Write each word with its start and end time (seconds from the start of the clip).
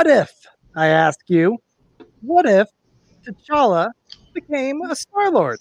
What 0.00 0.06
if, 0.06 0.32
I 0.74 0.86
ask 0.86 1.20
you, 1.28 1.58
what 2.22 2.46
if 2.46 2.68
T'Challa 3.22 3.90
became 4.32 4.80
a 4.80 4.96
Star 4.96 5.30
Lord? 5.30 5.58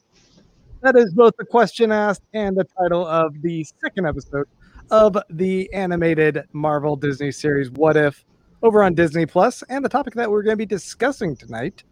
That 0.82 0.96
is 0.96 1.14
both 1.14 1.34
the 1.38 1.44
question 1.44 1.92
asked 1.92 2.22
and 2.34 2.56
the 2.56 2.64
title 2.64 3.06
of 3.06 3.34
the 3.42 3.66
second 3.82 4.08
episode 4.08 4.48
of 4.92 5.18
the 5.30 5.70
animated 5.74 6.46
Marvel 6.54 6.96
Disney 6.96 7.34
series 7.34 7.70
What 7.72 7.98
If 7.98 8.24
over 8.64 8.82
on 8.82 8.94
Disney 8.94 9.26
Plus, 9.26 9.62
and 9.64 9.84
the 9.84 9.90
topic 9.90 10.14
that 10.14 10.32
we're 10.32 10.44
going 10.44 10.54
to 10.54 10.58
be 10.58 10.66
discussing 10.66 11.36
tonight. 11.36 11.84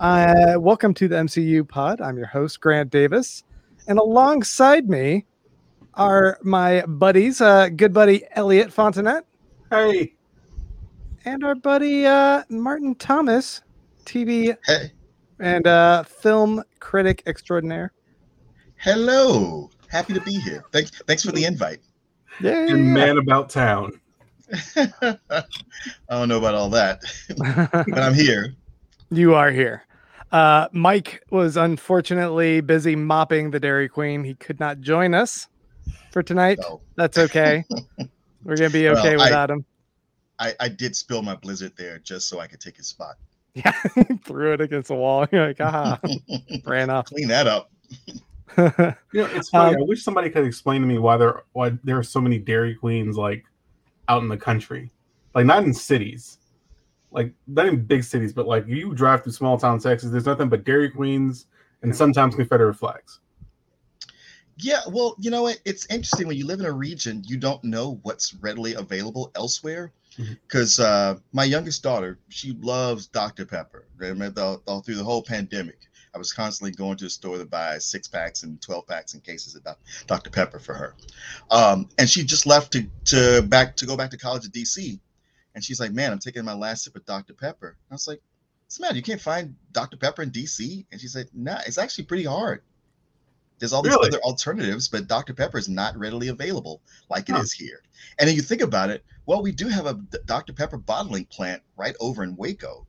Uh, 0.00 0.54
welcome 0.56 0.94
to 0.94 1.06
the 1.06 1.16
MCU 1.16 1.68
pod. 1.68 2.00
I'm 2.00 2.16
your 2.16 2.28
host, 2.28 2.62
Grant 2.62 2.88
Davis, 2.88 3.44
and 3.88 3.98
alongside 3.98 4.88
me 4.88 5.26
are 5.92 6.38
my 6.42 6.80
buddies, 6.86 7.42
uh, 7.42 7.68
good 7.68 7.92
buddy 7.92 8.24
Elliot 8.34 8.74
Fontanet. 8.74 9.24
Hey. 9.68 10.13
And 11.24 11.42
our 11.44 11.54
buddy 11.54 12.06
uh, 12.06 12.42
Martin 12.48 12.94
Thomas, 12.94 13.62
TV 14.04 14.56
Hey, 14.66 14.92
and 15.40 15.66
uh, 15.66 16.02
film 16.02 16.62
critic 16.80 17.22
extraordinaire. 17.26 17.92
hello. 18.76 19.70
Happy 19.88 20.12
to 20.12 20.20
be 20.20 20.34
here. 20.40 20.64
Thanks, 20.72 20.90
thanks 21.06 21.22
for 21.24 21.30
the 21.32 21.44
invite. 21.44 21.78
Yeah. 22.40 22.66
And 22.68 22.92
man 22.92 23.16
about 23.18 23.48
town. 23.48 24.00
I 24.76 25.16
don't 26.10 26.28
know 26.28 26.38
about 26.38 26.54
all 26.54 26.68
that, 26.70 27.00
but 27.88 27.98
I'm 28.02 28.12
here. 28.14 28.54
you 29.10 29.34
are 29.34 29.50
here. 29.52 29.84
Uh, 30.32 30.66
Mike 30.72 31.22
was 31.30 31.56
unfortunately 31.56 32.60
busy 32.60 32.96
mopping 32.96 33.52
the 33.52 33.60
Dairy 33.60 33.88
Queen. 33.88 34.24
He 34.24 34.34
could 34.34 34.58
not 34.58 34.80
join 34.80 35.14
us 35.14 35.46
for 36.10 36.22
tonight. 36.24 36.58
So 36.60 36.80
That's 36.96 37.16
okay. 37.18 37.64
We're 38.42 38.56
gonna 38.56 38.70
be 38.70 38.84
Well, 38.88 38.98
okay 38.98 39.12
I- 39.14 39.24
without 39.24 39.50
him. 39.50 39.64
I, 40.44 40.54
I 40.60 40.68
did 40.68 40.94
spill 40.94 41.22
my 41.22 41.34
blizzard 41.34 41.72
there 41.76 41.98
just 41.98 42.28
so 42.28 42.38
I 42.38 42.46
could 42.46 42.60
take 42.60 42.76
his 42.76 42.86
spot. 42.86 43.16
Yeah, 43.54 43.72
threw 44.24 44.52
it 44.52 44.60
against 44.60 44.88
the 44.88 44.94
wall. 44.94 45.26
You're 45.32 45.46
like, 45.48 45.60
ah, 45.60 45.98
ran 46.64 46.90
off. 46.90 47.06
Clean 47.06 47.28
that 47.28 47.46
up. 47.46 47.70
You 48.56 48.62
know, 48.66 49.26
it's 49.32 49.48
funny. 49.48 49.76
Um, 49.76 49.82
I 49.82 49.84
wish 49.84 50.04
somebody 50.04 50.28
could 50.28 50.44
explain 50.44 50.82
to 50.82 50.86
me 50.86 50.98
why 50.98 51.16
there 51.16 51.44
why 51.52 51.72
there 51.82 51.98
are 51.98 52.02
so 52.02 52.20
many 52.20 52.38
Dairy 52.38 52.74
Queens 52.74 53.16
like 53.16 53.44
out 54.08 54.22
in 54.22 54.28
the 54.28 54.36
country, 54.36 54.90
like 55.34 55.46
not 55.46 55.64
in 55.64 55.72
cities, 55.72 56.38
like 57.10 57.32
not 57.46 57.66
in 57.66 57.82
big 57.82 58.04
cities, 58.04 58.32
but 58.32 58.46
like 58.46 58.66
you 58.68 58.94
drive 58.94 59.22
through 59.22 59.32
small 59.32 59.56
town 59.56 59.78
Texas. 59.78 60.10
There's 60.10 60.26
nothing 60.26 60.50
but 60.50 60.64
Dairy 60.64 60.90
Queens 60.90 61.46
and 61.82 61.96
sometimes 61.96 62.34
Confederate 62.34 62.74
flags. 62.74 63.20
Yeah, 64.56 64.80
well, 64.88 65.16
you 65.18 65.30
know 65.30 65.42
what? 65.42 65.60
It's 65.64 65.86
interesting 65.86 66.28
when 66.28 66.36
you 66.36 66.46
live 66.46 66.60
in 66.60 66.66
a 66.66 66.72
region, 66.72 67.22
you 67.26 67.36
don't 67.36 67.62
know 67.64 67.98
what's 68.02 68.34
readily 68.34 68.74
available 68.74 69.32
elsewhere. 69.34 69.92
Because 70.16 70.78
uh, 70.78 71.16
my 71.32 71.44
youngest 71.44 71.82
daughter, 71.82 72.18
she 72.28 72.52
loves 72.60 73.06
Dr. 73.06 73.44
Pepper. 73.44 73.86
I 74.00 74.06
remember 74.06 74.58
all, 74.66 74.80
through 74.80 74.96
the 74.96 75.04
whole 75.04 75.22
pandemic, 75.22 75.78
I 76.14 76.18
was 76.18 76.32
constantly 76.32 76.70
going 76.70 76.96
to 76.98 77.04
the 77.04 77.10
store 77.10 77.38
to 77.38 77.44
buy 77.44 77.78
six 77.78 78.06
packs 78.06 78.44
and 78.44 78.60
twelve 78.62 78.86
packs 78.86 79.14
and 79.14 79.24
cases 79.24 79.56
of 79.56 79.66
Dr. 80.06 80.30
Pepper 80.30 80.60
for 80.60 80.74
her. 80.74 80.94
Um, 81.50 81.88
and 81.98 82.08
she 82.08 82.24
just 82.24 82.46
left 82.46 82.72
to 82.72 82.86
to 83.06 83.42
back 83.42 83.76
to 83.76 83.86
go 83.86 83.96
back 83.96 84.10
to 84.10 84.16
college 84.16 84.44
at 84.44 84.52
DC, 84.52 85.00
and 85.54 85.64
she's 85.64 85.80
like, 85.80 85.92
"Man, 85.92 86.12
I'm 86.12 86.20
taking 86.20 86.44
my 86.44 86.54
last 86.54 86.84
sip 86.84 86.94
of 86.94 87.04
Dr. 87.04 87.34
Pepper." 87.34 87.76
I 87.90 87.94
was 87.94 88.06
like, 88.06 88.20
"What's 88.64 88.76
the 88.76 88.82
matter? 88.82 88.96
You 88.96 89.02
can't 89.02 89.20
find 89.20 89.56
Dr. 89.72 89.96
Pepper 89.96 90.22
in 90.22 90.30
DC?" 90.30 90.86
And 90.92 91.00
she 91.00 91.08
said, 91.08 91.28
"Nah, 91.34 91.60
it's 91.66 91.78
actually 91.78 92.04
pretty 92.04 92.24
hard." 92.24 92.62
There's 93.58 93.72
all 93.72 93.82
these 93.82 93.92
Really? 93.92 94.08
other 94.08 94.20
alternatives, 94.20 94.88
but 94.88 95.06
Dr. 95.06 95.32
Pepper 95.32 95.58
is 95.58 95.68
not 95.68 95.96
readily 95.96 96.28
available 96.28 96.82
like 97.08 97.28
it 97.28 97.36
is 97.36 97.52
Huh. 97.52 97.64
here. 97.64 97.82
And 98.18 98.28
then 98.28 98.36
you 98.36 98.42
think 98.42 98.60
about 98.60 98.90
it, 98.90 99.04
well, 99.26 99.42
we 99.42 99.52
do 99.52 99.68
have 99.68 99.86
a 99.86 99.94
Dr. 100.26 100.52
Pepper 100.52 100.76
bottling 100.76 101.24
plant 101.26 101.62
right 101.76 101.96
over 102.00 102.22
in 102.22 102.36
Waco. 102.36 102.86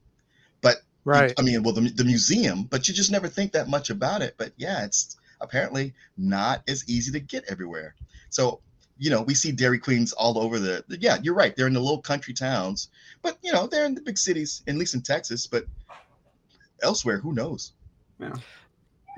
But 0.61 0.77
right. 1.05 1.33
I 1.37 1.41
mean, 1.43 1.63
well, 1.63 1.73
the, 1.73 1.81
the 1.89 2.03
museum, 2.03 2.63
but 2.63 2.87
you 2.87 2.93
just 2.93 3.11
never 3.11 3.27
think 3.27 3.53
that 3.53 3.69
much 3.69 3.89
about 3.89 4.21
it. 4.21 4.35
But 4.37 4.53
yeah, 4.57 4.83
it's 4.85 5.15
apparently 5.39 5.93
not 6.17 6.63
as 6.67 6.83
easy 6.89 7.11
to 7.11 7.19
get 7.19 7.45
everywhere. 7.47 7.95
So, 8.29 8.61
you 8.97 9.09
know, 9.11 9.21
we 9.21 9.35
see 9.35 9.51
Dairy 9.51 9.77
Queens 9.79 10.13
all 10.13 10.37
over 10.39 10.57
the, 10.59 10.83
the- 10.87 10.97
yeah, 10.99 11.17
you're 11.21 11.35
right. 11.35 11.55
They're 11.55 11.67
in 11.67 11.73
the 11.73 11.79
little 11.79 12.01
country 12.01 12.33
towns, 12.33 12.89
but 13.21 13.37
you 13.43 13.51
know, 13.53 13.67
they're 13.67 13.85
in 13.85 13.93
the 13.95 14.01
big 14.01 14.17
cities, 14.17 14.63
at 14.67 14.75
least 14.75 14.95
in 14.95 15.01
Texas, 15.01 15.47
but 15.47 15.65
elsewhere, 16.81 17.19
who 17.19 17.33
knows? 17.33 17.73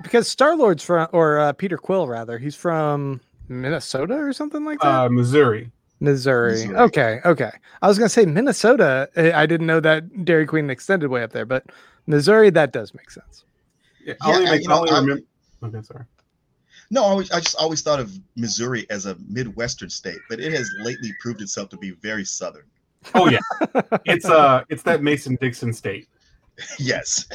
Because 0.03 0.27
Star 0.27 0.55
Lord's 0.55 0.83
from, 0.83 1.07
or 1.11 1.39
uh, 1.39 1.53
Peter 1.53 1.77
Quill 1.77 2.07
rather, 2.07 2.37
he's 2.37 2.55
from 2.55 3.19
Minnesota 3.49 4.13
or 4.15 4.31
something 4.33 4.63
like 4.65 4.79
that. 4.79 4.87
Uh, 4.87 5.09
Missouri. 5.09 5.71
Missouri. 5.99 6.51
Missouri. 6.51 6.75
Okay, 6.77 7.19
okay. 7.25 7.51
I 7.81 7.87
was 7.87 7.97
gonna 7.97 8.09
say 8.09 8.25
Minnesota. 8.25 9.09
eh, 9.15 9.31
I 9.33 9.45
didn't 9.47 9.65
know 9.67 9.79
that 9.79 10.25
Dairy 10.25 10.45
Queen 10.45 10.69
extended 10.69 11.09
way 11.09 11.23
up 11.23 11.31
there, 11.31 11.45
but 11.45 11.65
Missouri 12.05 12.49
that 12.51 12.71
does 12.71 12.93
make 12.93 13.09
sense. 13.09 13.43
Yeah, 14.05 14.13
Yeah, 14.25 14.31
I 14.31 14.35
only, 14.35 14.47
I- 14.47 14.51
make, 14.51 14.63
you 14.63 14.69
I 14.69 14.73
know, 14.75 14.79
only 14.81 14.91
I- 14.91 14.99
remember. 14.99 15.23
Okay, 15.63 15.81
sorry. 15.81 16.03
No, 16.89 17.03
I, 17.03 17.07
always, 17.07 17.31
I 17.31 17.39
just 17.41 17.55
always 17.57 17.81
thought 17.81 17.99
of 17.99 18.17
Missouri 18.37 18.85
as 18.89 19.07
a 19.07 19.17
Midwestern 19.27 19.89
state, 19.89 20.19
but 20.29 20.39
it 20.39 20.53
has 20.53 20.69
lately 20.83 21.11
proved 21.19 21.41
itself 21.41 21.67
to 21.69 21.77
be 21.77 21.91
very 21.91 22.23
Southern. 22.23 22.63
Oh 23.15 23.27
yeah, 23.29 23.39
it's 24.05 24.25
uh, 24.25 24.63
it's 24.69 24.83
that 24.83 25.01
Mason 25.01 25.37
Dixon 25.41 25.73
state. 25.73 26.07
yes. 26.79 27.27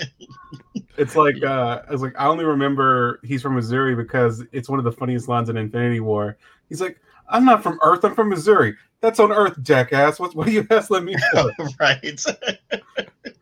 It's 0.96 1.16
like 1.16 1.42
uh, 1.42 1.82
I 1.88 1.92
was 1.92 2.02
like, 2.02 2.14
I 2.18 2.26
only 2.26 2.44
remember 2.44 3.20
he's 3.24 3.42
from 3.42 3.54
Missouri 3.54 3.94
because 3.94 4.44
it's 4.52 4.68
one 4.68 4.78
of 4.78 4.84
the 4.84 4.92
funniest 4.92 5.28
lines 5.28 5.48
in 5.48 5.56
Infinity 5.56 6.00
War. 6.00 6.36
He's 6.68 6.80
like, 6.80 7.00
"I'm 7.28 7.44
not 7.44 7.62
from 7.62 7.78
Earth. 7.82 8.04
I'm 8.04 8.14
from 8.14 8.28
Missouri. 8.28 8.76
That's 9.00 9.20
on 9.20 9.32
Earth, 9.32 9.60
jackass. 9.62 10.18
What? 10.20 10.34
What 10.34 10.46
do 10.46 10.52
you 10.52 10.66
ask? 10.70 10.90
Let 10.90 11.04
me 11.04 11.16
know." 11.34 11.50
right. 11.80 12.24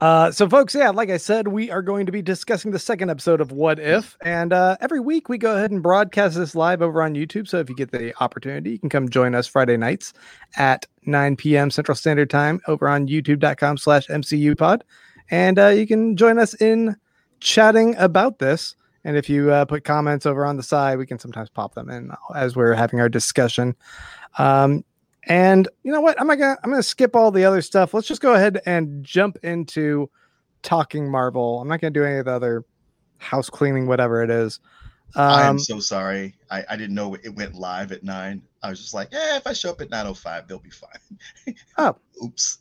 Uh, 0.00 0.30
so, 0.30 0.48
folks, 0.48 0.74
yeah, 0.74 0.88
like 0.88 1.10
I 1.10 1.18
said, 1.18 1.48
we 1.48 1.70
are 1.70 1.82
going 1.82 2.06
to 2.06 2.12
be 2.12 2.22
discussing 2.22 2.70
the 2.70 2.78
second 2.78 3.10
episode 3.10 3.40
of 3.40 3.52
What 3.52 3.78
If, 3.78 4.16
and 4.22 4.50
uh, 4.50 4.78
every 4.80 4.98
week 4.98 5.28
we 5.28 5.36
go 5.36 5.54
ahead 5.54 5.70
and 5.70 5.82
broadcast 5.82 6.36
this 6.36 6.54
live 6.54 6.80
over 6.80 7.02
on 7.02 7.14
YouTube. 7.14 7.46
So, 7.46 7.58
if 7.58 7.68
you 7.68 7.76
get 7.76 7.90
the 7.90 8.14
opportunity, 8.22 8.70
you 8.70 8.78
can 8.78 8.88
come 8.88 9.10
join 9.10 9.34
us 9.34 9.46
Friday 9.46 9.76
nights 9.76 10.14
at 10.56 10.86
9 11.04 11.36
p.m. 11.36 11.70
Central 11.70 11.94
Standard 11.94 12.30
Time 12.30 12.62
over 12.66 12.88
on 12.88 13.08
YouTube.com/slash 13.08 14.06
MCU 14.06 14.56
Pod, 14.56 14.84
and 15.30 15.58
uh, 15.58 15.68
you 15.68 15.86
can 15.86 16.16
join 16.16 16.38
us 16.38 16.54
in 16.54 16.96
chatting 17.40 17.94
about 17.96 18.38
this. 18.38 18.76
And 19.04 19.18
if 19.18 19.28
you 19.28 19.50
uh, 19.50 19.66
put 19.66 19.84
comments 19.84 20.24
over 20.24 20.46
on 20.46 20.56
the 20.56 20.62
side, 20.62 20.96
we 20.96 21.06
can 21.06 21.18
sometimes 21.18 21.50
pop 21.50 21.74
them 21.74 21.90
in 21.90 22.10
as 22.34 22.56
we're 22.56 22.74
having 22.74 23.00
our 23.00 23.08
discussion. 23.10 23.76
Um, 24.38 24.84
and 25.24 25.68
you 25.82 25.92
know 25.92 26.00
what? 26.00 26.20
I'm 26.20 26.26
gonna 26.26 26.56
I'm 26.62 26.70
gonna 26.70 26.82
skip 26.82 27.14
all 27.14 27.30
the 27.30 27.44
other 27.44 27.62
stuff. 27.62 27.94
Let's 27.94 28.08
just 28.08 28.20
go 28.20 28.34
ahead 28.34 28.60
and 28.66 29.04
jump 29.04 29.38
into 29.42 30.10
talking 30.62 31.10
Marvel. 31.10 31.60
I'm 31.60 31.68
not 31.68 31.80
gonna 31.80 31.90
do 31.90 32.04
any 32.04 32.18
of 32.18 32.24
the 32.26 32.32
other 32.32 32.64
house 33.18 33.50
cleaning, 33.50 33.86
whatever 33.86 34.22
it 34.22 34.30
is. 34.30 34.60
Um, 35.16 35.58
so 35.58 35.80
sorry. 35.80 36.34
I, 36.50 36.64
I 36.70 36.76
didn't 36.76 36.94
know 36.94 37.14
it 37.14 37.34
went 37.34 37.54
live 37.54 37.92
at 37.92 38.02
nine. 38.02 38.42
I 38.62 38.70
was 38.70 38.80
just 38.80 38.94
like, 38.94 39.08
yeah, 39.12 39.36
if 39.36 39.46
I 39.46 39.52
show 39.52 39.70
up 39.70 39.80
at 39.80 39.90
9.05, 39.90 40.46
they'll 40.46 40.58
be 40.58 40.70
fine. 40.70 41.56
Oh. 41.78 41.96
Oops. 42.24 42.58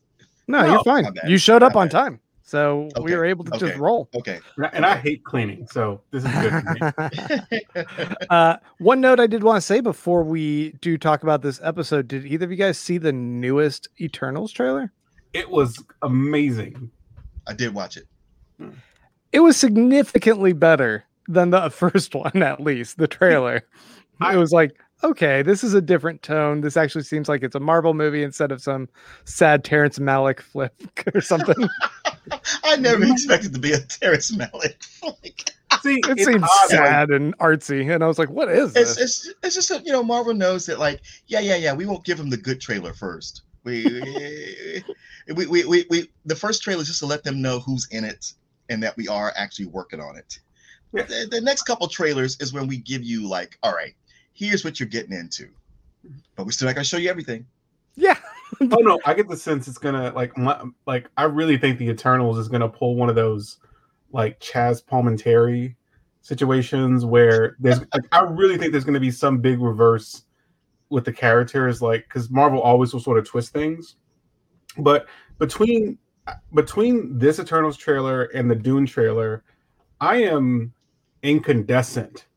no, 0.48 0.62
No, 0.62 0.74
you're 0.74 0.84
fine. 0.84 1.06
You 1.28 1.38
showed 1.38 1.64
up 1.64 1.76
on 1.76 1.90
time, 1.90 2.20
so 2.50 2.90
we 3.04 3.16
were 3.16 3.26
able 3.26 3.46
to 3.46 3.60
just 3.60 3.78
roll. 3.78 4.10
Okay. 4.16 4.40
And 4.74 4.84
I, 4.84 4.98
hate 4.98 5.24
cleaning, 5.24 5.68
so 5.68 6.02
this 6.10 6.26
is 6.26 6.32
good 6.32 6.52
for 6.52 7.48
me. 7.52 8.16
uh, 8.32 8.58
one 8.80 9.02
note 9.02 9.20
I 9.20 9.28
did 9.28 9.44
want 9.44 9.58
to 9.58 9.62
say 9.62 9.82
before 9.82 10.24
we 10.24 10.72
do 10.82 10.98
talk 10.98 11.22
about 11.22 11.44
this 11.44 11.60
episode: 11.64 12.08
Did 12.08 12.26
either 12.26 12.46
of 12.46 12.52
you 12.52 12.58
guys 12.58 12.80
see 12.80 12.98
the 12.98 13.12
newest 13.12 13.88
Eternals 14.02 14.52
trailer? 14.52 14.92
It 15.34 15.52
was 15.52 15.84
amazing. 16.02 16.90
I 17.48 17.54
did 17.54 17.76
watch 17.76 17.98
it. 17.98 18.08
It 19.32 19.42
was 19.42 19.56
significantly 19.56 20.54
better 20.54 21.06
than 21.28 21.52
the 21.52 21.70
first 21.70 22.16
one, 22.16 22.42
at 22.42 22.60
least 22.60 22.98
the 22.98 23.08
trailer. 23.08 23.62
I 24.20 24.34
I- 24.34 24.38
was 24.38 24.52
like, 24.52 24.76
okay, 25.04 25.42
this 25.42 25.64
is 25.64 25.74
a 25.74 25.82
different 25.82 26.22
tone. 26.22 26.62
This 26.62 26.78
actually 26.78 27.04
seems 27.04 27.30
like 27.30 27.44
it's 27.44 27.56
a 27.56 27.60
Marvel 27.60 27.94
movie 27.94 28.24
instead 28.24 28.52
of 28.52 28.62
some 28.62 28.90
sad 29.26 29.64
Terrence 29.64 30.00
Malick 30.00 30.42
flip 30.42 30.74
or 31.16 31.22
something. 31.22 31.68
I 32.64 32.76
never 32.76 33.06
expected 33.06 33.54
to 33.54 33.60
be 33.60 33.74
a 33.74 33.80
Terrence 33.80 34.36
Malick. 34.36 34.76
Like, 35.04 35.52
See, 35.82 36.00
it 36.08 36.20
seems 36.20 36.44
odd, 36.44 36.70
like, 36.70 36.70
sad 36.70 37.10
and 37.10 37.38
artsy, 37.38 37.94
and 37.94 38.04
I 38.04 38.08
was 38.08 38.20
like, 38.20 38.30
what 38.30 38.50
is 38.50 38.76
it's, 38.76 38.96
this? 38.96 39.28
it's, 39.28 39.36
it's 39.44 39.56
just 39.56 39.70
that, 39.70 39.86
you 39.86 39.92
know, 39.92 40.04
Marvel 40.04 40.34
knows 40.34 40.66
that, 40.66 40.80
like, 40.80 41.02
yeah, 41.28 41.40
yeah, 41.40 41.56
yeah, 41.56 41.74
we 41.74 41.86
won't 41.86 42.04
give 42.04 42.18
them 42.18 42.30
the 42.30 42.38
good 42.38 42.60
trailer 42.60 42.94
first. 42.94 43.44
We, 43.64 44.84
we, 45.36 45.46
we, 45.46 45.66
we, 45.66 45.86
we, 45.90 46.10
the 46.26 46.36
first 46.36 46.64
trailer 46.64 46.82
is 46.82 46.88
just 46.88 47.00
to 47.00 47.06
let 47.06 47.24
them 47.24 47.42
know 47.42 47.60
who's 47.60 47.88
in 47.92 48.04
it 48.04 48.34
and 48.70 48.82
that 48.84 48.96
we 48.98 49.08
are 49.08 49.34
actually 49.36 49.66
working 49.66 50.00
on 50.00 50.18
it. 50.18 50.40
Yeah. 50.94 51.04
The, 51.04 51.28
the 51.30 51.42
next 51.42 51.64
couple 51.64 51.88
trailers 51.88 52.38
is 52.40 52.54
when 52.54 52.68
we 52.68 52.78
give 52.78 53.04
you, 53.04 53.28
like, 53.28 53.58
all 53.62 53.74
right, 53.74 53.94
here's 54.40 54.64
what 54.64 54.80
you're 54.80 54.90
getting 54.90 55.14
into. 55.14 55.50
But 56.36 56.46
we're 56.46 56.52
still 56.52 56.68
not 56.68 56.76
going 56.76 56.84
to 56.84 56.90
show 56.90 56.98
you 56.98 57.10
everything. 57.10 57.46
yeah, 57.96 58.18
oh 58.62 58.78
no, 58.78 59.00
I 59.06 59.14
get 59.14 59.28
the 59.28 59.38
sense 59.38 59.68
it's 59.68 59.78
gonna 59.78 60.12
like 60.16 60.38
my, 60.38 60.64
like 60.88 61.10
I 61.18 61.24
really 61.24 61.58
think 61.58 61.78
the 61.78 61.90
Eternals 61.90 62.38
is 62.38 62.48
gonna 62.48 62.70
pull 62.70 62.96
one 62.96 63.10
of 63.10 63.16
those 63.16 63.58
like 64.12 64.40
Chazz 64.40 64.84
Palminteri 64.84 65.76
situations 66.22 67.06
where 67.06 67.58
there's 67.60 67.80
like 67.80 68.04
I 68.12 68.22
really 68.22 68.58
think 68.58 68.72
there's 68.72 68.86
gonna 68.86 69.00
be 69.00 69.12
some 69.12 69.40
big 69.40 69.60
reverse 69.60 70.24
with 70.90 71.06
the 71.06 71.14
characters 71.14 71.82
like 71.82 72.06
because 72.08 72.30
Marvel 72.32 72.62
always 72.62 72.94
will 72.94 73.02
sort 73.02 73.18
of 73.20 73.28
twist 73.28 73.54
things 73.54 73.96
But 74.78 75.08
between 75.38 75.98
between 76.54 77.18
this 77.18 77.40
Eternals 77.40 77.78
trailer 77.78 78.24
and 78.26 78.50
the 78.50 78.56
Dune 78.56 78.86
trailer, 78.86 79.44
I 80.00 80.18
am 80.18 80.74
incandescent 81.24 82.28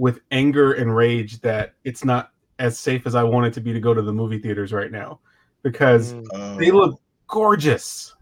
with 0.00 0.20
anger 0.30 0.72
and 0.72 0.96
rage 0.96 1.40
that 1.42 1.74
it's 1.84 2.04
not 2.04 2.30
as 2.58 2.78
safe 2.78 3.06
as 3.06 3.14
I 3.14 3.22
want 3.22 3.46
it 3.46 3.52
to 3.54 3.60
be 3.60 3.72
to 3.74 3.80
go 3.80 3.92
to 3.92 4.00
the 4.02 4.12
movie 4.12 4.38
theaters 4.38 4.72
right 4.72 4.90
now 4.90 5.20
because 5.62 6.14
Mm, 6.14 6.58
they 6.58 6.70
Oh, 6.70 6.74
look 6.76 7.00
gorgeous. 7.28 8.14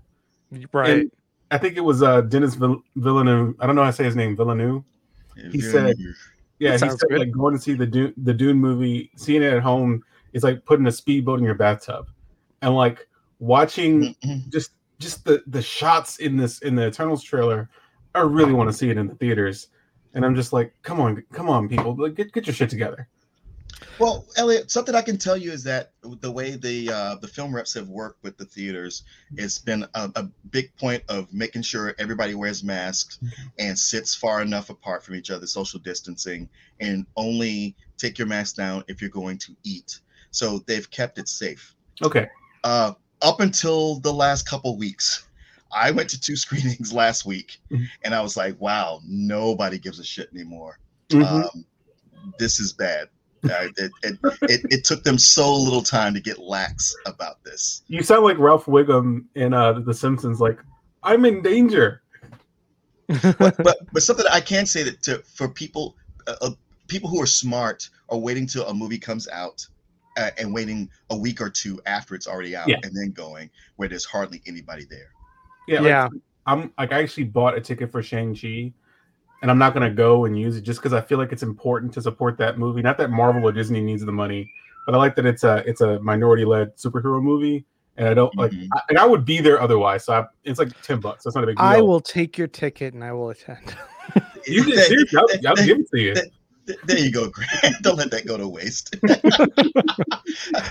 right. 0.72 0.90
And 0.90 1.10
I 1.52 1.58
think 1.58 1.76
it 1.76 1.80
was 1.80 2.02
uh, 2.02 2.22
Denis 2.22 2.54
Vill- 2.54 2.82
Villeneuve. 2.96 3.54
I 3.60 3.66
don't 3.66 3.76
know 3.76 3.82
how 3.84 3.90
to 3.90 3.96
say 3.96 4.04
his 4.04 4.16
name. 4.16 4.36
Villeneuve. 4.36 4.82
he 5.52 5.60
said- 5.60 5.94
Yeah, 6.58 6.72
he 6.72 6.78
said 6.78 6.90
good. 7.08 7.20
like 7.20 7.30
going 7.30 7.54
to 7.56 7.60
see 7.62 7.74
the 7.74 7.86
Dune, 7.86 8.12
the 8.16 8.34
Dune 8.34 8.56
movie, 8.58 9.10
seeing 9.16 9.42
it 9.42 9.52
at 9.52 9.62
home 9.62 10.02
is 10.32 10.42
like 10.42 10.64
putting 10.64 10.86
a 10.88 10.92
speedboat 10.92 11.38
in 11.38 11.44
your 11.44 11.54
bathtub, 11.54 12.08
and 12.62 12.74
like 12.74 13.06
watching 13.38 14.16
just 14.48 14.72
just 14.98 15.24
the 15.24 15.42
the 15.46 15.62
shots 15.62 16.18
in 16.18 16.36
this 16.36 16.58
in 16.62 16.74
the 16.74 16.88
Eternals 16.88 17.22
trailer. 17.22 17.70
I 18.16 18.22
really 18.22 18.52
want 18.52 18.68
to 18.68 18.76
see 18.76 18.90
it 18.90 18.98
in 18.98 19.06
the 19.06 19.14
theaters, 19.14 19.68
and 20.18 20.26
I'm 20.26 20.34
just 20.34 20.52
like, 20.52 20.74
come 20.82 21.00
on, 21.00 21.22
come 21.32 21.48
on, 21.48 21.68
people, 21.68 21.94
like, 21.94 22.16
get 22.16 22.32
get 22.32 22.44
your 22.44 22.52
shit 22.52 22.68
together. 22.68 23.06
Well, 24.00 24.26
Elliot, 24.36 24.68
something 24.68 24.96
I 24.96 25.00
can 25.00 25.16
tell 25.16 25.36
you 25.36 25.52
is 25.52 25.62
that 25.62 25.92
the 26.02 26.32
way 26.32 26.56
the 26.56 26.90
uh, 26.90 27.14
the 27.20 27.28
film 27.28 27.54
reps 27.54 27.72
have 27.74 27.88
worked 27.88 28.24
with 28.24 28.36
the 28.36 28.44
theaters, 28.44 29.04
it's 29.36 29.58
been 29.58 29.84
a, 29.94 30.10
a 30.16 30.24
big 30.50 30.74
point 30.74 31.04
of 31.08 31.32
making 31.32 31.62
sure 31.62 31.94
everybody 32.00 32.34
wears 32.34 32.64
masks 32.64 33.20
and 33.60 33.78
sits 33.78 34.12
far 34.12 34.42
enough 34.42 34.70
apart 34.70 35.04
from 35.04 35.14
each 35.14 35.30
other, 35.30 35.46
social 35.46 35.78
distancing, 35.78 36.48
and 36.80 37.06
only 37.14 37.76
take 37.96 38.18
your 38.18 38.26
mask 38.26 38.56
down 38.56 38.82
if 38.88 39.00
you're 39.00 39.10
going 39.10 39.38
to 39.38 39.54
eat. 39.62 40.00
So 40.32 40.58
they've 40.66 40.90
kept 40.90 41.18
it 41.18 41.28
safe. 41.28 41.76
Okay, 42.02 42.26
Uh, 42.64 42.94
up 43.22 43.38
until 43.38 44.00
the 44.00 44.12
last 44.12 44.48
couple 44.48 44.76
weeks, 44.76 45.27
I 45.72 45.90
went 45.90 46.08
to 46.10 46.20
two 46.20 46.36
screenings 46.44 46.92
last 46.92 47.24
week, 47.26 47.58
Mhm. 47.70 47.86
and 48.04 48.14
I 48.14 48.20
was 48.20 48.36
like, 48.36 48.60
"Wow, 48.60 49.00
nobody 49.06 49.78
gives 49.78 49.98
a 49.98 50.04
shit 50.04 50.28
anymore." 50.34 50.78
Mhm. 51.10 51.44
um, 51.44 51.64
this 52.38 52.60
is 52.60 52.72
bad. 52.72 53.08
Uh, 53.44 53.68
it, 53.76 53.92
it, 54.02 54.18
it, 54.42 54.60
it 54.70 54.84
took 54.84 55.04
them 55.04 55.16
so 55.16 55.54
little 55.54 55.80
time 55.82 56.12
to 56.12 56.20
get 56.20 56.38
lax 56.40 56.94
about 57.06 57.42
this. 57.44 57.82
you 57.86 58.02
sound 58.02 58.24
like 58.24 58.36
Ralph 58.38 58.66
Wiggum 58.66 59.24
in 59.36 59.54
uh, 59.54 59.74
The 59.74 59.94
Simpsons. 59.94 60.40
Like, 60.40 60.58
I'm 61.04 61.24
in 61.24 61.40
danger. 61.42 62.02
But 63.38 63.56
but 63.92 64.02
something 64.02 64.26
I 64.30 64.40
can 64.40 64.66
say 64.66 64.82
that 64.82 65.02
to, 65.02 65.18
for 65.34 65.48
people 65.48 65.96
uh, 66.26 66.34
uh, 66.42 66.50
people 66.88 67.08
who 67.08 67.22
are 67.22 67.26
smart 67.26 67.88
are 68.10 68.18
waiting 68.18 68.46
till 68.46 68.66
a 68.66 68.74
movie 68.74 68.98
comes 68.98 69.28
out 69.28 69.66
uh, 70.18 70.30
and 70.36 70.52
waiting 70.52 70.90
a 71.10 71.16
week 71.16 71.40
or 71.40 71.48
two 71.48 71.80
after 71.86 72.14
it's 72.14 72.26
already 72.26 72.54
out 72.54 72.68
Yeah. 72.68 72.76
and 72.82 72.94
then 72.94 73.12
going 73.12 73.48
where 73.76 73.88
there's 73.88 74.04
hardly 74.04 74.42
anybody 74.46 74.84
there. 74.90 75.10
Yeah, 75.68 75.82
Yeah. 75.82 76.02
Like, 76.04 76.12
I'm 76.46 76.72
like 76.78 76.92
I 76.92 77.02
actually 77.02 77.24
bought 77.24 77.56
a 77.56 77.60
ticket 77.60 77.92
for 77.92 78.02
Shang 78.02 78.34
Chi, 78.34 78.72
and 79.42 79.50
I'm 79.50 79.58
not 79.58 79.74
gonna 79.74 79.90
go 79.90 80.24
and 80.24 80.38
use 80.38 80.56
it 80.56 80.62
just 80.62 80.80
because 80.80 80.94
I 80.94 81.00
feel 81.02 81.18
like 81.18 81.30
it's 81.30 81.42
important 81.42 81.92
to 81.94 82.02
support 82.02 82.38
that 82.38 82.58
movie. 82.58 82.80
Not 82.80 82.96
that 82.98 83.10
Marvel 83.10 83.44
or 83.46 83.52
Disney 83.52 83.80
needs 83.82 84.04
the 84.04 84.12
money, 84.12 84.50
but 84.86 84.94
I 84.94 84.98
like 84.98 85.14
that 85.16 85.26
it's 85.26 85.44
a 85.44 85.62
it's 85.66 85.82
a 85.82 86.00
minority 86.00 86.46
led 86.46 86.74
superhero 86.76 87.22
movie, 87.22 87.66
and 87.98 88.08
I 88.08 88.14
don't 88.14 88.34
like 88.36 88.52
Mhm. 88.52 88.68
I, 88.72 88.80
and 88.88 88.98
I 88.98 89.04
would 89.04 89.26
be 89.26 89.40
there 89.42 89.60
otherwise. 89.60 90.04
So 90.04 90.14
I, 90.14 90.26
it's 90.44 90.58
like 90.58 90.70
ten 90.82 91.00
bucks. 91.00 91.24
That's 91.24 91.36
not 91.36 91.44
a 91.44 91.48
big 91.48 91.56
deal. 91.58 91.66
I 91.66 91.80
will 91.82 92.00
take 92.00 92.38
your 92.38 92.48
ticket 92.48 92.94
and 92.94 93.04
I 93.04 93.12
will 93.12 93.28
attend. 93.30 93.74
You 94.46 94.64
There- 94.64 94.74
can 94.76 94.84
seriously, 94.86 95.18
I'll, 95.18 95.26
there- 95.28 95.50
I'll 95.50 95.66
give 95.66 95.80
it 95.80 95.90
to 95.90 96.00
you. 96.00 96.14
There- 96.68 96.76
there 96.86 96.98
you 96.98 97.10
go, 97.10 97.28
Grant. 97.32 97.76
Don't 97.82 97.96
let 97.96 98.10
that 98.12 98.26
go 98.26 98.36
to 98.36 98.46
waste. 98.46 98.94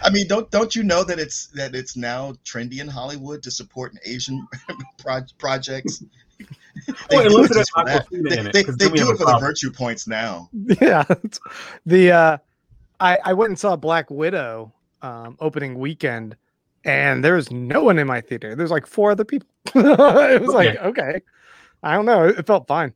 I 0.03 0.09
mean, 0.11 0.27
don't 0.27 0.49
don't 0.51 0.75
you 0.75 0.83
know 0.83 1.03
that 1.03 1.19
it's 1.19 1.47
that 1.47 1.75
it's 1.75 1.97
now 1.97 2.33
trendy 2.45 2.79
in 2.79 2.87
Hollywood 2.87 3.43
to 3.43 3.51
support 3.51 3.93
an 3.93 3.99
Asian 4.05 4.47
pro- 4.97 5.21
projects? 5.37 6.03
Well, 7.11 7.23
They 7.23 7.29
do 7.29 7.43
it 7.43 7.51
it 7.51 7.53
just 7.53 7.71
for 7.73 7.83
that. 7.85 8.07
Awkwafina 8.07 8.29
They, 8.29 8.39
it, 8.39 8.53
they, 8.53 8.63
'cause 8.63 8.77
they 8.77 8.89
do 8.89 9.09
it 9.09 9.15
a 9.15 9.17
for 9.17 9.25
the 9.25 9.37
virtue 9.39 9.71
points 9.71 10.07
now. 10.07 10.49
yeah. 10.79 11.03
The 11.85 12.11
uh 12.11 12.37
I 12.99 13.17
I 13.25 13.33
went 13.33 13.49
and 13.49 13.59
saw 13.59 13.75
Black 13.75 14.09
Widow 14.11 14.71
um 15.01 15.35
opening 15.39 15.79
weekend 15.79 16.35
and 16.85 17.23
there 17.23 17.33
was 17.35 17.51
no 17.51 17.83
one 17.83 17.97
in 17.99 18.07
my 18.07 18.21
theater. 18.21 18.55
There's 18.55 18.71
like 18.71 18.85
four 18.85 19.11
other 19.11 19.25
people. 19.25 19.49
it 19.75 20.41
was 20.41 20.53
like, 20.53 20.77
okay. 20.77 21.21
I 21.83 21.93
don't 21.95 22.05
know. 22.05 22.25
It, 22.27 22.39
it 22.39 22.47
felt 22.47 22.67
fine. 22.67 22.93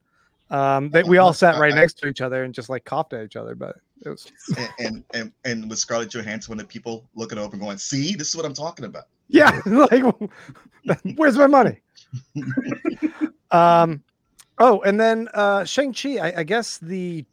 Um 0.51 0.89
they, 0.89 1.03
we 1.03 1.17
all 1.17 1.33
sat 1.33 1.57
right 1.57 1.73
next 1.73 1.97
to 1.99 2.07
each 2.07 2.21
other 2.21 2.43
and 2.43 2.53
just 2.53 2.69
like 2.69 2.85
coughed 2.85 3.13
at 3.13 3.23
each 3.23 3.35
other, 3.35 3.55
but 3.55 3.77
it 4.05 4.09
was 4.09 4.31
And, 4.57 4.69
and 4.79 5.03
and 5.13 5.31
and 5.45 5.69
with 5.69 5.79
Scarlett 5.79 6.09
Johansson, 6.09 6.51
when 6.51 6.57
the 6.57 6.65
people 6.65 7.07
looking 7.15 7.37
over 7.37 7.53
and 7.53 7.61
going, 7.61 7.77
"See, 7.77 8.15
this 8.15 8.29
is 8.29 8.35
what 8.35 8.45
I'm 8.45 8.53
talking 8.53 8.85
about." 8.85 9.05
yeah, 9.31 9.59
like 9.65 10.03
where's 11.15 11.37
my 11.37 11.47
money? 11.47 11.79
um 13.51 14.03
oh, 14.59 14.81
and 14.81 14.99
then 14.99 15.29
uh 15.33 15.63
Shang-Chi, 15.63 16.17
I, 16.17 16.39
I 16.39 16.43
guess 16.43 16.77
the 16.77 17.25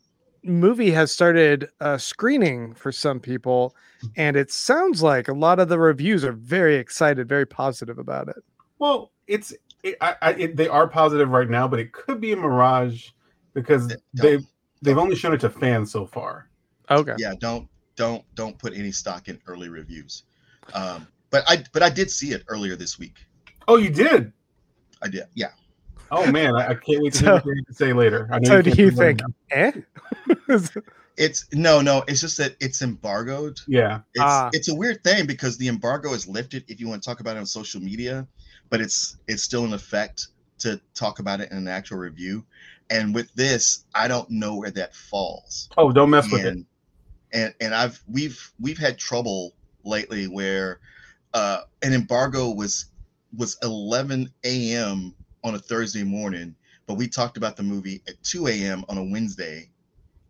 movie 0.44 0.90
has 0.92 1.10
started 1.10 1.68
uh 1.80 1.98
screening 1.98 2.74
for 2.74 2.92
some 2.92 3.20
people, 3.20 3.74
and 4.16 4.36
it 4.36 4.50
sounds 4.50 5.02
like 5.02 5.28
a 5.28 5.34
lot 5.34 5.58
of 5.58 5.68
the 5.68 5.78
reviews 5.78 6.24
are 6.24 6.32
very 6.32 6.76
excited, 6.76 7.28
very 7.28 7.46
positive 7.46 7.98
about 7.98 8.28
it. 8.28 8.36
Well, 8.78 9.10
it's 9.26 9.52
it, 9.82 9.96
I, 10.00 10.16
I, 10.22 10.32
it, 10.34 10.56
they 10.56 10.68
are 10.68 10.88
positive 10.88 11.30
right 11.30 11.48
now, 11.48 11.68
but 11.68 11.78
it 11.80 11.92
could 11.92 12.20
be 12.20 12.32
a 12.32 12.36
mirage 12.36 13.08
because 13.54 13.94
they've 14.14 14.44
they've 14.82 14.98
only 14.98 15.16
shown 15.16 15.32
it 15.34 15.40
to 15.40 15.50
fans 15.50 15.90
so 15.92 16.06
far. 16.06 16.48
Okay. 16.90 17.14
Yeah, 17.18 17.34
don't 17.38 17.68
don't 17.96 18.24
don't 18.34 18.58
put 18.58 18.74
any 18.74 18.92
stock 18.92 19.28
in 19.28 19.40
early 19.46 19.68
reviews. 19.68 20.24
Um, 20.74 21.06
but 21.30 21.44
I 21.48 21.64
but 21.72 21.82
I 21.82 21.90
did 21.90 22.10
see 22.10 22.32
it 22.32 22.42
earlier 22.48 22.76
this 22.76 22.98
week. 22.98 23.16
Oh, 23.66 23.76
you 23.76 23.90
did. 23.90 24.32
I 25.02 25.08
did. 25.08 25.24
Yeah. 25.34 25.50
Oh 26.10 26.30
man, 26.30 26.56
I, 26.56 26.68
I 26.68 26.74
can't 26.74 27.02
wait 27.02 27.12
to 27.14 27.18
So- 27.24 27.24
hear 27.24 27.34
what 27.44 27.56
you 27.56 27.64
to 27.64 27.74
say 27.74 27.92
later. 27.92 28.28
I 28.32 28.42
So 28.42 28.62
do 28.62 28.70
you 28.70 28.90
think 28.90 29.20
eh? 29.50 29.72
It's 31.16 31.46
no, 31.52 31.80
no. 31.80 32.04
It's 32.06 32.20
just 32.20 32.36
that 32.38 32.54
it's 32.60 32.80
embargoed. 32.80 33.58
Yeah, 33.66 34.00
It's 34.14 34.22
Ah. 34.22 34.50
it's 34.52 34.68
a 34.68 34.74
weird 34.74 35.02
thing 35.02 35.26
because 35.26 35.58
the 35.58 35.66
embargo 35.66 36.12
is 36.14 36.28
lifted 36.28 36.64
if 36.68 36.80
you 36.80 36.88
want 36.88 37.02
to 37.02 37.08
talk 37.08 37.18
about 37.20 37.36
it 37.36 37.40
on 37.40 37.46
social 37.46 37.80
media, 37.82 38.26
but 38.70 38.80
it's 38.80 39.16
it's 39.28 39.42
still 39.42 39.64
in 39.64 39.72
effect 39.72 40.28
to 40.60 40.80
talk 40.94 41.18
about 41.20 41.40
it 41.40 41.50
in 41.50 41.58
an 41.58 41.68
actual 41.68 41.98
review. 41.98 42.44
And 42.90 43.14
with 43.14 43.32
this, 43.34 43.84
I 43.94 44.08
don't 44.08 44.30
know 44.30 44.56
where 44.56 44.70
that 44.72 44.94
falls. 44.94 45.70
Oh, 45.76 45.92
don't 45.92 46.10
mess 46.10 46.30
with 46.30 46.44
it. 46.44 46.48
and, 46.52 46.66
and 47.32 47.54
and 47.60 47.74
I've 47.74 48.02
we've 48.08 48.52
we've 48.60 48.78
had 48.78 48.98
trouble 48.98 49.54
lately 49.84 50.26
where 50.26 50.80
uh, 51.34 51.60
an 51.82 51.92
embargo 51.94 52.50
was 52.50 52.86
was 53.36 53.58
11 53.62 54.32
a.m. 54.44 55.14
on 55.44 55.54
a 55.54 55.58
Thursday 55.58 56.02
morning, 56.04 56.54
but 56.86 56.94
we 56.94 57.08
talked 57.08 57.36
about 57.36 57.56
the 57.56 57.62
movie 57.62 58.02
at 58.08 58.22
2 58.24 58.48
a.m. 58.48 58.84
on 58.88 58.98
a 58.98 59.04
Wednesday, 59.04 59.70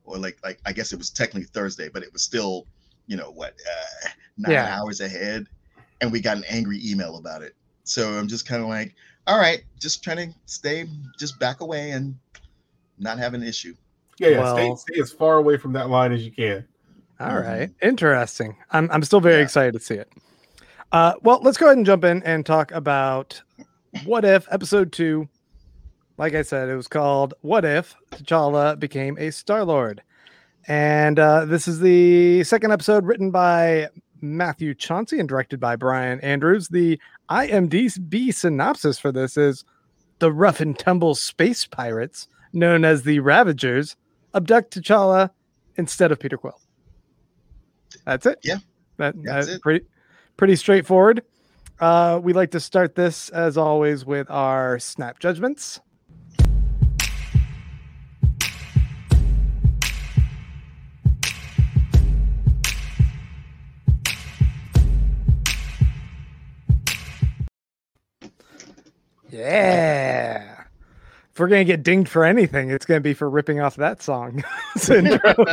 or 0.04 0.18
like 0.18 0.38
like 0.44 0.60
I 0.66 0.72
guess 0.72 0.92
it 0.92 0.98
was 0.98 1.10
technically 1.10 1.48
Thursday, 1.52 1.88
but 1.88 2.02
it 2.02 2.12
was 2.12 2.22
still 2.22 2.66
you 3.06 3.16
know 3.16 3.30
what 3.30 3.54
uh, 3.54 4.08
nine 4.36 4.52
Yeah. 4.52 4.66
hours 4.66 5.00
ahead, 5.00 5.46
and 6.00 6.12
we 6.12 6.20
got 6.20 6.36
an 6.36 6.44
angry 6.48 6.80
email 6.84 7.16
about 7.16 7.42
it. 7.42 7.54
So 7.88 8.12
I'm 8.12 8.28
just 8.28 8.46
kind 8.46 8.62
of 8.62 8.68
like, 8.68 8.94
all 9.26 9.38
right, 9.38 9.62
just 9.78 10.02
trying 10.04 10.32
to 10.32 10.38
stay, 10.46 10.86
just 11.18 11.38
back 11.38 11.60
away 11.60 11.92
and 11.92 12.14
not 12.98 13.18
have 13.18 13.34
an 13.34 13.42
issue. 13.42 13.74
Yeah, 14.18 14.28
yeah. 14.28 14.38
Well- 14.40 14.76
stay, 14.76 14.92
stay 14.94 15.00
as 15.00 15.12
far 15.12 15.36
away 15.38 15.56
from 15.56 15.72
that 15.72 15.88
line 15.88 16.12
as 16.12 16.24
you 16.24 16.30
can. 16.32 16.66
All 17.20 17.28
Mhm. 17.30 17.42
right. 17.46 17.70
Interesting. 17.82 18.56
I'm 18.70 18.90
I'm 18.92 19.02
still 19.02 19.20
very 19.20 19.36
Yeah. 19.38 19.42
excited 19.44 19.72
to 19.74 19.80
see 19.80 19.94
it. 19.94 20.08
Uh 20.92 21.14
well, 21.22 21.40
let's 21.42 21.56
go 21.58 21.66
ahead 21.66 21.76
and 21.76 21.86
jump 21.86 22.04
in 22.04 22.22
and 22.22 22.44
talk 22.46 22.70
about 22.72 23.40
what 24.04 24.24
if 24.24 24.46
episode 24.50 24.92
2 24.92 25.28
like 26.16 26.34
I 26.34 26.42
said, 26.42 26.68
it 26.68 26.74
was 26.74 26.88
called 26.88 27.34
What 27.42 27.64
If 27.64 27.94
T'Challa 28.10 28.76
Became 28.78 29.16
a 29.18 29.30
Star 29.30 29.64
Lord. 29.64 30.02
And 30.66 31.16
uh, 31.18 31.44
this 31.44 31.68
is 31.68 31.78
the 31.78 32.42
second 32.42 32.72
episode 32.72 33.06
written 33.06 33.30
by 33.30 33.88
Matthew 34.20 34.74
Chauncey 34.74 35.18
and 35.18 35.28
directed 35.28 35.60
by 35.60 35.76
Brian 35.76 36.20
Andrews. 36.20 36.68
The 36.68 37.00
IMDb 37.30 38.32
synopsis 38.34 38.98
for 38.98 39.12
this 39.12 39.36
is 39.36 39.64
the 40.18 40.32
rough 40.32 40.60
and 40.60 40.78
tumble 40.78 41.14
space 41.14 41.66
pirates, 41.66 42.28
known 42.52 42.84
as 42.84 43.02
the 43.02 43.20
Ravagers, 43.20 43.96
abduct 44.34 44.76
T'Challa 44.76 45.30
instead 45.76 46.12
of 46.12 46.18
Peter 46.18 46.36
Quill. 46.36 46.60
That's 48.04 48.26
it. 48.26 48.38
Yeah, 48.42 48.58
that, 48.96 49.14
that's 49.22 49.46
that's 49.46 49.58
pretty 49.60 49.86
pretty 50.36 50.56
straightforward. 50.56 51.22
Uh, 51.80 52.20
we 52.22 52.32
like 52.32 52.50
to 52.50 52.60
start 52.60 52.94
this 52.94 53.28
as 53.30 53.56
always 53.56 54.04
with 54.04 54.30
our 54.30 54.78
snap 54.78 55.18
judgments. 55.18 55.80
Yeah. 69.30 70.64
If 71.32 71.38
we're 71.38 71.48
gonna 71.48 71.64
get 71.64 71.82
dinged 71.82 72.08
for 72.08 72.24
anything, 72.24 72.70
it's 72.70 72.86
gonna 72.86 73.00
be 73.00 73.14
for 73.14 73.28
ripping 73.28 73.60
off 73.60 73.76
that 73.76 74.02
song. 74.02 74.44
intro. 74.90 75.34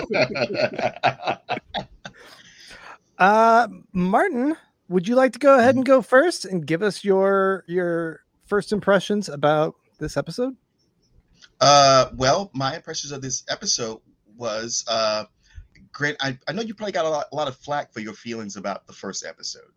Uh, 3.17 3.67
Martin, 3.93 4.57
would 4.89 5.07
you 5.07 5.15
like 5.15 5.31
to 5.33 5.39
go 5.39 5.57
ahead 5.57 5.75
and 5.75 5.85
go 5.85 6.01
first 6.01 6.45
and 6.45 6.65
give 6.65 6.81
us 6.81 7.03
your 7.03 7.63
your 7.67 8.21
first 8.45 8.71
impressions 8.73 9.29
about 9.29 9.75
this 9.99 10.17
episode? 10.17 10.55
Uh, 11.61 12.09
well, 12.15 12.51
my 12.53 12.75
impressions 12.75 13.11
of 13.11 13.21
this 13.21 13.43
episode 13.49 14.01
was 14.35 14.83
uh, 14.87 15.23
great. 15.91 16.17
I, 16.19 16.37
I 16.47 16.51
know 16.51 16.61
you 16.61 16.73
probably 16.73 16.91
got 16.91 17.05
a 17.05 17.09
lot, 17.09 17.27
a 17.31 17.35
lot 17.35 17.47
of 17.47 17.55
flack 17.55 17.93
for 17.93 18.01
your 18.01 18.13
feelings 18.13 18.57
about 18.57 18.85
the 18.87 18.93
first 18.93 19.25
episode. 19.25 19.71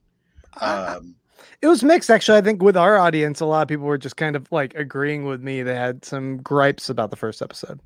Um, 0.60 1.14
it 1.62 1.66
was 1.66 1.82
mixed, 1.82 2.10
actually. 2.10 2.38
I 2.38 2.42
think 2.42 2.62
with 2.62 2.76
our 2.76 2.98
audience, 2.98 3.40
a 3.40 3.46
lot 3.46 3.62
of 3.62 3.68
people 3.68 3.86
were 3.86 3.98
just 3.98 4.16
kind 4.16 4.36
of 4.36 4.50
like 4.52 4.74
agreeing 4.74 5.24
with 5.24 5.42
me. 5.42 5.62
They 5.62 5.74
had 5.74 6.04
some 6.04 6.38
gripes 6.38 6.88
about 6.88 7.10
the 7.10 7.16
first 7.16 7.42
episode. 7.42 7.80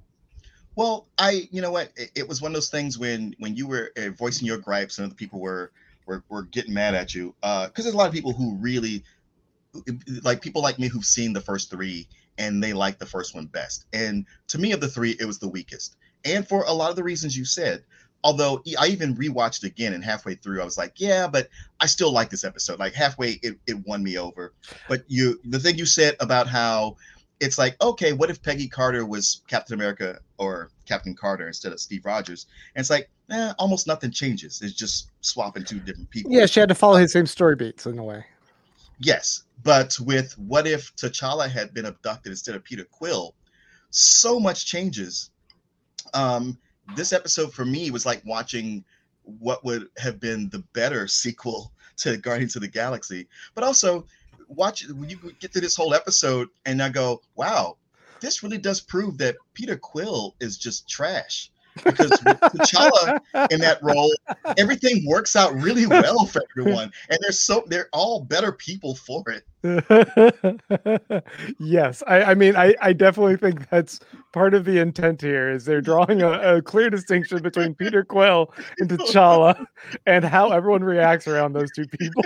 Well, 0.75 1.07
I, 1.19 1.49
you 1.51 1.61
know 1.61 1.71
what, 1.71 1.91
it, 1.97 2.11
it 2.15 2.29
was 2.29 2.41
one 2.41 2.53
of 2.53 2.55
those 2.55 2.71
things 2.71 2.99
when 2.99 3.35
when 3.39 3.57
you 3.57 3.67
were 3.67 3.93
uh, 3.97 4.11
voicing 4.11 4.47
your 4.47 4.59
gripes 4.59 4.99
and 4.99 5.07
other 5.07 5.15
people 5.15 5.41
were 5.41 5.71
were, 6.07 6.23
were 6.29 6.43
getting 6.45 6.75
mad 6.75 6.95
at 6.95 7.15
you, 7.15 7.35
because 7.41 7.69
uh, 7.69 7.71
there's 7.77 7.95
a 7.95 7.97
lot 7.97 8.09
of 8.09 8.15
people 8.15 8.33
who 8.33 8.57
really 8.57 9.05
like 10.23 10.41
people 10.41 10.63
like 10.63 10.79
me 10.79 10.89
who've 10.89 11.05
seen 11.05 11.33
the 11.33 11.41
first 11.41 11.71
three 11.71 12.07
and 12.39 12.63
they 12.63 12.73
like 12.73 12.99
the 12.99 13.07
first 13.07 13.35
one 13.35 13.47
best. 13.47 13.87
And 13.93 14.27
to 14.49 14.59
me, 14.59 14.73
of 14.73 14.81
the 14.81 14.89
three, 14.89 15.17
it 15.21 15.27
was 15.27 15.39
the 15.39 15.49
weakest, 15.49 15.97
and 16.25 16.49
for 16.49 16.65
a 16.65 16.73
lot 16.73 16.91
of 16.91 16.97
the 16.97 17.05
reasons 17.05 17.37
you 17.37 17.45
said. 17.45 17.85
Although 18.25 18.63
I 18.79 18.87
even 18.89 19.17
rewatched 19.17 19.65
again, 19.65 19.95
and 19.95 20.05
halfway 20.05 20.35
through, 20.37 20.61
I 20.61 20.65
was 20.65 20.79
like, 20.79 20.95
"Yeah, 20.97 21.27
but 21.27 21.49
I 21.81 21.87
still 21.87 22.13
like 22.13 22.31
this 22.31 22.45
episode." 22.45 22.79
Like 22.79 22.95
halfway, 22.95 23.33
it, 23.43 23.59
it 23.67 23.87
won 23.87 24.03
me 24.03 24.17
over. 24.19 24.53
But 24.89 25.05
you, 25.09 25.41
the 25.45 25.59
thing 25.59 25.77
you 25.77 25.87
said 25.87 26.17
about 26.21 26.47
how 26.47 26.97
it's 27.43 27.59
like, 27.59 27.77
okay, 27.83 28.13
what 28.13 28.31
if 28.31 28.41
Peggy 28.41 28.69
Carter 28.69 29.05
was 29.05 29.43
Captain 29.49 29.75
America 29.75 30.21
or 30.39 30.71
Captain 30.87 31.13
Carter 31.13 31.49
instead 31.49 31.73
of 31.73 31.81
Steve 31.81 32.05
Rogers? 32.05 32.47
And 32.77 32.81
it's 32.81 32.89
like, 32.89 33.11
eh, 33.31 33.53
almost 33.59 33.89
nothing 33.89 34.13
changes. 34.13 34.63
It's 34.63 34.75
just 34.75 35.11
swapping 35.23 35.65
two 35.65 35.81
different 35.81 36.09
people. 36.09 36.31
Yeah, 36.31 36.47
she 36.47 36.61
had 36.61 36.69
to 36.69 36.77
follow 36.77 36.99
his 36.99 37.13
same 37.13 37.27
story 37.27 37.57
beats 37.57 37.85
in 37.85 37.99
a 37.99 38.05
way. 38.05 38.25
Yes, 39.01 39.43
but 39.65 39.99
with 39.99 40.39
what 40.39 40.69
if 40.69 40.95
T'Challa 40.95 41.51
had 41.51 41.75
been 41.75 41.87
abducted 41.87 42.31
instead 42.31 42.55
of 42.55 42.63
Peter 42.63 42.85
Quill, 42.85 43.35
so 43.91 44.39
much 44.39 44.65
changes. 44.65 45.31
Um, 46.15 46.59
this 46.97 47.13
episode 47.13 47.53
for 47.53 47.65
me 47.65 47.91
was 47.91 48.07
like 48.07 48.23
watching 48.25 48.85
what 49.25 49.65
would 49.65 49.89
have 49.99 50.21
been 50.21 50.49
the 50.51 50.65
better 50.73 51.07
sequel 51.07 51.73
to 51.99 52.17
Guardians 52.17 52.57
of 52.57 52.63
the 52.63 52.69
Galaxy, 52.69 53.29
but 53.55 53.65
also 53.65 54.07
watch 54.49 54.87
when 54.89 55.09
you 55.09 55.19
get 55.41 55.53
to 55.53 55.61
this 55.61 55.77
whole 55.77 55.95
episode 55.95 56.49
and 56.67 56.83
I 56.83 56.89
go, 56.89 57.23
wow, 57.37 57.77
this 58.21 58.43
really 58.43 58.59
does 58.59 58.81
prove 58.81 59.19
that 59.19 59.37
Peter 59.55 59.77
Quill 59.77 60.35
is 60.41 60.57
just 60.59 60.89
trash. 60.89 61.51
Because 61.85 62.11
with 62.11 62.39
T'Challa 62.41 63.19
in 63.51 63.61
that 63.61 63.83
role, 63.83 64.13
everything 64.59 65.07
works 65.07 65.35
out 65.37 65.55
really 65.55 65.87
well 65.87 66.27
for 66.27 66.43
everyone, 66.51 66.93
and 67.09 67.19
they're 67.23 67.33
so 67.33 67.65
they're 67.67 67.89
all 67.95 68.21
better 68.21 68.53
people 68.53 68.95
for 68.95 69.25
it. 69.29 69.45
yes, 71.59 72.03
I, 72.07 72.23
I 72.25 72.35
mean, 72.35 72.57
I, 72.57 72.75
I 72.83 72.93
definitely 72.93 73.37
think 73.37 73.71
that's 73.71 74.01
part 74.33 74.55
of 74.55 74.65
the 74.65 74.79
intent 74.79 75.21
here. 75.21 75.51
Is 75.51 75.65
they're 75.65 75.81
drawing 75.81 76.23
a, 76.23 76.57
a 76.57 76.63
clear 76.63 76.91
distinction 76.91 77.43
between 77.43 77.75
Peter 77.75 78.05
Quill 78.05 78.53
and 78.79 78.89
T'Challa, 78.89 79.67
and 80.07 80.25
how 80.25 80.51
everyone 80.51 80.85
reacts 80.85 81.29
around 81.29 81.53
those 81.53 81.71
two 81.73 81.87
people 81.87 82.23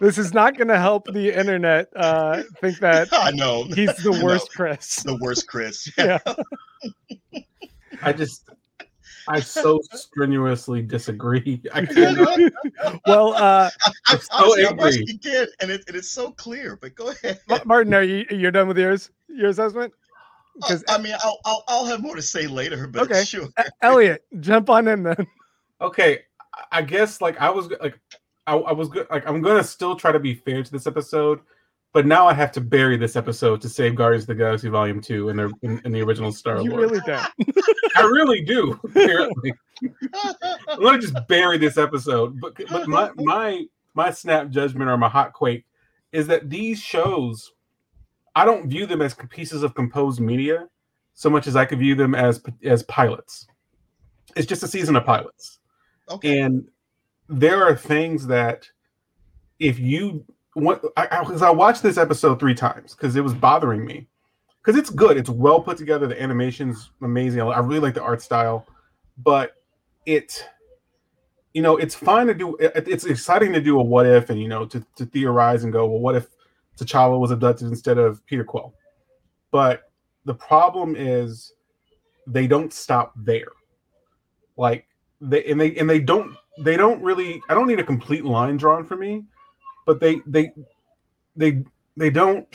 this 0.00 0.18
is 0.18 0.34
not 0.34 0.56
going 0.56 0.68
to 0.68 0.78
help 0.78 1.06
the 1.12 1.36
internet 1.36 1.88
uh, 1.96 2.42
think 2.60 2.78
that 2.78 3.08
I 3.12 3.30
know 3.30 3.64
he's 3.64 3.94
the 3.96 4.12
worst 4.24 4.50
Chris. 4.52 5.02
The 5.02 5.16
worst 5.16 5.46
Chris. 5.48 5.90
Yeah. 5.98 6.18
I 8.02 8.12
just 8.12 8.50
I 9.28 9.40
so 9.40 9.80
strenuously 9.92 10.82
disagree. 10.82 11.62
I 11.72 11.86
can't. 11.86 12.18
well, 13.06 13.32
uh, 13.34 13.70
I, 14.08 14.16
so 14.18 14.58
angry. 14.60 15.06
Can, 15.22 15.46
and 15.60 15.70
it, 15.70 15.84
it 15.88 15.94
is 15.94 16.10
so 16.10 16.32
clear. 16.32 16.76
But 16.76 16.94
go 16.94 17.10
ahead, 17.10 17.40
Martin. 17.64 17.94
Are 17.94 18.02
you 18.02 18.26
you're 18.30 18.50
done 18.50 18.68
with 18.68 18.76
yours 18.76 19.10
your 19.28 19.48
assessment? 19.48 19.92
Because 20.56 20.84
uh, 20.88 20.94
I 20.94 20.98
mean, 20.98 21.14
I'll, 21.22 21.38
I'll 21.44 21.64
I'll 21.68 21.86
have 21.86 22.00
more 22.00 22.16
to 22.16 22.22
say 22.22 22.46
later. 22.46 22.86
But 22.86 23.02
okay, 23.02 23.24
sure. 23.26 23.48
Elliot, 23.82 24.24
jump 24.40 24.70
on 24.70 24.88
in 24.88 25.02
then. 25.02 25.26
Okay, 25.80 26.20
I 26.70 26.82
guess 26.82 27.20
like 27.20 27.40
I 27.40 27.50
was 27.50 27.68
like 27.80 27.98
I, 28.46 28.56
I 28.56 28.72
was 28.72 28.88
good. 28.88 29.06
Like 29.10 29.28
I'm 29.28 29.40
gonna 29.42 29.64
still 29.64 29.96
try 29.96 30.12
to 30.12 30.18
be 30.18 30.34
fair 30.34 30.62
to 30.62 30.70
this 30.70 30.86
episode, 30.86 31.40
but 31.92 32.06
now 32.06 32.26
I 32.26 32.34
have 32.34 32.52
to 32.52 32.60
bury 32.60 32.96
this 32.96 33.16
episode 33.16 33.60
to 33.62 33.68
save 33.68 33.94
Guardians 33.94 34.24
of 34.24 34.28
the 34.28 34.34
Galaxy 34.34 34.68
Volume 34.68 35.00
Two 35.00 35.30
in 35.30 35.36
the 35.36 35.52
in, 35.62 35.80
in 35.84 35.92
the 35.92 36.02
original 36.02 36.32
Star 36.32 36.60
You 36.60 36.76
really 36.76 37.00
do. 37.00 37.18
I 37.96 38.02
really 38.02 38.42
do. 38.42 38.78
Apparently, 38.84 39.54
I'm 40.68 40.80
gonna 40.80 41.00
just 41.00 41.16
bury 41.28 41.58
this 41.58 41.78
episode. 41.78 42.40
But 42.40 42.54
but 42.70 42.88
my 42.88 43.10
my 43.16 43.64
my 43.94 44.10
snap 44.10 44.50
judgment 44.50 44.90
or 44.90 44.98
my 44.98 45.08
hot 45.08 45.32
quake 45.32 45.64
is 46.12 46.26
that 46.26 46.50
these 46.50 46.80
shows, 46.80 47.52
I 48.34 48.44
don't 48.44 48.68
view 48.68 48.86
them 48.86 49.00
as 49.02 49.14
pieces 49.30 49.62
of 49.62 49.74
composed 49.74 50.20
media 50.20 50.68
so 51.14 51.30
much 51.30 51.46
as 51.46 51.56
I 51.56 51.64
could 51.64 51.78
view 51.78 51.94
them 51.94 52.14
as 52.14 52.42
as 52.64 52.82
pilots. 52.84 53.46
It's 54.36 54.46
just 54.46 54.62
a 54.62 54.68
season 54.68 54.96
of 54.96 55.04
pilots. 55.04 55.60
Okay. 56.10 56.40
And 56.40 56.68
there 57.28 57.64
are 57.64 57.76
things 57.76 58.26
that 58.26 58.68
if 59.58 59.78
you 59.78 60.24
want, 60.56 60.82
because 60.82 61.42
I, 61.42 61.46
I, 61.46 61.50
I, 61.50 61.52
watched 61.52 61.82
this 61.82 61.96
episode 61.96 62.38
three 62.40 62.54
times 62.54 62.94
because 62.94 63.16
it 63.16 63.22
was 63.22 63.32
bothering 63.32 63.84
me. 63.84 64.08
Because 64.62 64.78
it's 64.78 64.90
good, 64.90 65.16
it's 65.16 65.30
well 65.30 65.60
put 65.60 65.76
together. 65.76 66.06
The 66.06 66.20
animation's 66.20 66.90
amazing. 67.02 67.42
I 67.42 67.58
really 67.60 67.80
like 67.80 67.94
the 67.94 68.02
art 68.02 68.22
style, 68.22 68.66
but 69.18 69.56
it, 70.06 70.44
you 71.52 71.62
know, 71.62 71.76
it's 71.76 71.94
fine 71.94 72.26
to 72.28 72.34
do. 72.34 72.56
It, 72.56 72.88
it's 72.88 73.04
exciting 73.04 73.52
to 73.52 73.60
do 73.60 73.78
a 73.78 73.82
what 73.82 74.06
if, 74.06 74.30
and 74.30 74.40
you 74.40 74.48
know, 74.48 74.64
to, 74.66 74.84
to 74.96 75.04
theorize 75.04 75.64
and 75.64 75.72
go, 75.72 75.86
well, 75.86 75.98
what 75.98 76.16
if 76.16 76.28
T'Challa 76.76 77.18
was 77.18 77.30
abducted 77.30 77.68
instead 77.68 77.98
of 77.98 78.24
Peter 78.26 78.44
Quill? 78.44 78.74
But 79.50 79.90
the 80.24 80.34
problem 80.34 80.96
is 80.96 81.52
they 82.26 82.46
don't 82.46 82.72
stop 82.72 83.12
there. 83.16 83.52
Like 84.56 84.86
they 85.20 85.44
and 85.44 85.60
they 85.60 85.76
and 85.76 85.88
they 85.88 86.00
don't 86.00 86.36
they 86.58 86.76
don't 86.76 87.02
really 87.02 87.42
I 87.48 87.54
don't 87.54 87.66
need 87.66 87.80
a 87.80 87.84
complete 87.84 88.24
line 88.24 88.56
drawn 88.56 88.84
for 88.84 88.96
me, 88.96 89.24
but 89.86 90.00
they 90.00 90.20
they 90.26 90.52
they 91.36 91.64
they 91.96 92.10
don't 92.10 92.46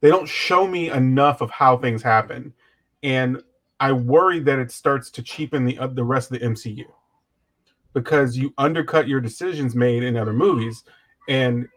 they 0.00 0.08
don't 0.10 0.28
show 0.28 0.66
me 0.66 0.90
enough 0.90 1.40
of 1.40 1.50
how 1.50 1.76
things 1.76 2.02
happen. 2.02 2.54
And 3.02 3.42
I 3.80 3.92
worry 3.92 4.40
that 4.40 4.58
it 4.58 4.70
starts 4.70 5.10
to 5.12 5.22
cheapen 5.22 5.64
the 5.64 5.78
uh, 5.78 5.86
the 5.88 6.04
rest 6.04 6.32
of 6.32 6.40
the 6.40 6.46
MCU 6.46 6.84
because 7.92 8.36
you 8.36 8.52
undercut 8.58 9.08
your 9.08 9.20
decisions 9.20 9.74
made 9.74 10.02
in 10.02 10.16
other 10.16 10.32
movies 10.32 10.84
and 11.28 11.68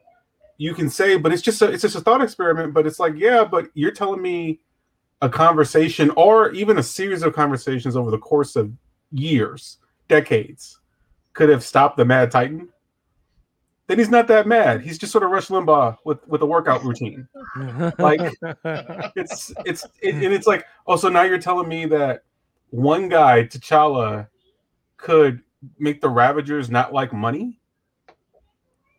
you 0.62 0.74
can 0.74 0.90
say 0.90 1.18
but 1.18 1.34
it's 1.34 1.42
just 1.42 1.62
a, 1.62 1.72
it's 1.72 1.82
just 1.82 1.96
a 1.96 2.02
thought 2.02 2.22
experiment 2.22 2.74
but 2.74 2.86
it's 2.86 3.00
like 3.00 3.14
yeah 3.16 3.44
but 3.44 3.68
you're 3.74 3.92
telling 3.92 4.22
me 4.22 4.60
a 5.22 5.30
conversation 5.30 6.12
or 6.12 6.52
even 6.52 6.78
a 6.78 6.84
series 6.84 7.24
of 7.24 7.34
conversations 7.34 7.96
over 7.96 8.12
the 8.12 8.18
course 8.18 8.56
of 8.56 8.72
years 9.12 9.78
decades 10.08 10.82
could 11.34 11.50
have 11.50 11.64
stopped 11.64 11.98
the 11.98 12.06
Mad 12.06 12.32
Titan, 12.32 12.70
then 13.88 13.98
he's 13.98 14.10
not 14.10 14.28
that 14.28 14.48
mad. 14.48 14.82
He's 14.82 14.98
just 14.98 15.12
sort 15.12 15.24
of 15.24 15.32
Rush 15.32 15.48
Limbaugh 15.48 15.98
with 16.06 16.26
with 16.28 16.42
a 16.42 16.46
workout 16.46 16.84
routine. 16.84 17.28
like 18.00 18.22
it's 19.16 19.54
it's 19.66 19.86
it, 20.02 20.16
and 20.16 20.34
it's 20.34 20.48
like 20.48 20.66
oh, 20.88 20.96
so 20.96 21.10
now 21.10 21.24
you're 21.24 21.40
telling 21.40 21.68
me 21.68 21.86
that 21.86 22.24
one 22.70 23.10
guy 23.10 23.44
T'Challa 23.44 24.28
could 24.98 25.42
make 25.78 26.02
the 26.02 26.10
Ravagers 26.10 26.70
not 26.70 26.94
like 26.94 27.12
money. 27.12 27.60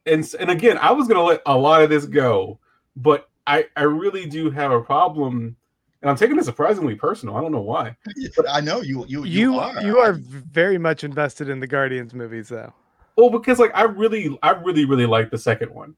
And 0.07 0.29
and 0.39 0.51
again, 0.51 0.79
I 0.79 0.93
was 0.93 1.09
gonna 1.09 1.23
let 1.23 1.43
a 1.47 1.57
lot 1.57 1.83
of 1.83 1.91
this 1.91 2.07
go, 2.07 2.59
but 2.97 3.29
I 3.47 3.67
I 3.77 3.83
really 3.85 4.27
do 4.27 4.51
have 4.51 4.73
a 4.73 4.81
problem 4.81 5.57
and 6.03 6.11
I'm 6.11 6.17
taking 6.17 6.37
it 6.37 6.45
surprisingly 6.45 6.97
personal. 6.97 7.37
I 7.37 7.41
don't 7.41 7.53
know 7.53 7.61
why. 7.61 7.97
But 8.37 8.47
I 8.51 8.61
know 8.61 8.81
you. 8.81 9.07
You. 9.07 9.25
You. 9.25 9.53
You 9.55 9.59
are, 9.59 9.83
you 9.83 9.99
are 9.99 10.13
very 10.13 10.79
much 10.79 11.05
invested 11.05 11.49
in 11.49 11.61
the 11.61 11.67
Guardians 11.67 12.13
movies, 12.13 12.49
though. 12.49 12.73
Well, 13.17 13.31
because 13.31 13.59
like 13.59 13.71
I 13.75 13.83
really, 13.83 14.37
I 14.43 14.51
really, 14.51 14.85
really 14.85 15.07
like 15.07 15.31
the 15.31 15.39
second 15.39 15.73
one. 15.73 15.95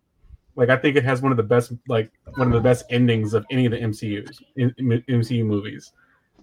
Like 0.57 0.69
I 0.69 0.77
think 0.77 0.97
it 0.97 1.05
has 1.05 1.23
one 1.23 1.33
of 1.33 1.37
the 1.37 1.43
best, 1.43 1.73
like 1.89 2.13
one 2.35 2.49
of 2.49 2.53
the 2.53 2.61
best 2.61 2.85
endings 2.91 3.35
of 3.35 3.47
any 3.51 3.67
of 3.67 3.73
the 3.73 3.79
MCU's 3.79 4.43
in, 4.57 4.75
in, 4.79 5.03
MCU 5.09 5.45
movies. 5.45 5.93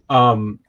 Um, 0.09 0.59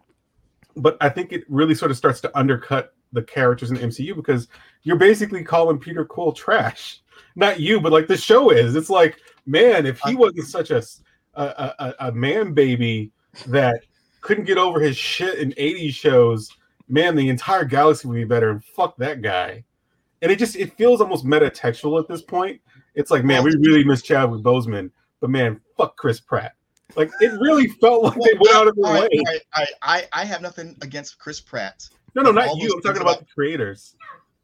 but 0.76 0.96
I 1.00 1.08
think 1.08 1.32
it 1.32 1.44
really 1.48 1.74
sort 1.74 1.90
of 1.90 1.96
starts 1.96 2.20
to 2.22 2.38
undercut 2.38 2.94
the 3.12 3.22
characters 3.22 3.70
in 3.70 3.76
the 3.76 3.82
MCU 3.82 4.14
because 4.16 4.48
you're 4.82 4.96
basically 4.96 5.44
calling 5.44 5.78
Peter 5.78 6.04
Quill 6.04 6.32
trash. 6.32 7.00
Not 7.36 7.60
you, 7.60 7.80
but 7.80 7.92
like 7.92 8.08
the 8.08 8.16
show 8.16 8.50
is. 8.50 8.76
It's 8.76 8.90
like, 8.90 9.18
man, 9.46 9.86
if 9.86 10.00
he 10.00 10.14
wasn't 10.14 10.46
such 10.46 10.70
a 10.70 10.82
a, 11.34 11.74
a, 11.78 11.94
a 12.08 12.12
man 12.12 12.52
baby 12.52 13.10
that 13.46 13.82
couldn't 14.20 14.44
get 14.44 14.58
over 14.58 14.80
his 14.80 14.96
shit 14.96 15.38
in 15.38 15.52
80s 15.52 15.94
shows, 15.94 16.50
man, 16.88 17.16
the 17.16 17.28
entire 17.28 17.64
galaxy 17.64 18.08
would 18.08 18.14
be 18.14 18.24
better. 18.24 18.50
And 18.50 18.64
fuck 18.64 18.96
that 18.98 19.22
guy. 19.22 19.64
And 20.20 20.30
it 20.30 20.38
just 20.38 20.56
it 20.56 20.76
feels 20.76 21.00
almost 21.00 21.24
metatextual 21.24 22.00
at 22.00 22.08
this 22.08 22.22
point. 22.22 22.60
It's 22.94 23.10
like, 23.10 23.24
man, 23.24 23.42
we 23.42 23.56
really 23.56 23.84
miss 23.84 24.02
Chadwick 24.02 24.42
Boseman, 24.42 24.90
but 25.20 25.30
man, 25.30 25.60
fuck 25.76 25.96
Chris 25.96 26.20
Pratt. 26.20 26.52
Like 26.94 27.10
it 27.20 27.32
really 27.40 27.68
felt 27.68 28.04
like 28.04 28.16
well, 28.16 28.28
they 28.30 28.38
went 28.38 28.54
out 28.54 28.68
of 28.68 28.76
their 28.76 28.92
way. 28.92 29.08
I, 29.54 29.66
I, 29.82 30.08
I 30.12 30.24
have 30.24 30.42
nothing 30.42 30.76
against 30.82 31.18
Chris 31.18 31.40
Pratt. 31.40 31.88
No, 32.14 32.22
no, 32.22 32.30
not 32.30 32.56
you. 32.56 32.72
I'm 32.74 32.82
talking 32.82 33.00
about, 33.00 33.16
about 33.16 33.18
the 33.20 33.34
creators. 33.34 33.96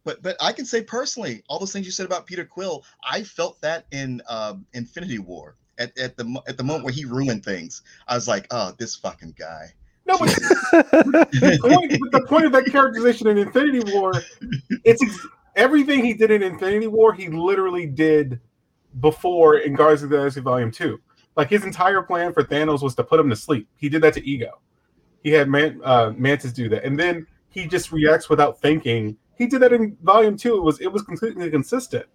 but 0.04 0.22
but 0.22 0.36
I 0.40 0.52
can 0.52 0.64
say 0.64 0.82
personally, 0.82 1.42
all 1.48 1.58
those 1.58 1.72
things 1.72 1.86
you 1.86 1.92
said 1.92 2.06
about 2.06 2.26
Peter 2.26 2.44
Quill, 2.44 2.84
I 3.04 3.22
felt 3.22 3.60
that 3.60 3.86
in 3.92 4.22
um, 4.28 4.66
Infinity 4.72 5.18
War. 5.18 5.56
At, 5.78 5.96
at 5.96 6.16
the 6.16 6.42
at 6.48 6.56
the 6.56 6.64
moment 6.64 6.84
where 6.84 6.92
he 6.92 7.04
ruined 7.04 7.44
things, 7.44 7.82
I 8.08 8.16
was 8.16 8.26
like, 8.26 8.48
oh, 8.50 8.74
this 8.78 8.96
fucking 8.96 9.36
guy. 9.38 9.72
No, 10.06 10.18
but 10.18 10.28
the 10.72 11.58
point, 11.62 12.00
but 12.00 12.20
the 12.20 12.26
point 12.26 12.46
of 12.46 12.52
that 12.52 12.64
characterization 12.66 13.28
in 13.28 13.38
Infinity 13.38 13.92
War, 13.92 14.12
it's 14.84 15.02
ex- 15.02 15.26
everything 15.54 16.04
he 16.04 16.14
did 16.14 16.30
in 16.30 16.42
Infinity 16.42 16.86
War, 16.88 17.12
he 17.12 17.28
literally 17.28 17.86
did 17.86 18.40
before 19.00 19.58
in 19.58 19.74
Guardians 19.74 20.02
of 20.02 20.10
the 20.10 20.16
Galaxy 20.16 20.40
Volume 20.40 20.72
Two. 20.72 20.98
Like 21.36 21.50
his 21.50 21.62
entire 21.62 22.02
plan 22.02 22.32
for 22.32 22.42
Thanos 22.42 22.82
was 22.82 22.96
to 22.96 23.04
put 23.04 23.20
him 23.20 23.30
to 23.30 23.36
sleep. 23.36 23.68
He 23.76 23.88
did 23.88 24.02
that 24.02 24.14
to 24.14 24.26
Ego. 24.26 24.60
He 25.22 25.30
had 25.30 25.48
Man, 25.48 25.80
uh, 25.84 26.12
Mantis 26.16 26.52
do 26.52 26.68
that, 26.70 26.84
and 26.84 26.98
then 26.98 27.26
he 27.50 27.66
just 27.66 27.92
reacts 27.92 28.28
without 28.28 28.60
thinking. 28.60 29.16
He 29.36 29.46
did 29.46 29.60
that 29.62 29.72
in 29.72 29.96
Volume 30.02 30.36
Two. 30.36 30.56
It 30.56 30.62
was 30.62 30.80
it 30.80 30.92
was 30.92 31.02
completely 31.02 31.50
consistent. 31.50 32.06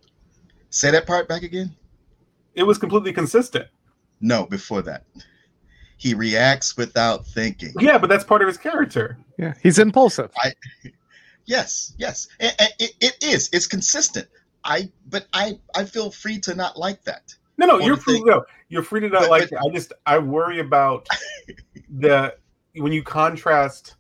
Say 0.70 0.92
that 0.92 1.06
part 1.08 1.28
back 1.28 1.44
again. 1.44 1.76
It 2.56 2.64
was 2.64 2.78
completely 2.78 3.14
consistent. 3.14 3.68
No, 4.22 4.46
before 4.46 4.82
that, 4.84 5.06
he 5.98 6.14
reacts 6.14 6.78
without 6.78 7.26
thinking. 7.26 7.74
Yeah, 7.80 7.98
but 7.98 8.10
that's 8.10 8.24
part 8.24 8.42
of 8.42 8.48
his 8.48 8.58
character. 8.58 9.18
yeah, 9.38 9.54
he's 9.62 9.80
impulsive. 9.80 10.32
Yes, 11.46 11.94
yes, 11.98 12.28
and, 12.40 12.54
and 12.60 12.70
it, 12.80 12.92
it 13.02 13.18
is. 13.24 13.50
It's 13.52 13.68
consistent. 13.68 14.28
I 14.64 14.90
but 15.10 15.28
I 15.34 15.60
I 15.76 15.84
feel 15.84 16.10
free 16.10 16.40
to 16.40 16.56
not 16.56 16.78
like 16.78 17.04
that. 17.04 17.36
No, 17.58 17.66
no, 17.66 17.80
you're 17.80 17.98
free 17.98 18.16
think- 18.16 18.28
to 18.28 18.32
go. 18.34 18.46
You're 18.70 18.84
free 18.84 19.02
to 19.02 19.10
not 19.10 19.24
But- 19.24 19.30
like 19.30 19.50
but- 19.50 19.60
it. 19.60 19.70
I 19.70 19.74
just 19.74 19.94
I 20.06 20.18
worry 20.20 20.60
about 20.60 21.08
the 21.90 22.36
when 22.78 22.92
you 22.94 23.04
contrast 23.04 23.96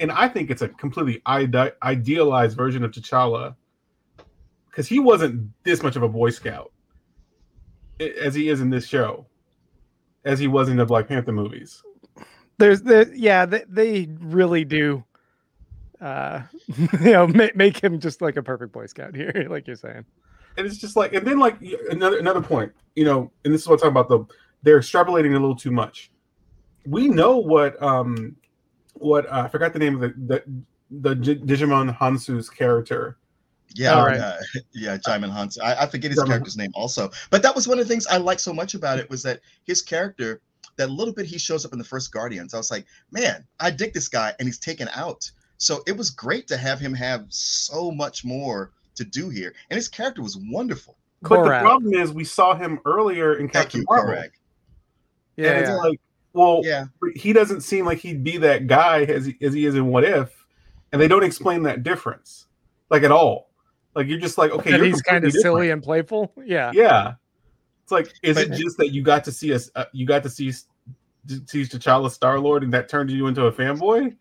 and 0.00 0.10
I 0.12 0.28
think 0.28 0.50
it's 0.50 0.62
a 0.62 0.68
completely 0.68 1.20
ide- 1.26 1.72
idealized 1.82 2.56
version 2.56 2.84
of 2.84 2.90
T'Challa 2.92 3.54
because 4.70 4.86
he 4.86 4.98
wasn't 5.00 5.50
this 5.64 5.82
much 5.82 5.96
of 5.96 6.02
a 6.02 6.08
Boy 6.08 6.30
Scout 6.30 6.72
as 8.00 8.34
he 8.34 8.48
is 8.48 8.60
in 8.60 8.70
this 8.70 8.86
show, 8.86 9.26
as 10.24 10.38
he 10.38 10.46
was 10.46 10.68
in 10.68 10.76
the 10.76 10.84
Black 10.86 11.08
Panther 11.08 11.32
movies. 11.32 11.82
There's 12.58 12.82
the 12.82 13.10
yeah, 13.14 13.46
they, 13.46 13.64
they 13.68 14.08
really 14.20 14.64
do. 14.64 15.04
Uh, 16.00 16.42
you 17.00 17.12
know, 17.12 17.26
make, 17.26 17.56
make 17.56 17.82
him 17.82 17.98
just 17.98 18.22
like 18.22 18.36
a 18.36 18.42
perfect 18.42 18.72
Boy 18.72 18.86
Scout 18.86 19.14
here, 19.16 19.46
like 19.50 19.66
you're 19.66 19.76
saying. 19.76 20.04
and 20.56 20.66
it's 20.66 20.78
just 20.78 20.96
like 20.96 21.12
and 21.14 21.26
then 21.26 21.38
like 21.38 21.56
another 21.90 22.18
another 22.18 22.40
point 22.42 22.72
you 22.96 23.04
know 23.04 23.30
and 23.44 23.54
this 23.54 23.62
is 23.62 23.68
what 23.68 23.74
i'm 23.74 23.78
talking 23.78 23.90
about 23.92 24.08
the 24.08 24.34
they're 24.62 24.80
extrapolating 24.80 25.30
a 25.30 25.38
little 25.38 25.54
too 25.56 25.70
much 25.70 26.10
we 26.86 27.08
know 27.08 27.38
what 27.38 27.80
um 27.82 28.34
what 29.00 29.26
uh, 29.26 29.42
i 29.44 29.48
forgot 29.48 29.72
the 29.72 29.78
name 29.78 29.94
of 29.94 30.00
the 30.00 30.14
the, 30.26 30.44
the 30.90 31.14
J- 31.14 31.36
Djimon 31.36 31.96
Hounsou's 31.96 32.48
character 32.48 33.18
Yeah, 33.74 33.94
All 33.94 34.06
right. 34.06 34.18
uh, 34.18 34.36
yeah, 34.72 34.96
Djimon 34.96 35.30
Hounsou. 35.30 35.58
I, 35.62 35.82
I 35.82 35.86
forget 35.86 36.10
his 36.10 36.20
Djimon 36.20 36.28
character's 36.28 36.56
name 36.56 36.70
also, 36.74 37.10
but 37.30 37.42
that 37.42 37.54
was 37.54 37.68
one 37.68 37.78
of 37.78 37.86
the 37.86 37.92
things 37.92 38.06
I 38.06 38.16
liked 38.16 38.40
so 38.40 38.52
much 38.52 38.74
about 38.74 38.98
it 38.98 39.08
was 39.10 39.22
that 39.24 39.40
his 39.66 39.82
character, 39.82 40.40
that 40.76 40.90
little 40.90 41.12
bit 41.12 41.26
he 41.26 41.38
shows 41.38 41.66
up 41.66 41.72
in 41.72 41.78
the 41.78 41.84
first 41.84 42.10
Guardians, 42.12 42.54
I 42.54 42.56
was 42.56 42.70
like, 42.70 42.86
man, 43.12 43.44
I 43.60 43.70
dig 43.70 43.92
this 43.92 44.08
guy, 44.08 44.32
and 44.38 44.48
he's 44.48 44.58
taken 44.58 44.88
out. 44.94 45.30
So 45.58 45.82
it 45.86 45.96
was 45.96 46.10
great 46.10 46.46
to 46.48 46.56
have 46.56 46.80
him 46.80 46.94
have 46.94 47.26
so 47.28 47.90
much 47.90 48.24
more 48.24 48.72
to 48.94 49.04
do 49.04 49.28
here, 49.28 49.54
and 49.70 49.76
his 49.76 49.88
character 49.88 50.22
was 50.22 50.38
wonderful. 50.38 50.96
but 51.20 51.42
the 51.42 51.60
problem 51.60 51.92
is 51.92 52.12
we 52.12 52.24
saw 52.24 52.54
him 52.54 52.80
earlier 52.86 53.34
in 53.38 53.48
captain 53.48 53.84
marvel 53.90 54.14
Korath. 54.14 54.30
Yeah, 55.36 55.50
and 55.50 55.58
it's 55.60 55.68
yeah. 55.68 55.76
like 55.76 56.00
well 56.38 56.62
Yeah, 56.64 56.86
he 57.14 57.32
doesn't 57.32 57.60
seem 57.62 57.84
like 57.84 57.98
he'd 57.98 58.24
be 58.24 58.38
that 58.38 58.66
guy 58.66 59.02
as 59.04 59.26
he, 59.26 59.36
as 59.42 59.52
he 59.52 59.66
is 59.66 59.74
in 59.74 59.86
what 59.86 60.04
if 60.04 60.46
and 60.92 61.02
they 61.02 61.08
don't 61.08 61.24
explain 61.24 61.62
that 61.64 61.82
difference 61.82 62.46
like 62.90 63.02
at 63.02 63.12
all 63.12 63.48
like 63.94 64.06
you're 64.06 64.20
just 64.20 64.38
like 64.38 64.52
okay 64.52 64.70
you're 64.70 64.84
he's 64.84 65.02
kind 65.02 65.24
of 65.24 65.32
different. 65.32 65.42
silly 65.42 65.70
and 65.70 65.82
playful. 65.82 66.32
Yeah. 66.44 66.70
Yeah. 66.72 67.14
It's 67.82 67.90
like, 67.90 68.12
is 68.22 68.36
it 68.36 68.52
just 68.52 68.76
that 68.76 68.90
you 68.92 69.02
got 69.02 69.24
to 69.24 69.32
see 69.32 69.52
us? 69.54 69.70
Uh, 69.74 69.86
you 69.92 70.06
got 70.06 70.22
to 70.22 70.28
see 70.28 70.52
see 70.52 70.66
T'Challa 71.26 72.10
Star 72.10 72.38
Lord, 72.38 72.62
and 72.62 72.72
that 72.72 72.88
turned 72.88 73.10
you 73.10 73.26
into 73.26 73.46
a 73.46 73.52
fanboy? 73.52 74.14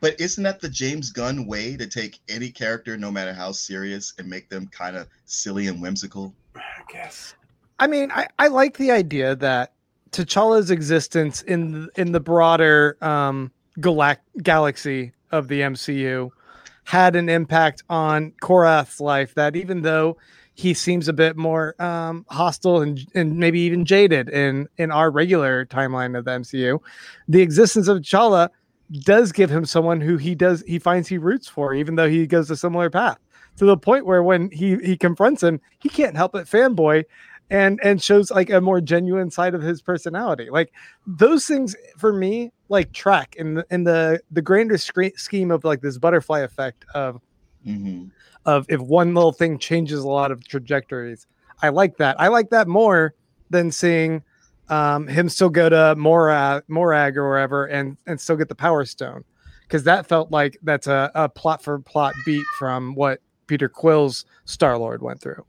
but 0.00 0.20
isn't 0.20 0.42
that 0.42 0.60
the 0.60 0.68
James 0.68 1.10
Gunn 1.12 1.46
way 1.46 1.76
to 1.76 1.86
take 1.86 2.18
any 2.28 2.50
character, 2.50 2.96
no 2.96 3.12
matter 3.12 3.32
how 3.32 3.52
serious, 3.52 4.12
and 4.18 4.28
make 4.28 4.50
them 4.50 4.66
kind 4.66 4.96
of 4.96 5.06
silly 5.24 5.68
and 5.68 5.80
whimsical? 5.80 6.34
I 6.56 6.60
guess. 6.92 7.36
I 7.78 7.86
mean, 7.86 8.10
I, 8.10 8.26
I 8.40 8.48
like 8.48 8.76
the 8.76 8.90
idea 8.90 9.36
that 9.36 9.72
T'Challa's 10.12 10.70
existence 10.70 11.42
in 11.42 11.88
in 11.96 12.12
the 12.12 12.20
broader 12.20 12.96
um, 13.00 13.50
galac- 13.78 14.18
galaxy 14.42 15.12
of 15.30 15.48
the 15.48 15.60
MCU 15.60 16.30
had 16.84 17.16
an 17.16 17.28
impact 17.28 17.82
on 17.88 18.32
Korath's 18.42 19.00
life. 19.00 19.34
That 19.34 19.56
even 19.56 19.82
though 19.82 20.18
he 20.54 20.74
seems 20.74 21.08
a 21.08 21.14
bit 21.14 21.36
more 21.36 21.80
um, 21.82 22.26
hostile 22.28 22.82
and 22.82 23.00
and 23.14 23.38
maybe 23.38 23.60
even 23.60 23.86
jaded 23.86 24.28
in 24.28 24.68
in 24.76 24.90
our 24.90 25.10
regular 25.10 25.64
timeline 25.64 26.16
of 26.16 26.26
the 26.26 26.32
MCU, 26.32 26.78
the 27.26 27.40
existence 27.40 27.88
of 27.88 27.98
T'Challa 27.98 28.50
does 29.00 29.32
give 29.32 29.50
him 29.50 29.64
someone 29.64 30.02
who 30.02 30.18
he 30.18 30.34
does 30.34 30.62
he 30.66 30.78
finds 30.78 31.08
he 31.08 31.16
roots 31.16 31.48
for, 31.48 31.72
even 31.72 31.94
though 31.94 32.08
he 32.08 32.26
goes 32.26 32.50
a 32.50 32.56
similar 32.56 32.90
path. 32.90 33.18
To 33.56 33.64
the 33.64 33.76
point 33.76 34.04
where 34.04 34.22
when 34.22 34.50
he 34.50 34.76
he 34.76 34.96
confronts 34.96 35.42
him, 35.42 35.60
he 35.78 35.88
can't 35.88 36.16
help 36.16 36.32
but 36.32 36.46
fanboy 36.46 37.04
and 37.52 37.78
and 37.84 38.02
shows 38.02 38.30
like 38.30 38.48
a 38.50 38.60
more 38.60 38.80
genuine 38.80 39.30
side 39.30 39.54
of 39.54 39.62
his 39.62 39.82
personality. 39.82 40.48
Like 40.50 40.72
those 41.06 41.46
things 41.46 41.76
for 41.98 42.12
me 42.12 42.50
like 42.70 42.92
track 42.92 43.36
in 43.36 43.54
the 43.54 43.66
in 43.70 43.84
the 43.84 44.20
the 44.30 44.42
grander 44.42 44.78
scre- 44.78 45.16
scheme 45.16 45.50
of 45.50 45.62
like 45.62 45.82
this 45.82 45.98
butterfly 45.98 46.40
effect 46.40 46.84
of 46.94 47.20
hmm 47.62 48.06
of 48.44 48.66
if 48.68 48.80
one 48.80 49.14
little 49.14 49.30
thing 49.32 49.56
changes 49.58 50.00
a 50.00 50.08
lot 50.08 50.32
of 50.32 50.44
trajectories. 50.48 51.28
I 51.62 51.68
like 51.68 51.98
that. 51.98 52.20
I 52.20 52.26
like 52.26 52.50
that 52.50 52.66
more 52.66 53.14
than 53.50 53.70
seeing 53.70 54.24
um, 54.68 55.06
him 55.06 55.28
still 55.28 55.50
go 55.50 55.68
to 55.68 55.94
Morag, 55.96 56.64
Morag 56.66 57.16
or 57.16 57.28
wherever 57.28 57.66
and 57.66 57.96
and 58.06 58.20
still 58.20 58.36
get 58.36 58.48
the 58.48 58.54
Power 58.54 58.84
Stone, 58.86 59.24
because 59.62 59.84
that 59.84 60.06
felt 60.06 60.30
like 60.30 60.58
that's 60.62 60.86
a, 60.86 61.10
a 61.14 61.28
plot 61.28 61.62
for 61.62 61.78
plot 61.80 62.14
beat 62.24 62.46
from 62.58 62.94
what 62.94 63.20
Peter 63.46 63.68
Quill's 63.68 64.24
Star 64.46 64.78
Lord 64.78 65.02
went 65.02 65.20
through. 65.20 65.44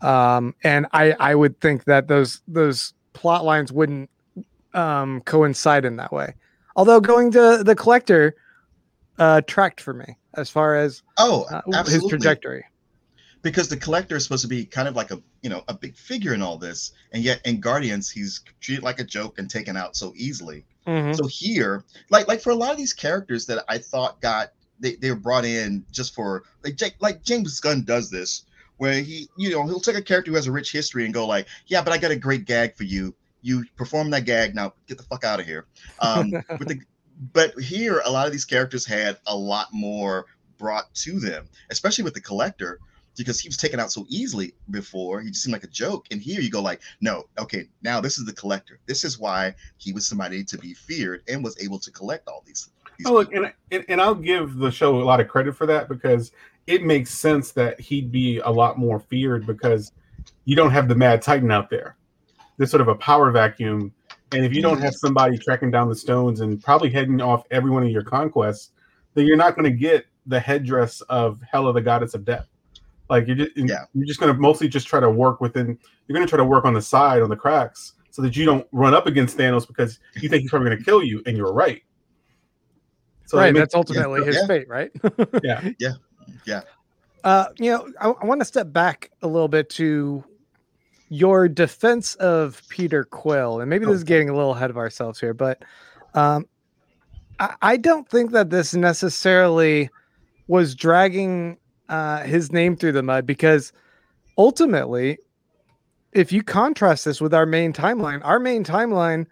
Um, 0.00 0.54
and 0.64 0.86
I 0.92 1.12
I 1.18 1.34
would 1.34 1.60
think 1.60 1.84
that 1.84 2.08
those 2.08 2.40
those 2.48 2.94
plot 3.12 3.44
lines 3.44 3.72
wouldn't 3.72 4.10
um, 4.74 5.20
coincide 5.22 5.84
in 5.84 5.96
that 5.96 6.12
way. 6.12 6.34
Although 6.76 7.00
going 7.00 7.30
to 7.32 7.62
the 7.64 7.74
Collector 7.76 8.34
uh, 9.18 9.40
tracked 9.46 9.80
for 9.80 9.94
me 9.94 10.16
as 10.34 10.50
far 10.50 10.74
as 10.74 11.02
Oh, 11.18 11.44
uh, 11.44 11.84
his 11.84 12.04
trajectory. 12.08 12.64
because 13.42 13.68
the 13.68 13.76
collector 13.76 14.16
is 14.16 14.24
supposed 14.24 14.42
to 14.42 14.48
be 14.48 14.64
kind 14.64 14.88
of 14.88 14.96
like 14.96 15.12
a 15.12 15.22
you 15.42 15.48
know 15.50 15.62
a 15.68 15.74
big 15.74 15.96
figure 15.96 16.34
in 16.34 16.42
all 16.42 16.58
this, 16.58 16.90
and 17.12 17.22
yet 17.22 17.40
in 17.44 17.60
Guardians 17.60 18.10
he's 18.10 18.40
treated 18.60 18.82
like 18.82 18.98
a 18.98 19.04
joke 19.04 19.38
and 19.38 19.48
taken 19.48 19.76
out 19.76 19.94
so 19.96 20.12
easily. 20.16 20.66
Mhm. 20.86 21.16
So 21.16 21.26
here, 21.28 21.84
like 22.10 22.26
like 22.26 22.40
for 22.42 22.50
a 22.50 22.54
lot 22.56 22.72
of 22.72 22.76
these 22.76 22.92
characters 22.92 23.46
that 23.46 23.64
I 23.68 23.78
thought 23.78 24.20
got 24.20 24.50
they, 24.80 24.96
they 24.96 25.10
were 25.10 25.16
brought 25.16 25.44
in 25.44 25.84
just 25.92 26.14
for 26.14 26.42
like 26.64 26.80
like 27.00 27.22
James 27.22 27.60
Gunn 27.60 27.84
does 27.84 28.10
this, 28.10 28.42
where 28.78 29.02
he 29.02 29.28
you 29.36 29.50
know 29.50 29.64
he'll 29.64 29.80
take 29.80 29.96
a 29.96 30.02
character 30.02 30.30
who 30.30 30.36
has 30.36 30.46
a 30.46 30.52
rich 30.52 30.72
history 30.72 31.04
and 31.04 31.14
go 31.14 31.26
like, 31.26 31.46
yeah, 31.66 31.82
but 31.82 31.92
I 31.92 31.98
got 31.98 32.10
a 32.10 32.16
great 32.16 32.44
gag 32.44 32.74
for 32.74 32.84
you. 32.84 33.14
You 33.42 33.64
perform 33.76 34.10
that 34.10 34.24
gag 34.24 34.54
now, 34.54 34.72
get 34.86 34.96
the 34.96 35.04
fuck 35.04 35.24
out 35.24 35.40
of 35.40 35.46
here. 35.46 35.66
Um, 36.00 36.30
with 36.58 36.68
the, 36.68 36.80
but 37.32 37.58
here, 37.60 38.02
a 38.04 38.10
lot 38.10 38.26
of 38.26 38.32
these 38.32 38.44
characters 38.44 38.86
had 38.86 39.18
a 39.26 39.36
lot 39.36 39.68
more 39.72 40.26
brought 40.56 40.92
to 40.94 41.18
them, 41.20 41.48
especially 41.70 42.04
with 42.04 42.14
the 42.14 42.20
collector 42.20 42.80
because 43.16 43.40
he 43.40 43.48
was 43.48 43.56
taken 43.56 43.78
out 43.78 43.92
so 43.92 44.06
easily 44.08 44.54
before. 44.70 45.20
He 45.20 45.30
just 45.30 45.42
seemed 45.44 45.52
like 45.52 45.64
a 45.64 45.68
joke. 45.68 46.06
And 46.10 46.20
here 46.20 46.40
you 46.40 46.50
go 46.50 46.60
like, 46.60 46.80
no, 47.00 47.24
okay, 47.38 47.68
now 47.82 48.00
this 48.00 48.18
is 48.18 48.24
the 48.24 48.32
collector. 48.32 48.80
This 48.86 49.04
is 49.04 49.18
why 49.18 49.54
he 49.76 49.92
was 49.92 50.06
somebody 50.06 50.44
to 50.44 50.58
be 50.58 50.74
feared 50.74 51.22
and 51.28 51.42
was 51.42 51.60
able 51.62 51.78
to 51.80 51.90
collect 51.90 52.28
all 52.28 52.42
these. 52.46 52.70
these 52.98 53.06
Oh, 53.06 53.14
look, 53.14 53.32
and, 53.32 53.52
and 53.70 53.84
and 53.88 54.00
I'll 54.00 54.14
give 54.14 54.56
the 54.56 54.70
show 54.70 55.00
a 55.00 55.04
lot 55.04 55.20
of 55.20 55.28
credit 55.28 55.56
for 55.56 55.66
that 55.66 55.88
because 55.88 56.32
it 56.66 56.82
makes 56.82 57.10
sense 57.10 57.52
that 57.52 57.78
he'd 57.80 58.10
be 58.10 58.38
a 58.38 58.50
lot 58.50 58.78
more 58.78 58.98
feared 59.00 59.46
because 59.46 59.92
you 60.44 60.56
don't 60.56 60.70
have 60.70 60.88
the 60.88 60.94
Mad 60.94 61.22
Titan 61.22 61.50
out 61.50 61.68
there. 61.70 61.96
There's 62.56 62.70
sort 62.70 62.80
of 62.80 62.88
a 62.88 62.94
power 62.94 63.30
vacuum, 63.30 63.92
and 64.32 64.44
if 64.44 64.54
you 64.54 64.62
don't 64.62 64.80
have 64.80 64.94
somebody 64.94 65.36
tracking 65.38 65.70
down 65.70 65.88
the 65.88 65.94
stones 65.94 66.40
and 66.40 66.62
probably 66.62 66.90
heading 66.90 67.20
off 67.20 67.44
every 67.50 67.70
one 67.70 67.82
of 67.82 67.90
your 67.90 68.02
conquests, 68.04 68.70
then 69.14 69.26
you're 69.26 69.36
not 69.36 69.54
going 69.56 69.64
to 69.64 69.76
get 69.76 70.06
the 70.26 70.40
headdress 70.40 71.00
of 71.02 71.40
Hela, 71.50 71.72
the 71.72 71.80
goddess 71.82 72.14
of 72.14 72.24
death. 72.24 72.46
Like 73.10 73.26
you're 73.26 73.36
just 73.36 73.56
Yeah. 73.56 73.84
you're 73.92 74.06
just 74.06 74.18
going 74.20 74.32
to 74.32 74.40
mostly 74.40 74.66
just 74.68 74.86
try 74.86 74.98
to 75.00 75.10
work 75.10 75.40
within. 75.40 75.78
You're 76.06 76.14
going 76.16 76.26
to 76.26 76.30
try 76.30 76.38
to 76.38 76.44
work 76.44 76.64
on 76.64 76.72
the 76.74 76.80
side 76.82 77.20
on 77.22 77.28
the 77.28 77.36
cracks 77.36 77.92
so 78.10 78.22
that 78.22 78.34
you 78.36 78.44
don't 78.46 78.66
run 78.72 78.94
up 78.94 79.06
against 79.06 79.36
Thanos 79.36 79.66
because 79.66 79.98
you 80.20 80.28
think 80.28 80.40
he's 80.42 80.50
probably 80.50 80.68
going 80.70 80.78
to 80.78 80.84
kill 80.84 81.02
you, 81.02 81.22
and 81.26 81.36
you're 81.36 81.52
right. 81.52 81.82
So 83.26 83.38
it 83.38 83.40
right. 83.42 83.52
makes- 83.54 83.60
That's 83.62 83.74
ultimately 83.74 84.24
his 84.24 84.36
yeah. 84.36 84.46
fate, 84.46 84.68
right? 84.68 84.90
Yeah, 85.42 85.68
yeah. 85.80 85.92
Uh, 87.24 87.46
you 87.58 87.70
know, 87.70 87.88
I, 88.00 88.10
I 88.10 88.26
want 88.26 88.40
to 88.40 88.44
step 88.44 88.72
back 88.72 89.10
a 89.22 89.26
little 89.26 89.48
bit 89.48 89.70
to 89.70 90.24
your 91.08 91.48
defense 91.48 92.14
of 92.16 92.62
Peter 92.68 93.04
Quill, 93.04 93.60
and 93.60 93.70
maybe 93.70 93.86
this 93.86 93.96
is 93.96 94.04
getting 94.04 94.28
a 94.28 94.34
little 94.34 94.54
ahead 94.54 94.70
of 94.70 94.76
ourselves 94.76 95.20
here, 95.20 95.32
but 95.32 95.62
um, 96.14 96.46
I, 97.38 97.54
I 97.62 97.76
don't 97.76 98.08
think 98.08 98.32
that 98.32 98.50
this 98.50 98.74
necessarily 98.74 99.90
was 100.48 100.74
dragging 100.74 101.58
uh, 101.88 102.22
his 102.22 102.52
name 102.52 102.76
through 102.76 102.92
the 102.92 103.02
mud 103.02 103.26
because 103.26 103.72
ultimately, 104.36 105.18
if 106.12 106.32
you 106.32 106.42
contrast 106.42 107.04
this 107.04 107.20
with 107.20 107.34
our 107.34 107.46
main 107.46 107.72
timeline, 107.72 108.20
our 108.24 108.38
main 108.38 108.64
timeline 108.64 109.26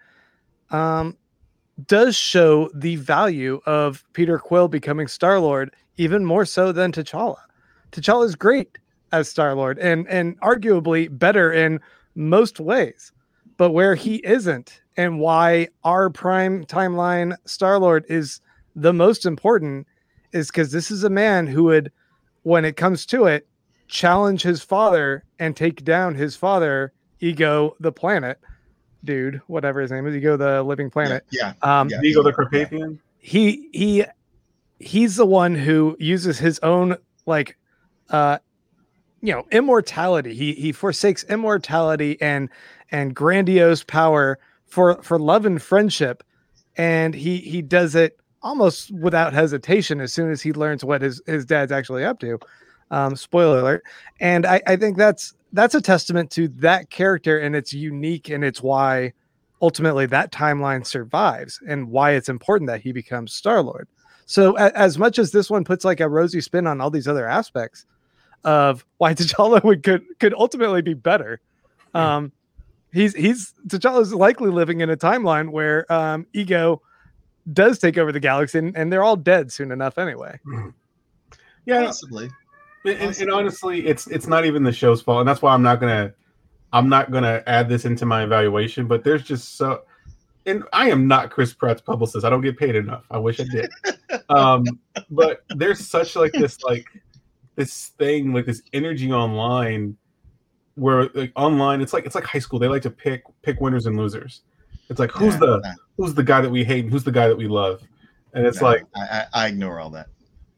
um, 0.71 1.17
does 1.87 2.17
show 2.17 2.71
the 2.75 2.97
value 2.97 3.61
of 3.67 4.05
Peter 4.13 4.39
Quill 4.39 4.69
becoming 4.69 5.09
Star 5.09 5.39
Lord 5.41 5.75
even 5.97 6.25
more 6.25 6.45
so 6.45 6.73
than 6.73 6.93
T'Challa. 6.93 7.39
T'Challa 7.93 8.25
is 8.25 8.35
great 8.35 8.79
as 9.13 9.29
Star 9.29 9.55
Lord 9.55 9.79
and 9.79 10.09
and 10.09 10.41
arguably 10.41 11.07
better 11.19 11.53
in 11.53 11.81
most 12.15 12.61
ways, 12.61 13.13
but 13.57 13.71
where 13.73 13.95
he 13.95 14.17
isn't, 14.25 14.81
and 14.97 15.21
why 15.21 15.69
our 15.85 16.11
prime 16.11 16.65
timeline 16.65 17.37
Star 17.45 17.79
Lord 17.79 18.05
is 18.09 18.41
the 18.75 18.93
most 18.93 19.27
important, 19.27 19.87
is 20.33 20.49
because 20.49 20.73
this 20.73 20.91
is 20.91 21.05
a 21.05 21.11
man 21.11 21.47
who 21.47 21.65
would, 21.65 21.93
when 22.43 22.65
it 22.65 22.77
comes 22.77 23.05
to 23.07 23.27
it, 23.27 23.47
challenge 23.89 24.43
his 24.43 24.63
father 24.63 25.25
and 25.39 25.55
take 25.57 25.85
down 25.85 26.15
his 26.15 26.35
father, 26.37 26.93
Ego 27.21 27.77
the 27.81 27.93
planet, 27.93 28.39
dude, 29.05 29.41
whatever 29.47 29.81
his 29.81 29.91
name 29.91 30.07
is, 30.07 30.15
Ego 30.17 30.37
the 30.39 30.63
living 30.63 30.89
planet. 30.91 31.25
Yeah. 31.31 31.53
Um, 31.61 31.89
Yeah. 31.91 32.01
Ego 32.03 32.23
the 32.23 32.33
Carpathian. 32.33 32.99
he 33.19 33.69
he 33.73 34.05
he's 34.83 35.17
the 35.17 35.27
one 35.27 35.55
who 35.55 35.97
uses 35.99 36.39
his 36.39 36.59
own 36.61 36.97
like 37.27 37.57
uh 38.11 38.39
you 39.21 39.33
know 39.33 39.47
immortality. 39.53 40.35
He 40.35 40.53
he 40.55 40.73
forsakes 40.73 41.25
immortality 41.25 42.21
and 42.21 42.49
and 42.91 43.15
grandiose 43.15 43.85
power 43.85 44.39
for 44.67 45.03
for 45.03 45.19
love 45.19 45.47
and 45.47 45.63
friendship. 45.63 46.23
And 46.77 47.15
he 47.15 47.39
he 47.39 47.63
does 47.63 47.95
it 47.95 48.19
almost 48.43 48.91
without 48.91 49.33
hesitation 49.33 50.01
as 50.01 50.13
soon 50.13 50.31
as 50.31 50.43
he 50.43 50.53
learns 50.53 50.85
what 50.85 51.03
his 51.03 51.23
his 51.27 51.47
dad's 51.47 51.73
actually 51.73 52.05
up 52.05 52.19
to. 52.21 52.39
Um 52.91 53.15
spoiler 53.17 53.61
alert. 53.61 53.85
And 54.21 54.45
i 54.45 54.61
i 54.67 54.77
think 54.77 54.97
that's 54.97 55.35
that's 55.53 55.75
a 55.75 55.81
testament 55.81 56.31
to 56.33 56.49
that 56.49 56.91
character 56.91 57.39
and 57.39 57.55
it's 57.55 57.73
unique 57.73 58.29
and 58.31 58.43
it's 58.43 58.63
why 58.63 59.13
ultimately 59.61 60.07
that 60.07 60.33
timeline 60.33 60.85
survives 60.85 61.61
and 61.69 61.89
why 61.89 62.13
it's 62.13 62.29
important 62.29 62.69
that 62.69 62.81
he 62.81 62.93
becomes 62.93 63.33
Star 63.33 63.63
Lord. 63.63 63.87
So, 64.27 64.57
a- 64.57 64.77
as 64.77 64.99
much 64.99 65.19
as 65.19 65.31
this 65.33 65.51
one 65.51 65.65
puts 65.65 65.85
like 65.85 66.01
a 66.01 66.09
rosy 66.09 66.41
spin 66.41 66.67
on 66.67 66.81
all 66.81 66.91
these 66.91 67.09
other 67.09 67.27
aspects 67.29 67.87
of 68.45 68.85
why 68.99 69.15
T'Challa 69.15 69.63
would 69.65 69.83
could 69.83 70.03
could 70.19 70.35
ultimately 70.35 70.83
be 70.83 70.95
better, 70.95 71.41
um, 71.95 72.33
he's 72.93 73.15
he's 73.15 73.55
T'Challa's 73.69 74.15
likely 74.15 74.51
living 74.51 74.81
in 74.81 74.91
a 74.91 74.97
timeline 74.97 75.51
where 75.51 75.91
um, 75.93 76.27
Ego 76.33 76.83
does 77.53 77.79
take 77.79 77.99
over 77.99 78.13
the 78.13 78.21
galaxy, 78.21 78.59
and, 78.59 78.77
and 78.77 78.93
they're 78.93 79.03
all 79.03 79.17
dead 79.17 79.51
soon 79.53 79.73
enough 79.73 79.99
anyway. 79.99 80.39
Yeah, 81.65 81.85
Possibly. 81.85 82.29
and, 82.85 82.99
and, 82.99 83.21
and 83.21 83.31
honestly, 83.31 83.87
it's 83.87 84.09
it's 84.09 84.27
not 84.27 84.45
even 84.45 84.65
the 84.65 84.73
show's 84.73 85.01
fault, 85.01 85.21
and 85.21 85.29
that's 85.29 85.41
why 85.43 85.55
I'm 85.55 85.63
not 85.63 85.79
gonna 85.79 86.13
I'm 86.73 86.89
not 86.89 87.13
gonna 87.13 87.41
add 87.47 87.69
this 87.69 87.85
into 87.85 88.05
my 88.05 88.25
evaluation. 88.25 88.89
But 88.89 89.05
there's 89.05 89.23
just 89.23 89.57
so, 89.57 89.83
and 90.47 90.65
I 90.73 90.91
am 90.91 91.07
not 91.07 91.31
Chris 91.31 91.53
Pratt's 91.53 91.81
publicist. 91.81 92.25
I 92.25 92.31
don't 92.31 92.41
get 92.41 92.59
paid 92.59 92.75
enough. 92.77 93.05
I 93.11 93.19
wish 93.19 93.41
I 93.41 93.45
did. 93.45 93.71
um, 94.29 94.65
but 95.11 95.45
there's 95.51 95.87
such 95.87 96.17
like 96.17 96.33
this 96.33 96.63
like 96.63 96.87
this 97.57 97.89
thing 97.99 98.33
like 98.33 98.47
this 98.47 98.63
energy 98.73 99.13
online 99.13 99.97
where 100.75 101.09
like 101.15 101.33
online 101.37 101.81
it's 101.81 101.93
like 101.93 102.07
it's 102.07 102.15
like 102.15 102.25
high 102.25 102.39
school. 102.39 102.59
They 102.59 102.69
like 102.69 102.83
to 102.83 102.91
pick 102.91 103.25
pick 103.43 103.61
winners 103.61 103.87
and 103.87 103.97
losers. 103.97 104.43
It's 104.89 104.99
like 104.99 105.11
who's 105.11 105.35
Yeah, 105.35 105.41
the 105.41 105.77
who's 105.97 106.15
the 106.15 106.23
guy 106.23 106.41
that 106.41 106.51
we 106.51 106.65
hate 106.65 106.85
and 106.85 106.93
who's 106.93 107.05
the 107.05 107.13
guy 107.13 107.29
that 107.29 107.37
we 107.37 107.47
love, 107.47 107.83
and 108.35 108.47
it's 108.47 108.61
like 108.61 108.85
I, 108.95 109.01
I, 109.01 109.27
I 109.45 109.49
ignore 109.49 109.81
all 109.81 109.91
that. 109.91 110.09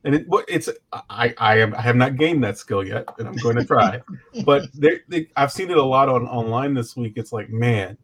and 0.05 0.15
it, 0.15 0.29
what 0.29 0.45
it's 0.49 0.69
I 1.11 1.35
I 1.39 1.59
am 1.59 1.75
I 1.75 1.81
have 1.81 1.97
not 1.97 2.17
gained 2.17 2.43
that 2.45 2.59
skill 2.59 2.87
yet, 2.87 3.09
and 3.19 3.29
I'm 3.29 3.37
going 3.37 3.57
to 3.57 3.65
try. 3.65 4.01
but 4.45 4.69
they, 4.75 5.29
I've 5.37 5.53
seen 5.53 5.71
it 5.71 5.77
a 5.77 5.83
lot 5.83 6.09
on 6.09 6.27
online 6.27 6.75
this 6.75 6.97
week. 6.97 7.15
It's 7.17 7.33
like, 7.33 7.51
man, 7.51 7.99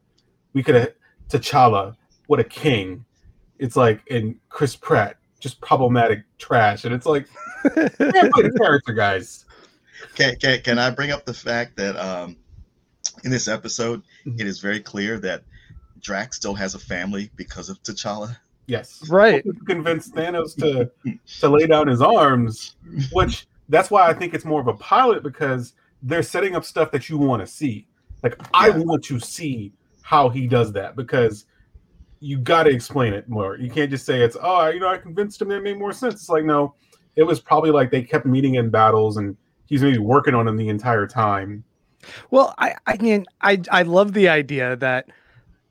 we 0.52 0.62
could 0.62 0.74
have 0.74 0.92
T'Challa, 1.30 1.96
what 2.26 2.40
a 2.40 2.44
king. 2.44 3.04
It's 3.58 3.76
like, 3.76 4.02
and 4.10 4.36
Chris 4.48 4.74
Pratt, 4.76 5.16
just 5.38 5.60
problematic 5.60 6.24
trash, 6.38 6.84
and 6.84 6.94
it's 6.94 7.06
like, 7.06 7.26
yeah, 7.64 7.88
play 8.32 8.42
the 8.42 8.56
character, 8.58 8.92
guys. 8.92 9.44
Can, 10.14 10.36
can, 10.36 10.60
can 10.62 10.78
I 10.78 10.90
bring 10.90 11.10
up 11.10 11.24
the 11.26 11.34
fact 11.34 11.76
that 11.76 11.96
um, 11.96 12.36
in 13.24 13.30
this 13.30 13.48
episode, 13.48 14.02
Mhm. 14.26 14.40
it 14.40 14.46
is 14.46 14.60
very 14.60 14.80
clear 14.80 15.18
that 15.20 15.42
Drax 16.00 16.36
still 16.36 16.54
has 16.54 16.74
a 16.74 16.78
family 16.78 17.30
because 17.36 17.68
of 17.68 17.82
T'Challa? 17.82 18.36
Yes, 18.66 19.02
Right. 19.10 19.44
Convince 19.66 20.10
Thanos 20.10 20.56
to 20.58 20.90
to 21.40 21.48
lay 21.48 21.66
down 21.66 21.88
his 21.88 22.00
arms, 22.00 22.76
which 23.12 23.46
that's 23.68 23.90
why 23.90 24.06
I 24.08 24.14
think 24.14 24.32
it's 24.32 24.44
more 24.44 24.60
of 24.60 24.68
a 24.68 24.74
pilot 24.74 25.22
because 25.24 25.74
they're 26.02 26.22
setting 26.22 26.54
up 26.54 26.64
stuff 26.64 26.90
that 26.92 27.08
you 27.08 27.18
want 27.18 27.40
to 27.40 27.46
see. 27.48 27.86
Like 28.22 28.36
I 28.54 28.70
want 28.70 29.02
to 29.06 29.18
see 29.18 29.72
how 30.10 30.28
he 30.28 30.48
does 30.48 30.72
that 30.72 30.96
because 30.96 31.46
you 32.18 32.36
got 32.36 32.64
to 32.64 32.70
explain 32.70 33.12
it 33.12 33.28
more. 33.28 33.56
You 33.56 33.70
can't 33.70 33.88
just 33.88 34.04
say 34.04 34.22
it's 34.22 34.36
oh 34.42 34.66
you 34.66 34.80
know 34.80 34.88
I 34.88 34.98
convinced 34.98 35.40
him 35.40 35.48
that 35.50 35.62
made 35.62 35.78
more 35.78 35.92
sense. 35.92 36.14
It's 36.14 36.28
like 36.28 36.44
no, 36.44 36.74
it 37.14 37.22
was 37.22 37.38
probably 37.38 37.70
like 37.70 37.92
they 37.92 38.02
kept 38.02 38.26
meeting 38.26 38.56
in 38.56 38.70
battles 38.70 39.18
and 39.18 39.36
he's 39.66 39.82
maybe 39.82 39.98
working 39.98 40.34
on 40.34 40.46
them 40.46 40.56
the 40.56 40.68
entire 40.68 41.06
time. 41.06 41.62
Well, 42.32 42.56
I 42.58 42.74
I 42.88 42.96
mean 42.96 43.24
I 43.40 43.62
I 43.70 43.82
love 43.82 44.12
the 44.12 44.28
idea 44.28 44.74
that 44.78 45.06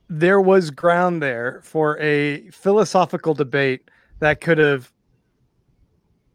there 0.07 0.39
was 0.39 0.71
ground 0.71 1.21
there 1.21 1.59
for 1.61 1.99
a 1.99 2.49
philosophical 2.51 3.33
debate 3.33 3.91
that 4.19 4.39
could 4.39 4.57
have 4.57 4.93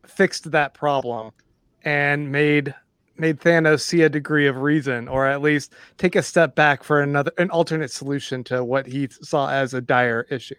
fixed 0.06 0.50
that 0.50 0.74
problem 0.74 1.32
and 1.84 2.30
made 2.30 2.74
made 3.16 3.40
Thanos 3.40 3.80
see 3.80 4.02
a 4.02 4.08
degree 4.08 4.46
of 4.46 4.56
reason 4.56 5.08
or 5.08 5.26
at 5.26 5.40
least 5.40 5.72
take 5.98 6.16
a 6.16 6.22
step 6.22 6.54
back 6.54 6.82
for 6.82 7.00
another 7.00 7.32
an 7.38 7.50
alternate 7.50 7.90
solution 7.90 8.44
to 8.44 8.64
what 8.64 8.86
he 8.86 9.08
saw 9.22 9.48
as 9.48 9.74
a 9.74 9.80
dire 9.80 10.26
issue. 10.30 10.54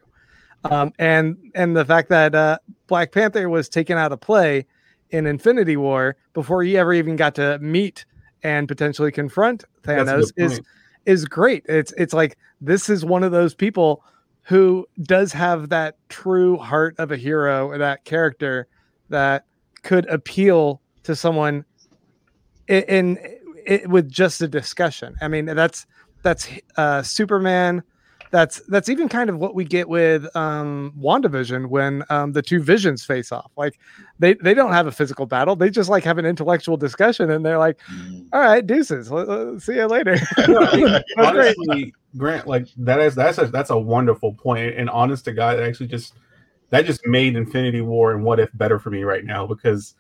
Um, 0.64 0.94
and 0.98 1.38
and 1.54 1.76
the 1.76 1.86
fact 1.86 2.10
that 2.10 2.34
uh, 2.34 2.58
Black 2.88 3.12
Panther 3.12 3.50
was 3.50 3.70
taken 3.70 3.98
out 3.98 4.12
of 4.12 4.20
play 4.20 4.66
in 5.12 5.28
Infinity 5.28 5.78
War 5.78 6.16
before 6.34 6.64
he 6.64 6.78
ever 6.78 6.94
even 6.94 7.16
got 7.16 7.36
to 7.36 7.60
meet 7.60 8.06
and 8.44 8.68
potentially 8.68 9.12
confront 9.12 9.64
Thanos 9.84 10.32
is 10.38 10.62
is 11.06 11.26
great. 11.26 11.66
It's 11.68 11.94
it's 11.98 12.14
like 12.14 12.38
this 12.62 12.90
is 12.90 13.06
one 13.06 13.24
of 13.24 13.32
those 13.32 13.54
people 13.54 14.04
who 14.44 14.88
does 15.02 15.34
have 15.34 15.70
that 15.70 15.98
true 16.10 16.58
heart 16.58 16.96
of 17.00 17.12
a 17.12 17.18
hero, 17.18 17.68
or 17.68 17.78
that 17.80 18.06
character 18.06 18.68
that 19.10 19.46
could 19.84 20.06
appeal 20.08 20.82
to 21.04 21.16
someone 21.16 21.66
in, 22.68 22.84
in, 22.84 23.20
i- 23.70 23.86
with 23.88 24.10
just 24.10 24.42
a 24.42 24.48
discussion. 24.48 25.16
I 25.22 25.28
mean, 25.28 25.46
that's 25.46 25.86
that's 26.24 26.48
uh, 26.78 27.02
Superman. 27.04 27.84
That's 28.32 28.60
that's 28.68 28.90
even 28.90 29.08
kind 29.08 29.30
of 29.30 29.38
what 29.38 29.56
we 29.56 29.64
get 29.64 29.88
with 29.88 30.36
um, 30.36 30.94
Wandavision 31.00 31.68
when 31.70 32.04
um, 32.10 32.34
the 32.34 32.42
two 32.42 32.62
visions 32.62 33.06
face 33.06 33.32
off. 33.32 33.50
Like 33.56 33.80
they 34.20 34.34
they 34.34 34.54
don't 34.54 34.74
have 34.74 34.88
a 34.88 34.92
physical 34.92 35.26
battle; 35.26 35.56
they 35.56 35.70
just 35.70 35.90
like 35.90 36.04
have 36.04 36.18
an 36.18 36.26
intellectual 36.26 36.76
discussion, 36.76 37.30
and 37.30 37.46
they're 37.46 37.60
like, 37.60 37.80
Mm. 37.90 38.28
"All 38.34 38.42
right, 38.42 38.66
deuces, 38.66 39.10
let- 39.12 39.30
let- 39.30 39.62
see 39.62 39.76
you 39.76 39.86
later." 39.86 40.18
No, 40.50 40.60
I 40.66 40.76
mean, 40.76 40.86
That's 40.92 41.04
great. 41.16 41.56
honestly, 41.58 41.94
Grant, 42.18 42.48
like 42.48 42.68
that 42.78 43.00
is 43.00 43.16
that's 43.16 43.38
a 43.38 43.46
that's 43.46 43.70
a 43.70 43.78
wonderful 43.78 44.34
point. 44.34 44.76
And 44.76 44.90
honest 44.90 45.24
to 45.26 45.32
God, 45.32 45.58
that 45.58 45.64
actually 45.64 45.88
just 45.88 46.16
that 46.72 46.86
just 46.86 47.06
made 47.06 47.38
Infinity 47.38 47.82
War 47.82 48.12
and 48.12 48.24
What 48.26 48.40
If 48.42 48.50
better 48.58 48.80
for 48.80 48.90
me 48.90 49.04
right 49.04 49.24
now 49.24 49.46
because 49.48 49.94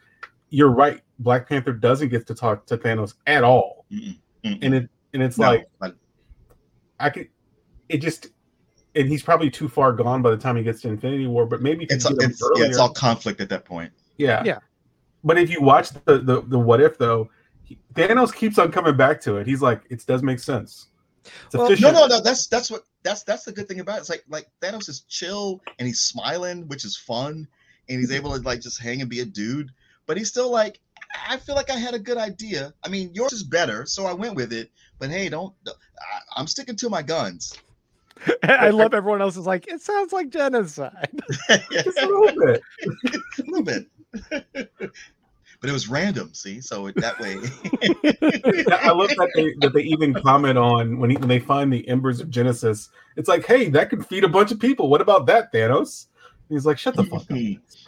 you're 0.49 0.71
right. 0.71 0.99
Black 1.19 1.47
Panther 1.47 1.73
doesn't 1.73 2.10
get 2.10 2.28
to 2.28 2.36
talk 2.36 2.65
to 2.67 2.78
Thanos 2.78 3.13
at 3.28 3.43
all, 3.43 3.86
Mm-mm. 3.91 4.17
Mm-mm. 4.43 4.60
and 4.62 4.73
it 4.73 4.89
and 5.13 5.23
it's 5.23 5.38
No, 5.38 5.47
like 5.47 5.69
but 5.80 5.95
I 6.99 7.10
could 7.10 7.30
it 7.89 7.97
just 7.97 8.28
and 8.95 9.10
he's 9.10 9.23
probably 9.23 9.49
too 9.49 9.67
far 9.67 9.91
gone 9.91 10.21
by 10.21 10.32
the 10.32 10.38
time 10.38 10.56
he 10.56 10.63
gets 10.63 10.82
to 10.82 10.88
Infinity 10.88 11.28
War. 11.28 11.45
But 11.45 11.62
maybe 11.62 11.86
it's, 11.89 12.04
get 12.06 12.12
him 12.12 12.30
it's, 12.30 12.41
yeah, 12.56 12.65
it's 12.65 12.78
all 12.78 12.93
conflict 12.93 13.41
at 13.41 13.49
that 13.49 13.65
point. 13.65 13.91
yeah. 14.17 14.43
Yeah. 14.45 14.60
But 15.23 15.38
if 15.38 15.49
you 15.49 15.62
watch 15.62 15.89
the 15.89 16.19
the, 16.19 16.41
the 16.41 16.60
What 16.60 16.82
If 16.82 16.97
though, 16.97 17.30
he, 17.63 17.78
Thanos 17.93 18.34
keeps 18.34 18.60
on 18.60 18.71
coming 18.71 18.95
back 18.95 19.19
to 19.21 19.38
it. 19.38 19.47
He's 19.47 19.62
like, 19.62 19.82
it 19.89 20.06
does 20.06 20.21
make 20.21 20.39
sense. 20.39 20.88
It's 21.45 21.56
Well. 21.56 21.69
No, 21.80 21.91
no, 21.91 22.08
no. 22.08 22.21
That's 22.21 22.47
that's 22.47 22.69
what 22.69 22.84
that's 23.04 23.23
that's 23.23 23.43
the 23.43 23.51
good 23.51 23.67
thing 23.67 23.80
about 23.80 23.97
it. 23.97 24.01
It's 24.01 24.10
like 24.10 24.23
like 24.30 24.47
Thanos 24.62 24.88
is 24.88 25.01
chill 25.01 25.62
and 25.80 25.88
he's 25.88 26.01
smiling, 26.01 26.67
which 26.67 26.86
is 26.86 26.95
fun, 26.95 27.47
and 27.89 27.99
he's 27.99 28.10
mm-hmm. 28.10 28.15
able 28.17 28.38
to 28.38 28.41
like 28.43 28.62
just 28.62 28.80
hang 28.80 29.01
and 29.01 29.10
be 29.10 29.21
a 29.21 29.25
dude. 29.25 29.71
But 30.06 30.17
he's 30.17 30.30
still 30.30 30.51
like, 30.51 30.80
I 31.27 31.38
feel 31.38 31.55
like 31.55 31.69
I 31.69 31.77
had 31.77 31.93
a 31.93 31.99
good 31.99 32.17
idea. 32.17 32.73
I 32.83 32.89
mean, 32.89 33.11
yours 33.13 33.33
is 33.33 33.43
better, 33.43 33.85
so 33.85 34.05
I 34.05 34.13
went 34.13 34.35
with 34.35 34.53
it. 34.53 34.71
But 34.99 35.09
hey, 35.09 35.29
don't. 35.29 35.53
I, 35.67 35.71
I'm 36.35 36.47
sticking 36.47 36.75
to 36.77 36.89
my 36.89 37.01
guns. 37.01 37.57
I 38.43 38.69
love 38.69 38.93
everyone 38.93 39.21
else 39.21 39.38
is 39.38 39.45
like, 39.45 39.67
it 39.67 39.81
sounds 39.81 40.13
like 40.13 40.29
genocide. 40.29 41.09
Just 41.71 41.99
a 41.99 42.07
little 42.07 42.45
bit. 42.45 42.61
a 43.15 43.43
little 43.45 43.63
bit. 43.63 43.88
but 44.31 45.69
it 45.69 45.71
was 45.71 45.89
random, 45.89 46.33
see? 46.33 46.61
So 46.61 46.88
it, 46.88 46.95
that 46.95 47.19
way. 47.19 47.33
I 48.71 48.91
love 48.91 49.09
that 49.09 49.31
they 49.35 49.53
that 49.59 49.73
they 49.73 49.81
even 49.81 50.13
comment 50.13 50.57
on 50.57 50.97
when 50.97 51.09
he, 51.09 51.17
when 51.17 51.27
they 51.27 51.39
find 51.39 51.71
the 51.71 51.88
embers 51.88 52.21
of 52.21 52.29
Genesis. 52.29 52.89
It's 53.17 53.27
like, 53.27 53.45
hey, 53.45 53.69
that 53.69 53.89
could 53.89 54.05
feed 54.05 54.23
a 54.23 54.29
bunch 54.29 54.51
of 54.51 54.59
people. 54.59 54.89
What 54.89 55.01
about 55.01 55.25
that, 55.27 55.51
Thanos? 55.51 56.07
He's 56.49 56.65
like, 56.65 56.77
shut 56.77 56.95
the 56.95 57.03
fuck 57.03 57.21
up. 57.23 57.29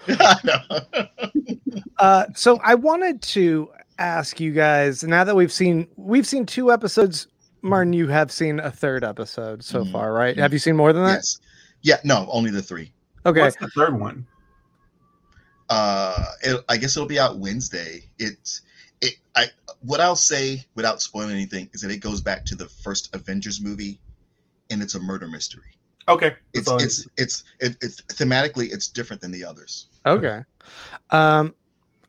I 0.20 0.39
know. 0.43 1.82
Uh, 1.98 2.26
so 2.36 2.60
I 2.63 2.76
wanted 2.76 3.22
to 3.24 3.70
ask 4.00 4.39
you 4.39 4.52
guys 4.52 5.04
now 5.04 5.24
that 5.24 5.36
we've 5.36 5.52
seen 5.52 5.88
we've 5.96 6.28
seen 6.28 6.46
two 6.46 6.72
episodes. 6.72 7.28
Martin, 7.62 7.93
you 7.93 8.08
have 8.08 8.32
seen 8.32 8.60
a 8.60 8.70
third 8.72 9.04
episode 9.04 9.63
so 9.63 9.84
Mhm. 9.84 9.91
far, 9.91 10.13
right? 10.13 10.38
Have 10.38 10.54
you 10.54 10.60
seen 10.60 10.76
more 10.76 10.93
than 10.93 11.04
that? 11.04 11.15
yes. 11.15 11.39
Yeah. 11.82 11.98
No, 12.04 12.28
only 12.32 12.52
the 12.52 12.62
three. 12.62 12.93
Okay. 13.26 13.41
What's 13.41 13.56
the 13.58 13.67
third 13.70 14.00
one? 14.00 14.26
uh 15.70 16.24
it, 16.43 16.63
i 16.70 16.78
guess 16.78 16.96
it'll 16.96 17.06
be 17.10 17.20
out 17.20 17.39
wednesday 17.39 18.02
it's 18.20 18.62
it 19.02 19.15
i 19.36 19.46
what 19.82 20.00
i'll 20.00 20.15
say 20.15 20.65
without 20.76 21.02
spoiling 21.02 21.32
anything 21.32 21.70
is 21.74 21.82
that 21.82 21.91
it 21.91 21.98
goes 21.98 22.22
back 22.22 22.46
to 22.46 22.56
the 22.56 22.67
first 22.67 23.13
avengers 23.13 23.60
movie 23.60 24.00
and 24.70 24.82
it's 24.82 24.96
a 24.96 25.00
murder 25.02 25.28
mystery 25.28 25.77
Okay. 26.08 26.36
that's 26.54 26.72
it's 26.84 27.08
it's 27.17 27.43
it's 27.60 27.78
it's 27.82 28.02
thematically 28.13 28.72
it's 28.72 28.88
different 28.88 29.22
than 29.22 29.32
the 29.32 29.43
others 29.43 29.88
Okay. 30.06 30.43
Um, 31.10 31.54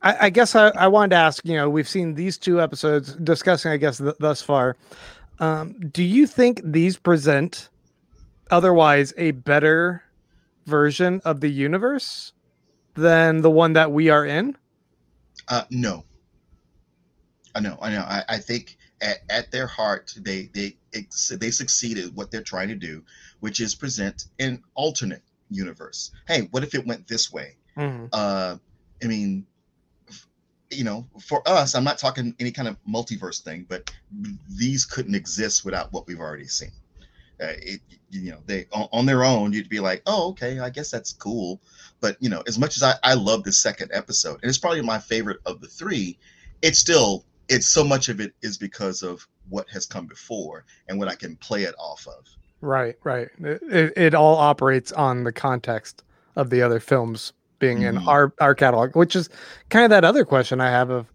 I, 0.03 0.27
I 0.27 0.31
guess 0.31 0.55
I, 0.55 0.69
I 0.69 0.87
wanted 0.87 1.11
to 1.11 1.17
ask. 1.17 1.45
You 1.45 1.57
know, 1.57 1.69
we've 1.69 1.89
seen 1.89 2.15
these 2.15 2.39
two 2.39 2.61
episodes 2.61 3.15
discussing. 3.17 3.73
I 3.73 3.77
guess 3.77 3.99
th- 3.99 4.15
thus 4.21 4.41
far, 4.41 4.77
um, 5.41 5.75
do 5.93 6.05
you 6.05 6.27
think 6.29 6.61
these 6.65 6.97
present 6.97 7.69
otherwise 8.51 9.13
a 9.17 9.33
better 9.33 10.05
version 10.67 11.21
of 11.25 11.41
the 11.41 11.49
universe 11.49 12.33
than 12.95 13.41
the 13.43 13.51
one 13.51 13.73
that 13.73 13.91
we 13.91 14.11
are 14.11 14.25
in? 14.25 14.57
uh 15.49 15.63
no 15.71 16.05
i 17.55 17.61
know 17.61 17.79
i 17.81 17.91
know 17.91 18.01
i, 18.01 18.23
I 18.29 18.39
think 18.39 18.77
at, 19.01 19.19
at 19.31 19.51
their 19.51 19.67
heart 19.67 20.13
they 20.19 20.51
they 20.53 20.77
ex- 20.95 21.29
they 21.29 21.51
succeeded 21.51 22.15
what 22.15 22.31
they're 22.31 22.43
trying 22.43 22.69
to 22.69 22.75
do 22.75 23.03
which 23.41 23.61
is 23.61 23.75
present 23.75 24.25
an 24.39 24.63
alternate 24.75 25.23
universe. 25.51 26.11
Hey 26.27 26.49
what 26.51 26.63
if 26.63 26.75
it 26.75 26.87
went 26.87 27.07
this 27.09 27.33
way? 27.33 27.57
Uh 28.13 28.57
i 29.03 29.07
mean 29.07 29.47
you 30.71 30.85
know 30.85 31.07
for 31.25 31.41
us 31.49 31.75
i'm 31.75 31.85
not 31.85 31.97
talking 31.99 32.35
any 32.41 32.51
kind 32.51 32.69
of 32.69 32.77
multiverse 32.87 33.41
thing 33.43 33.65
but 33.69 33.91
these 34.59 34.85
couldn't 34.85 35.15
exist 35.15 35.65
without 35.65 35.93
what 35.93 36.07
we've 36.07 36.21
already 36.21 36.47
seen. 36.49 36.73
Uh, 37.41 37.55
it 37.63 37.81
you 38.11 38.33
know 38.33 38.39
they 38.47 38.67
on, 38.73 38.89
on 38.93 39.07
their 39.07 39.23
own 39.25 39.53
you'd 39.53 39.69
be 39.69 39.79
like 39.79 40.03
oh 40.07 40.31
okay 40.31 40.59
i 40.59 40.69
guess 40.71 40.91
that's 40.91 41.13
cool. 41.13 41.61
But 42.01 42.17
you 42.21 42.29
know 42.29 42.43
as 42.47 42.59
much 42.59 42.77
as 42.77 42.83
i 42.83 42.95
i 43.05 43.15
love 43.15 43.45
the 43.45 43.53
second 43.53 43.91
episode 43.95 44.41
and 44.43 44.49
it's 44.49 44.59
probably 44.59 44.83
my 44.83 44.99
favorite 44.99 45.39
of 45.47 45.61
the 45.61 45.69
three 45.69 46.19
it's 46.63 46.81
still 46.81 47.25
it's 47.49 47.69
so 47.69 47.85
much 47.85 48.09
of 48.09 48.21
it 48.21 48.35
is 48.43 48.59
because 48.59 49.03
of 49.03 49.27
what 49.49 49.71
has 49.71 49.87
come 49.87 50.07
before 50.07 50.65
and 50.89 50.99
what 50.99 51.09
i 51.09 51.15
can 51.15 51.37
play 51.37 51.63
it 51.63 51.75
off 51.79 52.07
of 52.09 52.27
Right, 52.61 52.97
right. 53.05 53.29
It, 53.41 53.63
it, 53.71 53.93
it 53.97 54.15
all 54.15 54.37
operates 54.37 54.91
on 54.93 55.25
the 55.25 55.33
context 55.33 56.03
of 56.37 56.51
the 56.51 56.61
other 56.63 56.81
films 56.81 57.33
being 57.61 57.83
in 57.83 57.97
Mhm. 57.97 58.07
our 58.07 58.33
our 58.41 58.55
catalog, 58.55 58.95
which 58.97 59.15
is 59.17 59.29
kind 59.71 59.85
of 59.85 59.91
that 59.91 60.05
other 60.05 60.25
question 60.25 60.61
I 60.61 60.71
have 60.71 60.91
of 60.91 61.07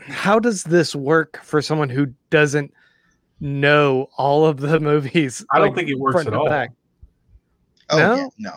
how 0.00 0.38
does 0.38 0.64
this 0.64 0.94
work 0.94 1.40
for 1.42 1.60
someone 1.62 1.88
who 1.88 2.06
doesn't 2.30 2.72
know 3.40 4.08
all 4.16 4.46
of 4.46 4.58
the 4.58 4.78
movies? 4.90 5.44
I 5.52 5.58
don't 5.58 5.68
like, 5.68 5.76
think 5.76 5.88
it 5.90 5.98
works 5.98 6.26
at 6.26 6.34
all. 6.34 6.48
back? 6.48 6.70
oh 7.90 7.98
No? 7.98 8.16
yeah 8.16 8.26
no 8.38 8.52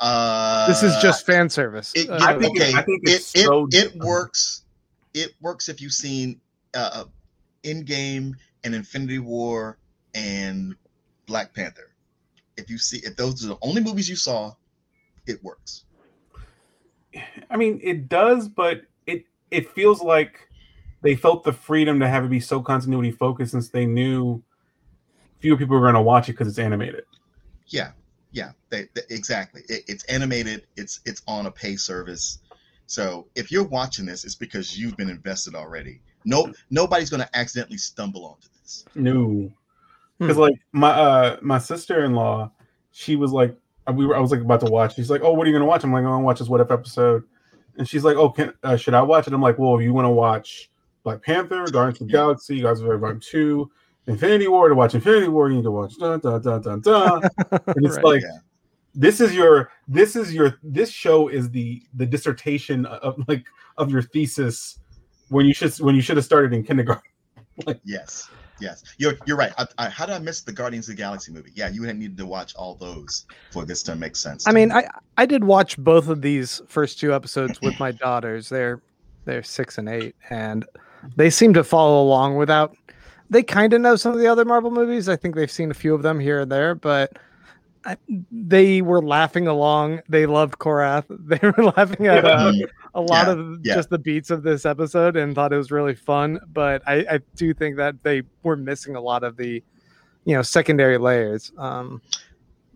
uh 0.00 0.66
This 0.68 0.82
is 0.82 0.96
just 1.02 1.26
fan 1.26 1.48
service. 1.50 1.92
it, 1.94 2.08
Uh, 2.08 2.18
I 2.20 2.38
think 2.38 2.56
it- 2.56 2.62
okay, 2.62 2.72
I 2.78 2.82
think 2.82 3.02
it, 3.08 3.10
it's 3.12 3.34
it, 3.34 3.44
so- 3.44 3.68
it 3.72 3.94
works. 3.96 4.62
It 5.12 5.32
works 5.40 5.68
if 5.68 5.80
you've 5.80 5.92
seen 5.92 6.40
uh, 6.74 7.04
Endgame 7.64 8.34
and 8.64 8.74
Infinity 8.74 9.18
War 9.18 9.76
and 10.14 10.74
Black 11.26 11.54
Panther. 11.54 11.92
If 12.56 12.68
you 12.70 12.78
see, 12.78 12.98
if 13.04 13.16
those 13.16 13.44
are 13.44 13.48
the 13.48 13.58
only 13.62 13.82
movies 13.82 14.08
you 14.08 14.16
saw, 14.16 14.54
it 15.26 15.42
works. 15.42 15.84
I 17.50 17.56
mean, 17.56 17.80
it 17.82 18.08
does, 18.08 18.48
but 18.48 18.82
it 19.06 19.24
it 19.50 19.70
feels 19.72 20.02
like 20.02 20.48
they 21.02 21.16
felt 21.16 21.44
the 21.44 21.52
freedom 21.52 21.98
to 22.00 22.08
have 22.08 22.24
it 22.24 22.30
be 22.30 22.40
so 22.40 22.60
continuity 22.60 23.10
focused 23.10 23.52
since 23.52 23.68
they 23.70 23.86
knew 23.86 24.42
fewer 25.40 25.56
people 25.56 25.74
were 25.76 25.82
going 25.82 25.94
to 25.94 26.02
watch 26.02 26.28
it 26.28 26.32
because 26.32 26.46
it's 26.48 26.58
animated. 26.58 27.04
Yeah, 27.66 27.92
yeah, 28.32 28.52
they, 28.68 28.88
they- 28.94 29.02
exactly. 29.14 29.62
It, 29.68 29.84
it's 29.88 30.04
animated. 30.04 30.66
It's 30.76 31.00
it's 31.04 31.22
on 31.26 31.46
a 31.46 31.50
pay 31.50 31.76
service. 31.76 32.38
So 32.86 33.28
if 33.36 33.50
you're 33.52 33.64
watching 33.68 34.04
this, 34.04 34.24
it's 34.24 34.34
because 34.34 34.78
you've 34.78 34.96
been 34.96 35.10
invested 35.10 35.54
already. 35.54 36.00
No, 36.24 36.52
nobody's 36.70 37.08
going 37.08 37.22
to 37.22 37.36
accidentally 37.36 37.78
stumble 37.78 38.26
onto 38.26 38.48
this. 38.60 38.84
No, 38.94 39.50
because 40.20 40.36
Hmm. 40.36 40.42
like 40.42 40.54
my 40.72 40.90
uh 40.90 41.36
my 41.42 41.58
sister 41.58 42.04
in 42.04 42.14
law, 42.14 42.52
she 42.92 43.16
was 43.16 43.32
like, 43.32 43.56
uh, 43.88 43.92
we 43.92 44.06
were 44.06 44.14
I 44.16 44.20
was 44.20 44.30
like 44.30 44.40
about 44.40 44.60
to 44.60 44.70
watch. 44.70 44.94
She's 44.94 45.10
like, 45.10 45.22
oh, 45.24 45.32
what 45.32 45.46
are 45.46 45.50
you 45.50 45.54
going 45.54 45.62
to 45.62 45.66
watch? 45.66 45.82
I'm 45.82 45.92
like, 45.92 46.04
I'm 46.04 46.10
to 46.10 46.18
watch 46.18 46.38
this 46.38 46.48
what 46.48 46.60
if 46.60 46.70
episode, 46.70 47.24
and 47.78 47.88
she's 47.88 48.04
like, 48.04 48.16
oh, 48.16 48.28
can, 48.30 48.52
uh, 48.62 48.76
should 48.76 48.94
I 48.94 49.02
watch 49.02 49.26
it? 49.26 49.32
I'm 49.32 49.40
like, 49.42 49.58
well, 49.58 49.76
if 49.76 49.82
you 49.82 49.92
want 49.92 50.04
to 50.04 50.10
watch 50.10 50.70
Black 51.02 51.22
Panther, 51.22 51.64
Guardians 51.66 52.00
of 52.00 52.06
the 52.06 52.12
Galaxy, 52.12 52.56
You 52.56 52.62
Guys 52.64 52.80
of 52.80 52.86
Everyone 52.86 53.18
Two, 53.20 53.70
Infinity 54.06 54.48
War, 54.48 54.68
to 54.68 54.74
watch 54.74 54.94
Infinity 54.94 55.28
War, 55.28 55.48
you 55.50 55.56
need 55.56 55.64
to 55.64 55.70
watch 55.70 55.96
dun 55.98 56.20
dun 56.20 56.40
dun 56.42 56.60
dun 56.62 56.80
dun. 56.80 57.22
and 57.50 57.86
it's 57.86 57.96
Right. 57.96 58.04
like 58.04 58.22
Yeah. 58.22 58.38
this 58.94 59.20
is 59.20 59.34
your 59.34 59.70
this 59.88 60.16
is 60.16 60.34
your 60.34 60.58
this 60.62 60.90
show 60.90 61.28
is 61.28 61.50
the 61.50 61.82
the 61.94 62.04
dissertation 62.06 62.84
of 62.86 63.16
like 63.28 63.46
of 63.78 63.90
your 63.90 64.02
thesis 64.02 64.78
when 65.28 65.46
you 65.46 65.54
should 65.54 65.72
when 65.78 65.94
you 65.94 66.02
should 66.02 66.16
have 66.16 66.24
started 66.26 66.52
in 66.52 66.62
kindergarten 66.64 67.02
like 67.66 67.80
Yes, 67.84 68.28
yes, 68.60 68.82
you're 68.98 69.14
you're 69.26 69.36
right. 69.36 69.52
I, 69.58 69.66
I, 69.78 69.88
how 69.88 70.06
did 70.06 70.14
I 70.14 70.18
miss 70.18 70.42
the 70.42 70.52
Guardians 70.52 70.88
of 70.88 70.96
the 70.96 71.02
Galaxy 71.02 71.32
movie? 71.32 71.52
Yeah, 71.54 71.68
you 71.68 71.86
needed 71.92 72.16
to 72.18 72.26
watch 72.26 72.54
all 72.54 72.74
those 72.74 73.26
for 73.50 73.64
this 73.64 73.82
to 73.84 73.96
make 73.96 74.16
sense. 74.16 74.46
I 74.46 74.52
mean, 74.52 74.68
me. 74.68 74.74
I 74.76 74.88
I 75.16 75.26
did 75.26 75.44
watch 75.44 75.78
both 75.78 76.08
of 76.08 76.22
these 76.22 76.62
first 76.68 76.98
two 76.98 77.14
episodes 77.14 77.60
with 77.60 77.78
my 77.80 77.92
daughters. 77.92 78.48
They're 78.48 78.80
they're 79.24 79.42
six 79.42 79.78
and 79.78 79.88
eight, 79.88 80.14
and 80.30 80.64
they 81.16 81.30
seem 81.30 81.54
to 81.54 81.64
follow 81.64 82.02
along 82.02 82.36
without. 82.36 82.76
They 83.28 83.42
kind 83.44 83.72
of 83.72 83.80
know 83.80 83.94
some 83.94 84.12
of 84.12 84.18
the 84.18 84.26
other 84.26 84.44
Marvel 84.44 84.72
movies. 84.72 85.08
I 85.08 85.16
think 85.16 85.36
they've 85.36 85.50
seen 85.50 85.70
a 85.70 85.74
few 85.74 85.94
of 85.94 86.02
them 86.02 86.18
here 86.18 86.40
and 86.40 86.50
there, 86.50 86.74
but 86.74 87.16
I, 87.84 87.96
they 88.30 88.82
were 88.82 89.02
laughing 89.02 89.46
along. 89.46 90.00
They 90.08 90.26
loved 90.26 90.58
Korath. 90.58 91.04
They 91.28 91.38
were 91.48 91.72
laughing 91.76 92.06
at 92.06 92.24
uh, 92.24 92.52
a 92.94 93.00
lot 93.00 93.28
Yeah, 93.28 93.32
of 93.32 93.64
yeah. 93.64 93.74
just 93.74 93.90
the 93.90 93.98
beats 93.98 94.30
of 94.30 94.42
this 94.42 94.66
episode 94.66 95.16
and 95.16 95.34
thought 95.34 95.52
it 95.52 95.56
was 95.56 95.70
really 95.70 95.94
fun. 95.94 96.40
But 96.52 96.82
I, 96.86 97.04
I 97.10 97.20
do 97.36 97.54
think 97.54 97.76
that 97.76 98.02
they 98.02 98.22
were 98.42 98.56
missing 98.56 98.96
a 98.96 99.00
lot 99.00 99.22
of 99.24 99.36
the, 99.36 99.62
you 100.24 100.34
know, 100.34 100.42
secondary 100.42 100.98
layers. 100.98 101.52
Um, 101.56 102.02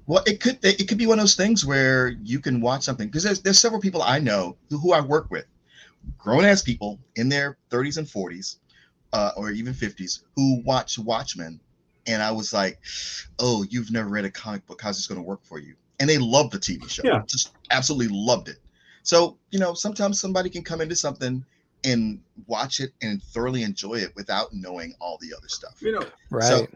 well, 0.06 0.22
it 0.26 0.40
could 0.40 0.58
it 0.62 0.88
could 0.88 0.98
be 0.98 1.06
one 1.06 1.18
of 1.18 1.22
those 1.22 1.34
things 1.34 1.64
where 1.64 2.08
you 2.22 2.38
can 2.40 2.60
watch 2.60 2.82
something 2.82 3.08
because 3.08 3.22
there's 3.24 3.40
there's 3.42 3.58
several 3.58 3.80
people 3.80 4.02
I 4.02 4.18
know 4.18 4.56
who, 4.70 4.78
who 4.78 4.92
I 4.92 5.00
work 5.00 5.30
with, 5.30 5.46
grown 6.18 6.44
ass 6.44 6.62
people 6.62 6.98
in 7.16 7.28
their 7.28 7.56
30s 7.70 7.98
and 7.98 8.06
40s, 8.06 8.56
uh, 9.12 9.30
or 9.36 9.50
even 9.50 9.72
50s 9.72 10.20
who 10.36 10.62
watch 10.64 10.98
Watchmen, 10.98 11.60
and 12.06 12.22
I 12.22 12.30
was 12.32 12.52
like, 12.52 12.78
oh, 13.38 13.64
you've 13.70 13.90
never 13.90 14.08
read 14.08 14.24
a 14.24 14.30
comic 14.30 14.66
book. 14.66 14.80
How's 14.82 14.96
this 14.96 15.06
going 15.06 15.20
to 15.20 15.26
work 15.26 15.44
for 15.44 15.58
you? 15.58 15.74
And 16.00 16.08
they 16.08 16.18
loved 16.18 16.52
the 16.52 16.58
TV 16.58 16.88
show. 16.88 17.02
Yeah. 17.04 17.22
Just 17.26 17.52
absolutely 17.70 18.14
loved 18.16 18.48
it. 18.48 18.58
So 19.02 19.36
you 19.50 19.58
know, 19.58 19.74
sometimes 19.74 20.20
somebody 20.20 20.50
can 20.50 20.62
come 20.62 20.80
into 20.80 20.96
something 20.96 21.44
and 21.84 22.20
watch 22.46 22.80
it 22.80 22.92
and 23.02 23.22
thoroughly 23.22 23.62
enjoy 23.62 23.94
it 23.96 24.12
without 24.16 24.54
knowing 24.54 24.94
all 25.00 25.18
the 25.20 25.34
other 25.36 25.48
stuff. 25.48 25.74
you 25.80 25.92
know 25.92 26.06
right. 26.30 26.42
So- 26.44 26.66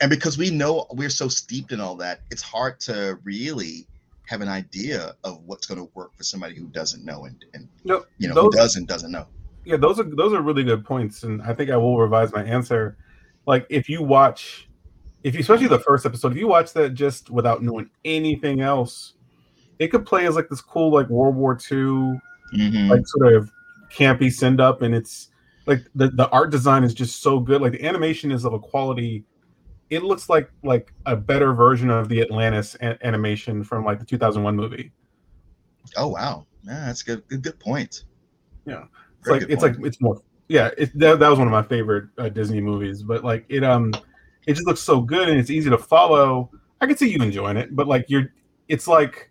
and 0.00 0.10
because 0.10 0.36
we 0.36 0.50
know 0.50 0.84
we're 0.90 1.08
so 1.08 1.28
steeped 1.28 1.70
in 1.70 1.80
all 1.80 1.94
that, 1.96 2.22
it's 2.32 2.42
hard 2.42 2.80
to 2.80 3.20
really 3.22 3.86
have 4.26 4.40
an 4.40 4.48
idea 4.48 5.14
of 5.22 5.40
what's 5.46 5.64
going 5.66 5.78
to 5.78 5.88
work 5.94 6.12
for 6.16 6.24
somebody 6.24 6.56
who 6.56 6.64
doesn't 6.68 7.04
know 7.04 7.24
and, 7.26 7.44
and 7.54 7.68
no 7.84 8.04
you 8.18 8.26
know 8.28 8.34
those 8.34 8.44
who 8.44 8.50
does 8.60 8.76
and 8.76 8.88
doesn't 8.88 9.12
know. 9.12 9.26
yeah 9.64 9.76
those 9.76 10.00
are 10.00 10.04
those 10.04 10.32
are 10.32 10.40
really 10.40 10.64
good 10.64 10.84
points 10.84 11.22
and 11.24 11.42
i 11.42 11.52
think 11.52 11.70
i 11.70 11.76
will 11.76 11.98
revise 11.98 12.32
my 12.32 12.42
answer 12.42 12.96
like 13.46 13.66
if 13.68 13.88
you 13.88 14.02
watch 14.02 14.68
if 15.24 15.34
you 15.34 15.40
especially 15.40 15.66
the 15.68 15.78
first 15.78 16.04
episode 16.06 16.32
if 16.32 16.38
you 16.38 16.48
watch 16.48 16.72
that 16.72 16.94
just 16.94 17.30
without 17.30 17.62
knowing 17.62 17.88
anything 18.04 18.60
else 18.60 19.14
it 19.78 19.88
could 19.88 20.04
play 20.06 20.26
as 20.26 20.34
like 20.36 20.48
this 20.48 20.60
cool 20.60 20.92
like 20.92 21.08
world 21.08 21.34
war 21.36 21.58
ii 21.70 21.76
Mhm. 22.54 22.90
like 22.90 23.06
sort 23.06 23.32
of 23.34 23.50
campy 23.90 24.30
send 24.32 24.60
up 24.60 24.82
and 24.82 24.94
it's 24.94 25.28
like 25.66 25.80
the, 25.94 26.08
the 26.08 26.28
art 26.30 26.50
design 26.50 26.84
is 26.84 26.92
just 26.92 27.22
so 27.22 27.38
good 27.40 27.62
like 27.62 27.72
the 27.72 27.82
animation 27.84 28.30
is 28.32 28.44
of 28.44 28.52
a 28.52 28.58
quality 28.58 29.24
it 29.90 30.02
looks 30.02 30.28
like 30.28 30.50
like 30.62 30.92
a 31.06 31.14
better 31.16 31.52
version 31.54 31.88
of 31.90 32.08
the 32.08 32.20
atlantis 32.20 32.74
a- 32.82 33.06
animation 33.06 33.62
from 33.64 33.84
like 33.84 33.98
the 33.98 34.04
2001 34.04 34.54
movie 34.56 34.90
oh 35.96 36.08
wow, 36.08 36.46
yeah, 36.64 36.86
that's 36.86 37.02
a 37.02 37.04
good. 37.04 37.28
Good, 37.28 37.42
good 37.42 37.58
point. 37.58 38.04
Yeah. 38.66 38.84
it's 39.18 39.26
Very 39.28 39.40
like 39.40 39.50
it's 39.50 39.62
point. 39.62 39.76
like 39.78 39.86
it's 39.86 40.00
more 40.00 40.20
yeah 40.48 40.70
it, 40.78 40.96
that, 40.98 41.18
that 41.18 41.28
was 41.28 41.38
one 41.38 41.48
of 41.48 41.52
my 41.52 41.62
favorite 41.62 42.08
uh, 42.18 42.28
disney 42.28 42.60
movies 42.60 43.02
but 43.02 43.24
like 43.24 43.44
it 43.48 43.64
um 43.64 43.92
it 44.46 44.54
just 44.54 44.66
looks 44.66 44.80
so 44.80 45.00
good 45.00 45.28
and 45.28 45.38
it's 45.38 45.50
easy 45.50 45.70
to 45.70 45.78
follow 45.78 46.50
i 46.80 46.86
can 46.86 46.96
see 46.96 47.08
you 47.10 47.22
enjoying 47.22 47.56
it 47.56 47.74
but 47.74 47.86
like 47.86 48.04
you're 48.08 48.32
it's 48.68 48.86
like 48.88 49.30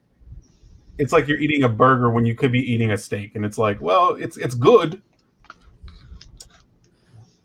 it's 0.97 1.11
like 1.13 1.27
you're 1.27 1.39
eating 1.39 1.63
a 1.63 1.69
burger 1.69 2.09
when 2.09 2.25
you 2.25 2.35
could 2.35 2.51
be 2.51 2.59
eating 2.59 2.91
a 2.91 2.97
steak 2.97 3.35
and 3.35 3.43
it's 3.45 3.57
like 3.57 3.79
well 3.81 4.11
it's 4.15 4.37
it's 4.37 4.55
good 4.55 5.01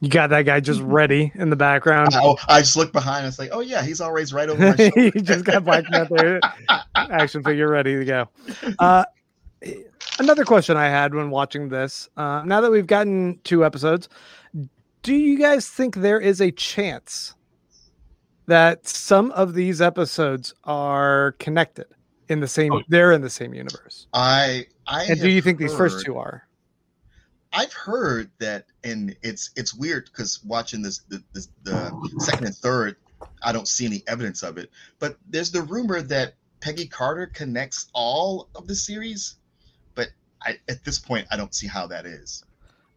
You 0.01 0.11
got 0.11 0.29
that 0.29 0.43
guy 0.43 0.61
just 0.61 0.81
ready 0.83 1.33
in 1.37 1.49
the 1.49 1.57
background. 1.57 2.11
Oh, 2.15 2.37
I 2.49 2.61
just 2.61 2.77
look 2.77 2.93
behind. 2.93 3.25
And 3.25 3.29
it's 3.29 3.39
like, 3.39 3.49
oh 3.51 3.61
yeah, 3.61 3.83
he's 3.83 4.01
always 4.03 4.31
right 4.31 4.47
over 4.49 4.61
my 4.61 4.77
shoulder. 4.77 5.01
you 5.01 5.23
just 5.23 5.47
got 5.47 5.65
Black 5.65 5.87
Panther 5.87 6.39
action 6.95 7.43
figure 7.43 7.67
ready 7.69 7.97
to 7.97 8.05
go. 8.05 8.29
Uh, 8.79 9.05
another 10.19 10.45
question 10.45 10.77
I 10.77 10.89
had 10.91 11.15
when 11.15 11.31
watching 11.31 11.71
this. 11.71 12.11
Uh, 12.15 12.43
now 12.45 12.61
that 12.61 12.71
we've 12.71 12.87
gotten 12.87 13.41
two 13.43 13.65
episodes, 13.65 14.11
do 15.03 15.15
you 15.15 15.39
guys 15.39 15.67
think 15.67 15.97
there 15.97 16.21
is 16.21 16.43
a 16.43 16.51
chance 16.53 17.35
that 18.47 18.87
some 18.87 19.31
of 19.33 19.55
these 19.55 19.81
episodes 19.81 20.55
are 20.65 21.33
connected 21.39 21.87
in 22.29 22.41
the 22.41 22.49
same? 22.49 22.73
Oh. 22.73 22.83
They're 22.89 23.13
in 23.13 23.21
the 23.21 23.31
same 23.31 23.55
universe. 23.55 24.07
I 24.13 24.67
I 24.87 25.05
And 25.05 25.21
do 25.21 25.29
you 25.29 25.43
think 25.43 25.59
these 25.59 25.75
first 25.75 26.05
two 26.05 26.17
are? 26.17 26.47
I've 27.53 27.73
heard 27.73 28.31
that, 28.39 28.67
and 28.85 29.17
it's 29.23 29.51
it's 29.57 29.75
weird 29.75 30.07
because 30.07 30.45
watching 30.45 30.83
this 30.83 30.99
the, 31.09 31.23
this 31.33 31.49
the 31.63 31.91
second 32.19 32.47
and 32.47 32.55
third, 32.55 32.97
I 33.43 33.53
don't 33.53 33.69
see 33.69 33.87
any 33.87 34.03
evidence 34.07 34.43
of 34.43 34.59
it. 34.59 34.71
But 34.99 35.17
there's 35.29 35.51
the 35.51 35.63
rumor 35.63 36.03
that 36.03 36.35
Peggy 36.61 36.87
Carter 36.87 37.27
connects 37.27 37.87
all 37.95 38.49
of 38.55 38.67
the 38.67 38.75
series, 38.75 39.37
but 39.95 40.09
I, 40.43 40.59
at 40.69 40.85
this 40.85 40.99
point, 40.99 41.27
I 41.31 41.37
don't 41.37 41.55
see 41.55 41.67
how 41.67 41.87
that 41.87 42.07
is. 42.07 42.45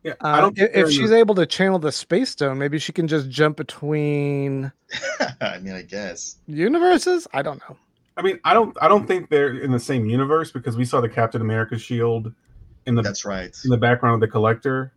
Yeah, 0.03 0.13
I 0.21 0.37
Uh, 0.37 0.41
don't. 0.41 0.57
if, 0.57 0.69
if 0.75 0.91
she's 0.91 1.11
able 1.11 1.35
to 1.35 1.45
channel 1.45 1.77
the 1.79 1.91
space 1.91 2.29
stone, 2.29 2.57
maybe 2.57 2.79
she 2.79 2.93
can 2.93 3.07
just 3.07 3.29
jump 3.29 3.57
between 3.57 4.71
I 5.41 5.59
mean, 5.59 5.73
I 5.73 5.81
guess. 5.81 6.37
universes. 6.47 7.27
I 7.33 7.41
don't 7.41 7.59
know. 7.69 7.75
I 8.15 8.21
mean, 8.21 8.39
I 8.43 8.53
don't. 8.53 8.75
I 8.81 8.87
don't 8.87 9.05
think 9.07 9.29
they're 9.29 9.57
in 9.59 9.71
the 9.71 9.79
same 9.79 10.05
universe 10.05 10.51
because 10.51 10.77
we 10.77 10.85
saw 10.85 10.99
the 11.01 11.09
Captain 11.09 11.41
America 11.41 11.77
shield 11.77 12.33
in 12.85 12.95
the 12.95 13.01
That's 13.01 13.25
right. 13.25 13.55
in 13.63 13.69
the 13.69 13.77
background 13.77 14.15
of 14.15 14.19
the 14.21 14.27
Collector, 14.27 14.93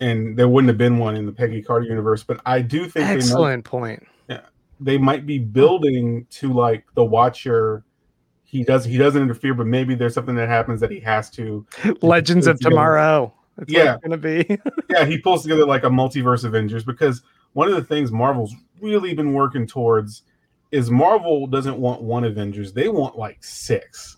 and 0.00 0.36
there 0.36 0.48
wouldn't 0.48 0.68
have 0.68 0.78
been 0.78 0.98
one 0.98 1.16
in 1.16 1.26
the 1.26 1.32
Peggy 1.32 1.62
Carter 1.62 1.86
universe. 1.86 2.22
But 2.22 2.40
I 2.46 2.60
do 2.62 2.84
think 2.84 2.94
they 2.94 3.02
might, 3.02 3.14
Excellent 3.16 3.64
point. 3.64 4.06
they 4.80 4.96
might 4.98 5.26
be 5.26 5.38
building 5.38 6.26
to 6.30 6.52
like 6.52 6.84
the 6.94 7.04
Watcher. 7.04 7.84
He 8.44 8.64
does. 8.64 8.84
He 8.84 8.96
doesn't 8.96 9.20
interfere, 9.22 9.54
but 9.54 9.66
maybe 9.66 9.94
there's 9.94 10.14
something 10.14 10.34
that 10.36 10.48
happens 10.48 10.80
that 10.80 10.90
he 10.90 10.98
has 11.00 11.30
to. 11.30 11.64
Legends 12.02 12.46
of 12.48 12.56
together. 12.58 12.70
Tomorrow. 12.70 13.34
That's 13.60 13.72
Yeah. 13.72 13.92
what 13.94 14.02
gonna 14.02 14.16
be. 14.16 14.58
yeah, 14.90 15.04
he 15.04 15.18
pulls 15.18 15.42
together 15.42 15.64
like 15.66 15.84
a 15.84 15.88
multiverse 15.90 16.44
Avengers 16.44 16.84
because 16.84 17.22
one 17.52 17.68
of 17.68 17.74
the 17.74 17.84
things 17.84 18.10
Marvel's 18.12 18.54
really 18.80 19.14
been 19.14 19.32
working 19.32 19.66
towards 19.66 20.22
is 20.72 20.90
Marvel 20.90 21.46
doesn't 21.46 21.76
want 21.78 22.02
one 22.02 22.24
Avengers, 22.24 22.72
they 22.72 22.88
want 22.88 23.16
like 23.18 23.42
six. 23.42 24.16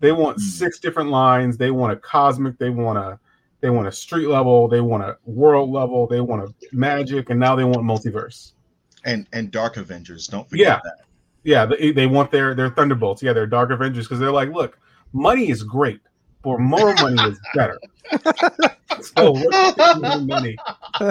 They 0.00 0.12
want 0.12 0.36
Hmm. 0.36 0.42
six 0.42 0.78
different 0.78 1.10
lines. 1.10 1.56
They 1.56 1.70
want 1.70 1.92
a 1.92 1.96
cosmic, 1.96 2.58
they 2.58 2.70
want 2.70 2.98
a 2.98 3.18
they 3.62 3.70
want 3.70 3.88
a 3.88 3.92
street 3.92 4.26
level, 4.28 4.68
they 4.68 4.82
want 4.82 5.02
a 5.02 5.16
world 5.24 5.70
level, 5.70 6.06
they 6.06 6.20
want 6.20 6.42
a 6.42 6.52
magic, 6.76 7.30
and 7.30 7.40
now 7.40 7.56
they 7.56 7.64
want 7.64 7.78
multiverse. 7.78 8.52
And 9.04 9.26
and 9.32 9.50
Dark 9.50 9.76
Avengers, 9.78 10.26
don't 10.26 10.48
forget 10.48 10.66
Yeah. 10.66 10.80
that. 10.84 10.96
Yeah, 11.44 11.64
they, 11.64 11.92
they 11.92 12.06
want 12.06 12.30
their 12.30 12.54
their 12.54 12.70
Thunderbolts. 12.70 13.22
Yeah, 13.22 13.32
their 13.32 13.46
Dark 13.46 13.70
Avengers 13.70 14.04
because 14.06 14.18
they're 14.18 14.30
like, 14.32 14.50
look, 14.52 14.78
money 15.12 15.48
is 15.48 15.62
great, 15.62 16.00
but 16.46 16.60
more 16.60 16.94
money 16.94 17.20
is 17.24 17.38
better. 17.56 17.78
so 19.00 19.34
more 19.34 20.20
money. 20.20 20.56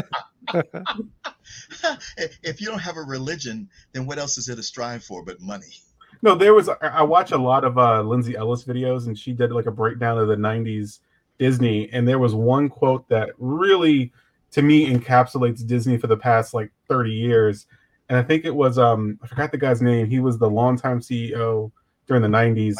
if 2.42 2.62
you 2.62 2.68
don't 2.68 2.80
have 2.80 2.96
a 2.96 3.02
religion, 3.02 3.70
then 3.92 4.06
what 4.06 4.18
else 4.18 4.38
is 4.38 4.46
there 4.46 4.56
to 4.56 4.64
strive 4.64 5.04
for 5.04 5.26
but 5.26 5.42
money? 5.42 5.74
No, 6.22 6.36
there 6.36 6.54
was. 6.54 6.70
I- 6.70 6.76
I 6.82 7.02
watch 7.04 7.34
a 7.34 7.38
lot 7.38 7.66
of 7.66 7.78
uh, 7.78 8.02
Lindsay 8.02 8.38
Ellis 8.38 8.64
videos, 8.64 9.08
and 9.08 9.20
she 9.20 9.34
did 9.34 9.52
like 9.52 9.66
a 9.66 9.72
breakdown 9.72 10.18
of 10.18 10.30
the 10.30 10.38
'90s 10.38 11.00
Disney, 11.38 11.90
and 11.92 12.08
there 12.08 12.20
was 12.20 12.34
one 12.34 12.70
quote 12.70 13.08
that 13.10 13.32
really, 13.38 14.14
to 14.52 14.62
me, 14.62 14.90
encapsulates 14.90 15.68
Disney 15.68 15.98
for 15.98 16.08
the 16.08 16.16
past 16.16 16.54
like 16.54 16.72
30 16.88 17.12
years. 17.12 17.66
And 18.08 18.18
I 18.18 18.24
think 18.24 18.46
it 18.46 18.56
was 18.56 18.78
um 18.78 19.20
I 19.22 19.28
forgot 19.28 19.52
the 19.52 19.58
guy's 19.58 19.82
name. 19.82 20.08
He 20.10 20.22
was 20.22 20.38
the 20.38 20.50
longtime 20.50 21.02
CEO 21.02 21.72
during 22.08 22.24
the 22.24 22.30
'90s. 22.30 22.76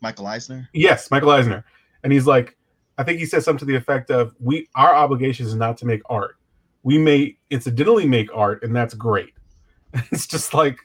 Michael 0.00 0.26
Eisner? 0.26 0.68
Yes, 0.72 1.10
Michael 1.10 1.30
Eisner, 1.30 1.64
and 2.02 2.12
he's 2.12 2.26
like, 2.26 2.56
I 2.98 3.04
think 3.04 3.18
he 3.18 3.26
said 3.26 3.42
something 3.42 3.60
to 3.60 3.64
the 3.64 3.76
effect 3.76 4.10
of, 4.10 4.34
"We 4.38 4.68
our 4.74 4.94
obligation 4.94 5.46
is 5.46 5.54
not 5.54 5.76
to 5.78 5.86
make 5.86 6.02
art. 6.06 6.36
We 6.82 6.98
may 6.98 7.36
incidentally 7.50 8.06
make 8.06 8.28
art, 8.34 8.62
and 8.62 8.74
that's 8.74 8.94
great." 8.94 9.32
it's 10.10 10.26
just 10.26 10.54
like 10.54 10.78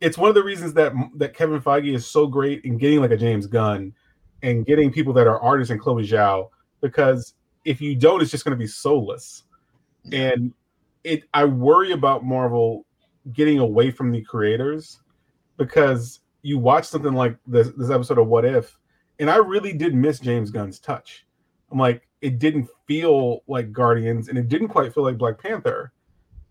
it's 0.00 0.18
one 0.18 0.28
of 0.28 0.34
the 0.34 0.42
reasons 0.42 0.74
that 0.74 0.92
that 1.16 1.34
Kevin 1.34 1.60
Feige 1.60 1.94
is 1.94 2.06
so 2.06 2.26
great 2.26 2.64
in 2.64 2.76
getting 2.76 3.00
like 3.00 3.10
a 3.10 3.16
James 3.16 3.46
Gunn 3.46 3.94
and 4.42 4.66
getting 4.66 4.92
people 4.92 5.12
that 5.12 5.26
are 5.26 5.40
artists 5.40 5.70
and 5.70 5.80
Chloe 5.80 6.06
Zhao 6.06 6.48
because 6.80 7.34
if 7.64 7.80
you 7.80 7.94
don't, 7.94 8.20
it's 8.20 8.30
just 8.30 8.44
going 8.44 8.56
to 8.56 8.60
be 8.60 8.66
soulless. 8.66 9.44
And 10.10 10.52
it, 11.04 11.22
I 11.32 11.44
worry 11.44 11.92
about 11.92 12.24
Marvel 12.24 12.84
getting 13.32 13.60
away 13.60 13.92
from 13.92 14.10
the 14.10 14.20
creators 14.22 15.00
because 15.56 16.20
you 16.42 16.58
watch 16.58 16.86
something 16.86 17.12
like 17.12 17.36
this 17.46 17.70
this 17.76 17.90
episode 17.90 18.18
of 18.18 18.26
What 18.26 18.44
If, 18.44 18.76
and 19.18 19.30
I 19.30 19.36
really 19.36 19.72
did 19.72 19.94
miss 19.94 20.18
James 20.18 20.50
Gunn's 20.50 20.78
touch. 20.78 21.26
I'm 21.70 21.78
like, 21.78 22.06
it 22.20 22.38
didn't 22.38 22.68
feel 22.86 23.42
like 23.46 23.72
Guardians, 23.72 24.28
and 24.28 24.38
it 24.38 24.48
didn't 24.48 24.68
quite 24.68 24.92
feel 24.94 25.04
like 25.04 25.18
Black 25.18 25.38
Panther. 25.38 25.92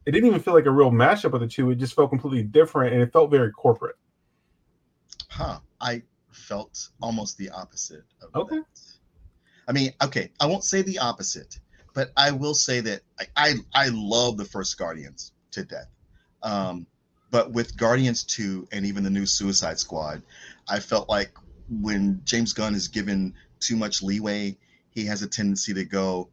It 0.06 0.12
didn't 0.12 0.28
even 0.28 0.39
feel 0.41 0.54
like 0.54 0.65
a 0.65 0.71
real 0.71 0.91
mashup 0.91 1.34
of 1.34 1.41
the 1.41 1.47
two. 1.47 1.69
It 1.71 1.76
just 1.76 1.93
felt 1.93 2.10
completely 2.10 2.43
different, 2.43 2.93
and 2.93 3.02
it 3.02 3.13
felt 3.13 3.30
very 3.30 3.52
corporate. 3.52 3.97
Huh. 5.30 5.60
I 5.80 6.02
felt 6.32 6.89
almost 7.02 7.38
the 7.38 7.50
opposite 7.52 8.04
of 8.21 8.30
Okay. 8.36 8.56
that. 8.58 8.65
I 9.67 9.71
mean, 9.74 9.93
okay, 10.04 10.32
I 10.39 10.47
won't 10.47 10.63
say 10.63 10.82
the 10.82 10.97
opposite, 11.00 11.60
but 11.93 12.12
I 12.17 12.32
will 12.32 12.56
say 12.56 12.82
that 12.82 13.02
I 13.19 13.26
I, 13.38 13.54
I 13.74 13.89
love 13.93 14.38
the 14.38 14.45
first 14.45 14.78
Guardians 14.78 15.34
to 15.52 15.63
death. 15.63 15.88
Um, 16.43 16.88
but 17.30 17.52
with 17.52 17.78
Guardians 17.78 18.24
2 18.26 18.67
and 18.71 18.86
even 18.86 19.04
the 19.04 19.10
new 19.10 19.26
Suicide 19.26 19.80
Squad, 19.80 20.21
I 20.67 20.80
felt 20.80 21.08
like 21.08 21.32
when 21.79 22.21
James 22.25 22.53
Gunn 22.53 22.75
is 22.75 22.88
given 22.88 23.34
too 23.60 23.75
much 23.75 24.01
leeway, 24.01 24.57
he 24.91 25.05
has 25.05 25.21
a 25.21 25.27
tendency 25.27 25.73
to 25.73 25.86
go, 25.86 26.29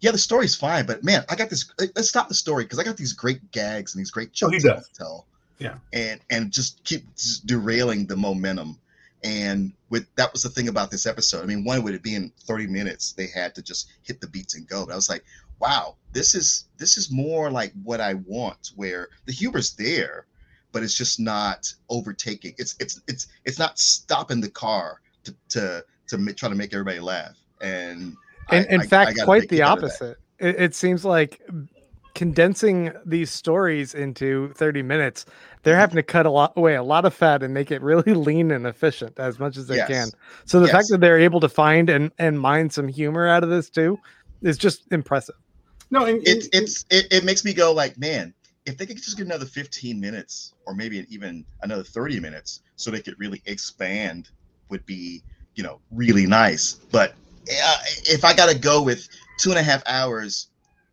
yeah, 0.00 0.10
the 0.12 0.18
story's 0.18 0.54
fine, 0.54 0.86
but 0.86 1.02
man, 1.02 1.24
I 1.28 1.36
got 1.36 1.48
this. 1.50 1.72
Uh, 1.80 1.86
let's 1.96 2.08
stop 2.08 2.28
the 2.28 2.34
story 2.34 2.64
because 2.64 2.78
I 2.78 2.84
got 2.84 2.96
these 2.96 3.14
great 3.14 3.50
gags 3.50 3.94
and 3.94 4.00
these 4.00 4.10
great 4.10 4.28
Oh, 4.42 4.50
jokes 4.50 4.64
want 4.64 4.84
to 4.84 4.92
tell. 4.94 5.26
Yeah. 5.58 5.76
and 5.92 6.20
and 6.28 6.52
just 6.52 6.84
keep 6.84 7.14
just 7.16 7.46
derailing 7.46 8.06
the 8.06 8.16
momentum. 8.16 8.78
And 9.24 9.72
with 9.88 10.06
that 10.16 10.32
was 10.34 10.42
the 10.42 10.50
thing 10.50 10.68
about 10.68 10.90
this 10.90 11.06
episode. 11.06 11.42
I 11.42 11.46
mean, 11.46 11.64
one 11.64 11.82
would 11.82 11.94
it 11.94 12.02
be 12.02 12.14
in 12.14 12.30
30 12.42 12.66
minutes, 12.66 13.12
they 13.12 13.26
had 13.26 13.54
to 13.54 13.62
just 13.62 13.88
hit 14.02 14.20
the 14.20 14.26
beats 14.28 14.54
and 14.54 14.68
go. 14.68 14.84
But 14.84 14.92
I 14.92 14.96
was 14.96 15.08
like, 15.08 15.24
wow, 15.58 15.96
this 16.12 16.34
is 16.34 16.66
this 16.76 16.98
is 16.98 17.10
more 17.10 17.50
like 17.50 17.72
what 17.82 18.00
I 18.02 18.14
want, 18.14 18.72
where 18.76 19.08
the 19.24 19.32
humor's 19.32 19.72
there, 19.76 20.26
but 20.76 20.82
it's 20.82 20.94
just 20.94 21.18
not 21.18 21.72
overtaking. 21.88 22.52
It's 22.58 22.76
it's 22.80 23.00
it's 23.08 23.28
it's 23.46 23.58
not 23.58 23.78
stopping 23.78 24.42
the 24.42 24.50
car 24.50 25.00
to 25.24 25.34
to 25.48 25.82
to 26.08 26.18
ma- 26.18 26.32
try 26.36 26.50
to 26.50 26.54
make 26.54 26.74
everybody 26.74 27.00
laugh. 27.00 27.34
And 27.62 28.14
I- 28.50 28.56
In, 28.58 28.64
in 28.66 28.80
I- 28.82 28.84
I 28.84 28.86
fact, 28.86 29.16
got 29.16 29.22
a 29.22 29.24
quite 29.24 29.42
the 29.48 29.56
kick 29.56 29.60
out 29.60 29.78
of 29.78 29.84
that. 29.84 29.94
opposite. 29.94 30.18
It, 30.38 30.60
it 30.60 30.74
seems 30.74 31.02
like 31.02 31.40
condensing 32.14 32.92
these 33.06 33.30
stories 33.30 33.94
into 33.94 34.52
30 34.52 34.82
minutes, 34.82 35.24
they're 35.62 35.76
having 35.78 35.96
to 35.96 36.02
cut 36.02 36.26
a 36.26 36.30
lot 36.30 36.52
away 36.56 36.74
a 36.74 36.82
lot 36.82 37.06
of 37.06 37.14
fat 37.14 37.42
and 37.42 37.54
make 37.54 37.70
it 37.70 37.80
really 37.80 38.12
lean 38.28 38.50
and 38.50 38.66
efficient 38.66 39.18
as 39.18 39.38
much 39.38 39.56
as 39.56 39.66
they 39.66 39.76
Yes. 39.76 39.88
can. 39.88 40.08
So 40.44 40.60
the 40.60 40.68
fact 40.68 40.88
that 40.90 41.00
they're 41.00 41.18
able 41.18 41.40
to 41.40 41.48
find 41.48 41.88
and, 41.88 42.12
and 42.18 42.38
mine 42.38 42.68
some 42.68 42.86
humor 42.88 43.26
out 43.26 43.42
of 43.42 43.48
this 43.48 43.70
too 43.70 43.98
is 44.42 44.58
just 44.58 44.84
impressive. 44.92 45.36
No, 45.90 46.04
and, 46.04 46.18
it, 46.28 46.48
it's 46.52 46.84
it, 46.90 47.06
it 47.10 47.24
makes 47.24 47.44
me 47.44 47.54
go 47.54 47.72
like 47.72 47.96
man 47.96 48.34
if 48.66 48.76
they 48.76 48.86
could 48.86 48.96
just 48.96 49.16
get 49.16 49.26
another 49.26 49.46
15 49.46 49.98
minutes 50.00 50.54
or 50.66 50.74
maybe 50.74 51.06
even 51.08 51.44
another 51.62 51.84
30 51.84 52.20
minutes 52.20 52.62
so 52.76 52.90
they 52.90 53.00
could 53.00 53.18
really 53.18 53.42
expand 53.46 54.30
would 54.68 54.84
be 54.86 55.22
you 55.54 55.62
know 55.62 55.80
really 55.90 56.26
nice 56.26 56.74
but 56.90 57.14
uh, 57.50 57.76
if 58.04 58.24
i 58.24 58.34
gotta 58.34 58.58
go 58.58 58.82
with 58.82 59.08
two 59.38 59.50
and 59.50 59.58
a 59.58 59.62
half 59.62 59.82
hours 59.86 60.48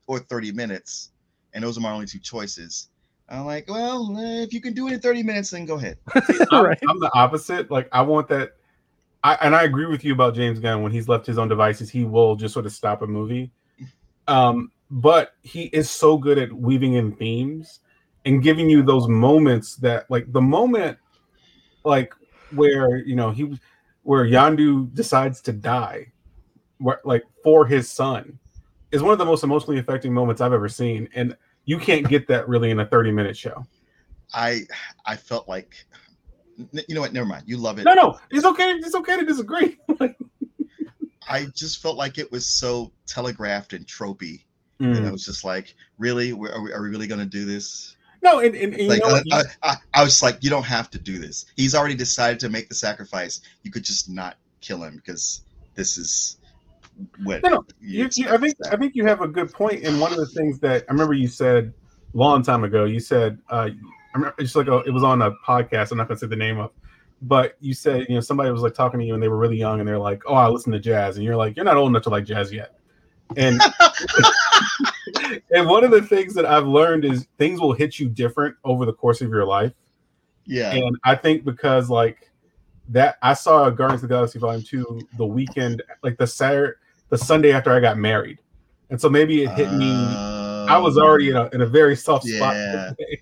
or 0.08 0.20
30 0.20 0.52
minutes 0.52 1.12
and 1.54 1.64
those 1.64 1.78
are 1.78 1.82
my 1.82 1.92
only 1.92 2.06
two 2.06 2.20
choices 2.20 2.90
i'm 3.30 3.46
like 3.46 3.68
well 3.68 4.16
uh, 4.16 4.42
if 4.42 4.54
you 4.54 4.62
can 4.62 4.74
do 4.74 4.88
it 4.88 4.94
in 4.94 5.00
30 5.00 5.24
minutes 5.24 5.50
then 5.50 5.66
go 5.66 5.76
ahead 5.76 5.98
I'm, 6.52 6.66
right. 6.66 6.80
I'm 6.88 7.00
the 7.00 7.12
opposite. 7.14 7.72
Like 7.72 7.90
I 7.92 8.02
want 8.02 8.28
that. 8.30 8.54
I 9.24 9.36
and 9.42 9.56
I 9.56 9.64
agree 9.64 9.86
with 9.86 10.04
you 10.04 10.14
about 10.14 10.36
James 10.36 10.60
Gunn. 10.60 10.82
When 10.82 10.92
he's 10.92 11.08
left 11.08 11.26
his 11.26 11.38
own 11.38 11.48
devices, 11.48 11.90
he 11.90 12.04
will 12.04 12.36
just 12.36 12.54
sort 12.54 12.66
of 12.66 12.72
stop 12.72 13.02
a 13.02 13.08
movie. 13.08 13.52
Um, 14.28 14.72
but 14.94 15.34
he 15.42 15.64
is 15.64 15.90
so 15.90 16.18
good 16.18 16.38
at 16.38 16.54
weaving 16.54 16.94
in 16.94 17.16
themes 17.16 17.80
and 18.26 18.44
giving 18.44 18.70
you 18.70 18.84
those 18.84 19.08
moments 19.08 19.76
that, 19.78 20.10
like 20.12 20.32
the 20.32 20.42
moment, 20.42 21.00
like 21.84 22.14
where 22.52 22.98
you 22.98 23.16
know 23.16 23.32
he, 23.32 23.58
where 24.04 24.24
Yondu 24.24 24.94
decides 24.94 25.42
to 25.42 25.52
die, 25.52 26.12
where, 26.78 27.02
like 27.06 27.24
for 27.44 27.66
his 27.66 27.90
son, 27.90 28.38
is 28.92 29.02
one 29.02 29.12
of 29.12 29.18
the 29.18 29.26
most 29.26 29.44
emotionally 29.44 29.80
affecting 29.80 30.14
moments 30.14 30.42
I've 30.42 30.54
ever 30.54 30.70
seen, 30.70 31.10
and 31.16 31.36
you 31.66 31.80
can't 31.80 32.08
get 32.08 32.28
that 32.28 32.48
really 32.48 32.70
in 32.70 32.80
a 32.80 32.86
thirty 32.86 33.12
minute 33.12 33.36
show. 33.36 33.66
i 34.36 34.62
i 35.08 35.16
felt 35.16 35.50
like 35.50 35.88
you 36.72 36.94
know 36.94 37.02
what 37.02 37.14
never 37.14 37.26
mind 37.26 37.44
you 37.48 37.58
love 37.58 37.80
it 37.80 37.84
No, 37.84 37.96
no, 37.96 38.20
it's 38.30 38.46
okay. 38.46 38.74
It's 38.74 38.94
okay 38.94 39.18
to 39.18 39.26
disagree. 39.26 39.80
I 41.28 41.46
just 41.56 41.82
felt 41.82 41.98
like 41.98 42.20
it 42.20 42.32
was 42.32 42.46
so 42.46 42.92
telegraphed 43.08 43.74
and 43.74 43.88
tropey 43.88 44.44
And 44.84 44.96
Mm. 44.98 45.08
I 45.08 45.12
was 45.12 45.26
just 45.26 45.44
like, 45.46 45.76
really? 45.98 46.34
We're- 46.34 46.60
we, 46.62 46.72
are 46.74 46.82
we 46.82 46.90
really 46.90 47.08
going 47.08 47.20
to 47.20 47.26
do 47.26 47.46
this? 47.46 47.96
No, 48.22 48.40
and, 48.40 48.56
and, 48.56 48.74
and 48.74 48.82
you 48.84 48.98
know 49.00 49.20
I? 49.32 49.40
I, 49.40 49.44
I, 49.64 49.76
I 49.96 50.04
was 50.04 50.22
like, 50.24 50.38
you 50.42 50.50
don't 50.50 50.64
have 50.64 50.90
to 50.92 50.98
do 51.00 51.20
this. 51.20 51.46
He's 51.58 51.76
already 51.76 51.96
decided 51.96 52.40
to 52.40 52.50
make 52.50 52.70
the 52.70 52.76
sacrifice. 52.76 53.42
You 53.64 53.72
could 53.72 53.84
just 53.84 54.10
not 54.10 54.38
kill 54.62 54.82
him 54.82 54.96
because 54.96 55.42
this 55.76 55.98
is 55.98 56.38
what. 57.24 57.44
No, 57.44 57.50
no, 57.50 57.66
you 57.82 58.10
you, 58.16 58.30
I 58.30 58.38
think. 58.38 58.56
I 58.72 58.78
think 58.78 58.96
you 58.96 59.06
have 59.06 59.22
a 59.22 59.28
good 59.28 59.52
point. 59.52 59.84
And 59.84 60.00
one 60.00 60.12
of 60.14 60.18
the 60.20 60.26
things 60.28 60.60
that 60.60 60.86
I 60.88 60.92
remember 60.94 61.14
you 61.14 61.28
said 61.28 61.74
a 62.14 62.18
long 62.18 62.44
time 62.44 62.64
ago, 62.64 62.86
you 62.86 63.00
said 63.02 63.40
uh, 63.50 63.70
I 63.72 64.18
remember 64.18 64.36
it's 64.38 64.56
like 64.56 64.68
a, 64.68 64.78
it 64.80 64.92
was 64.92 65.04
on 65.04 65.22
a 65.22 65.32
podcast. 65.46 65.92
I'm 65.92 65.98
not 65.98 66.08
going 66.08 66.18
to 66.18 66.22
say 66.26 66.28
the 66.28 66.36
name 66.38 66.60
of, 66.60 66.72
but 67.24 67.58
you 67.60 67.74
said 67.74 68.06
you 68.08 68.16
know 68.16 68.22
somebody 68.22 68.52
was 68.52 68.62
like 68.62 68.74
talking 68.74 69.02
to 69.02 69.06
you 69.06 69.16
and 69.16 69.22
they 69.22 69.28
were 69.28 69.38
really 69.38 69.58
young 69.58 69.80
and 69.80 69.88
they're 69.88 70.00
like, 70.00 70.22
oh, 70.28 70.36
I 70.36 70.48
listen 70.48 70.72
to 70.72 70.80
jazz, 70.80 71.18
and 71.18 71.26
you're 71.26 71.36
like, 71.36 71.58
you're 71.58 71.66
not 71.66 71.76
old 71.76 71.90
enough 71.90 72.04
to 72.04 72.10
like 72.10 72.24
jazz 72.24 72.54
yet. 72.54 72.76
And 73.38 73.62
and 75.52 75.68
one 75.68 75.84
of 75.84 75.92
the 75.92 76.02
things 76.02 76.34
that 76.34 76.46
I've 76.46 76.68
learned 76.68 77.06
is 77.06 77.28
things 77.38 77.60
will 77.60 77.74
hit 77.74 78.00
you 78.00 78.10
different 78.10 78.56
over 78.64 78.86
the 78.86 78.94
course 78.94 79.22
of 79.22 79.30
your 79.30 79.46
life. 79.46 79.74
yeah. 80.46 80.72
And 80.72 80.98
I 81.04 81.16
think 81.16 81.44
because 81.46 81.90
like 81.90 82.32
that, 82.90 83.18
I 83.22 83.34
saw 83.34 83.70
Guardians 83.70 84.04
of 84.04 84.10
the 84.10 84.16
Galaxy 84.16 84.40
Volume 84.40 84.64
Two 84.64 85.02
the 85.18 85.26
weekend, 85.26 85.82
like 86.04 86.18
the 86.18 86.28
Saturday, 86.28 86.74
the 87.10 87.18
Sunday 87.18 87.52
after 87.52 87.72
I 87.72 87.80
got 87.80 87.98
married, 87.98 88.40
and 88.90 89.00
so 89.00 89.10
maybe 89.10 89.44
it 89.44 89.52
hit 89.52 89.72
me. 89.72 89.94
I 89.94 90.78
was 90.78 90.98
already 90.98 91.30
in 91.30 91.36
a, 91.36 91.50
in 91.54 91.62
a 91.62 91.66
very 91.66 91.96
soft 91.96 92.26
spot. 92.26 92.56
Yeah. 92.56 92.94
that. 92.98 93.18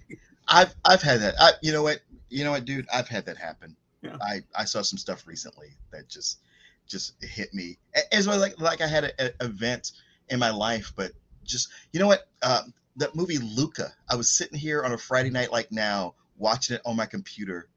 I've 0.48 0.76
I've 0.86 1.02
had 1.02 1.22
that. 1.22 1.36
I, 1.40 1.52
you 1.62 1.72
know 1.72 1.84
what? 1.84 2.02
You 2.30 2.44
know 2.44 2.52
what, 2.52 2.66
dude? 2.66 2.88
I've 2.94 3.08
had 3.08 3.26
that 3.26 3.38
happen. 3.38 3.76
Yeah. 4.02 4.18
I 4.22 4.42
I 4.56 4.66
saw 4.66 4.82
some 4.82 4.98
stuff 4.98 5.28
recently 5.28 5.70
that 5.92 6.08
just 6.08 6.40
just 6.88 7.14
hit 7.24 7.54
me. 7.54 7.78
As 8.12 8.28
well, 8.28 8.40
like 8.40 8.60
like 8.60 8.82
I 8.82 8.88
had 8.88 9.14
an 9.20 9.32
event 9.42 9.92
in 10.30 10.40
my 10.40 10.50
life, 10.50 10.92
but 10.96 11.12
just 11.44 11.70
you 11.94 12.00
know 12.00 12.08
what? 12.08 12.28
Um, 12.44 12.74
that 12.98 13.16
movie 13.16 13.38
Luca. 13.38 13.92
I 14.10 14.16
was 14.16 14.30
sitting 14.30 14.58
here 14.60 14.84
on 14.84 14.92
a 14.94 14.98
Friday 14.98 15.30
night 15.30 15.52
like 15.52 15.72
now, 15.72 16.16
watching 16.38 16.76
it 16.76 16.82
on 16.86 16.96
my 16.96 17.06
computer, 17.06 17.68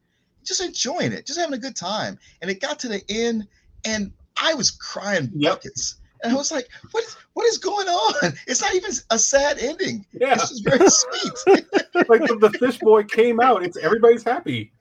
just 0.44 0.60
enjoying 0.60 1.12
it, 1.12 1.26
just 1.26 1.38
having 1.38 1.54
a 1.54 1.58
good 1.58 1.76
time. 1.76 2.18
And 2.42 2.50
it 2.50 2.60
got 2.60 2.78
to 2.80 2.88
the 2.88 3.02
end, 3.08 3.46
and 3.84 4.12
I 4.36 4.54
was 4.54 4.70
crying 4.70 5.30
Yep. 5.34 5.52
buckets. 5.54 5.96
And 6.22 6.32
I 6.32 6.36
was 6.36 6.50
like, 6.50 6.66
"What? 6.92 7.04
is- 7.04 7.16
What 7.34 7.46
is 7.46 7.58
going 7.58 7.86
on? 7.88 8.32
It's 8.46 8.60
not 8.62 8.74
even 8.74 8.90
a 9.10 9.18
sad 9.18 9.58
ending. 9.58 10.06
Yeah, 10.12 10.34
It's 10.34 10.48
just 10.48 10.64
very 10.64 10.88
sweet." 10.88 11.32
like 12.08 12.20
the, 12.22 12.38
the 12.40 12.56
fish 12.58 12.78
boy 12.78 13.02
came 13.04 13.40
out. 13.40 13.62
It's 13.62 13.76
everybody's 13.76 14.22
happy. 14.22 14.72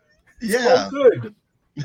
It's 0.41 0.53
yeah. 0.53 0.87
good. 0.89 1.35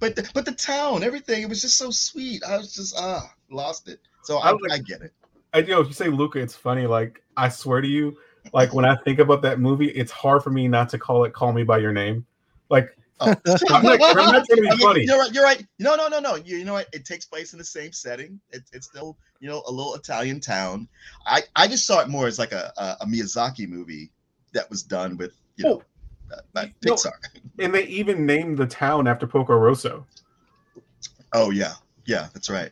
but 0.00 0.16
the, 0.16 0.30
but 0.34 0.44
the 0.44 0.52
town, 0.52 1.02
everything, 1.02 1.42
it 1.42 1.48
was 1.48 1.60
just 1.60 1.78
so 1.78 1.90
sweet. 1.90 2.42
I 2.44 2.56
was 2.58 2.74
just 2.74 2.94
ah 2.98 3.30
lost 3.50 3.88
it. 3.88 4.00
So 4.22 4.38
I 4.38 4.50
I, 4.50 4.52
like- 4.52 4.72
I 4.72 4.78
get 4.78 5.02
it. 5.02 5.12
I 5.54 5.58
you 5.58 5.68
know 5.68 5.80
if 5.80 5.88
you 5.88 5.94
say 5.94 6.08
Luca, 6.08 6.38
it's 6.38 6.54
funny. 6.54 6.86
Like 6.86 7.22
I 7.36 7.48
swear 7.48 7.80
to 7.80 7.88
you, 7.88 8.16
like 8.52 8.74
when 8.74 8.84
I 8.84 8.96
think 8.96 9.18
about 9.18 9.42
that 9.42 9.60
movie, 9.60 9.88
it's 9.88 10.12
hard 10.12 10.42
for 10.42 10.50
me 10.50 10.68
not 10.68 10.88
to 10.90 10.98
call 10.98 11.24
it 11.24 11.32
"Call 11.32 11.52
Me 11.52 11.62
by 11.62 11.78
Your 11.78 11.92
Name." 11.92 12.26
Like 12.68 12.96
Oh. 13.22 13.34
I'm 13.70 13.82
not, 13.84 14.00
I'm 14.02 14.32
not 14.32 14.44
trying 14.44 14.44
to 14.44 14.62
be 14.62 14.68
I 14.68 14.74
mean, 14.74 14.80
funny. 14.80 15.04
You're 15.04 15.18
right. 15.18 15.32
You're 15.32 15.44
right. 15.44 15.66
No, 15.78 15.94
no, 15.94 16.08
no, 16.08 16.18
no. 16.18 16.36
You, 16.36 16.56
you 16.58 16.64
know 16.64 16.72
what? 16.72 16.88
It 16.92 17.04
takes 17.04 17.24
place 17.24 17.52
in 17.52 17.58
the 17.58 17.64
same 17.64 17.92
setting. 17.92 18.40
It, 18.50 18.62
it's 18.72 18.86
still 18.86 19.16
you 19.40 19.48
know 19.48 19.62
a 19.66 19.70
little 19.70 19.94
Italian 19.94 20.40
town. 20.40 20.88
I 21.26 21.42
I 21.54 21.68
just 21.68 21.86
saw 21.86 22.00
it 22.00 22.08
more 22.08 22.26
as 22.26 22.38
like 22.38 22.52
a 22.52 22.72
a, 22.76 22.96
a 23.02 23.06
Miyazaki 23.06 23.68
movie 23.68 24.10
that 24.52 24.68
was 24.70 24.82
done 24.82 25.16
with 25.16 25.34
you 25.56 25.64
know 25.64 25.82
uh, 26.32 26.40
uh, 26.56 26.66
No. 26.84 26.94
Pixar. 26.94 27.12
And 27.58 27.74
they 27.74 27.84
even 27.86 28.24
named 28.26 28.58
the 28.58 28.66
town 28.66 29.06
after 29.06 29.26
Porco 29.26 29.54
Rosso. 29.56 30.06
Oh 31.32 31.50
yeah, 31.50 31.72
yeah, 32.06 32.28
that's 32.34 32.50
right. 32.50 32.70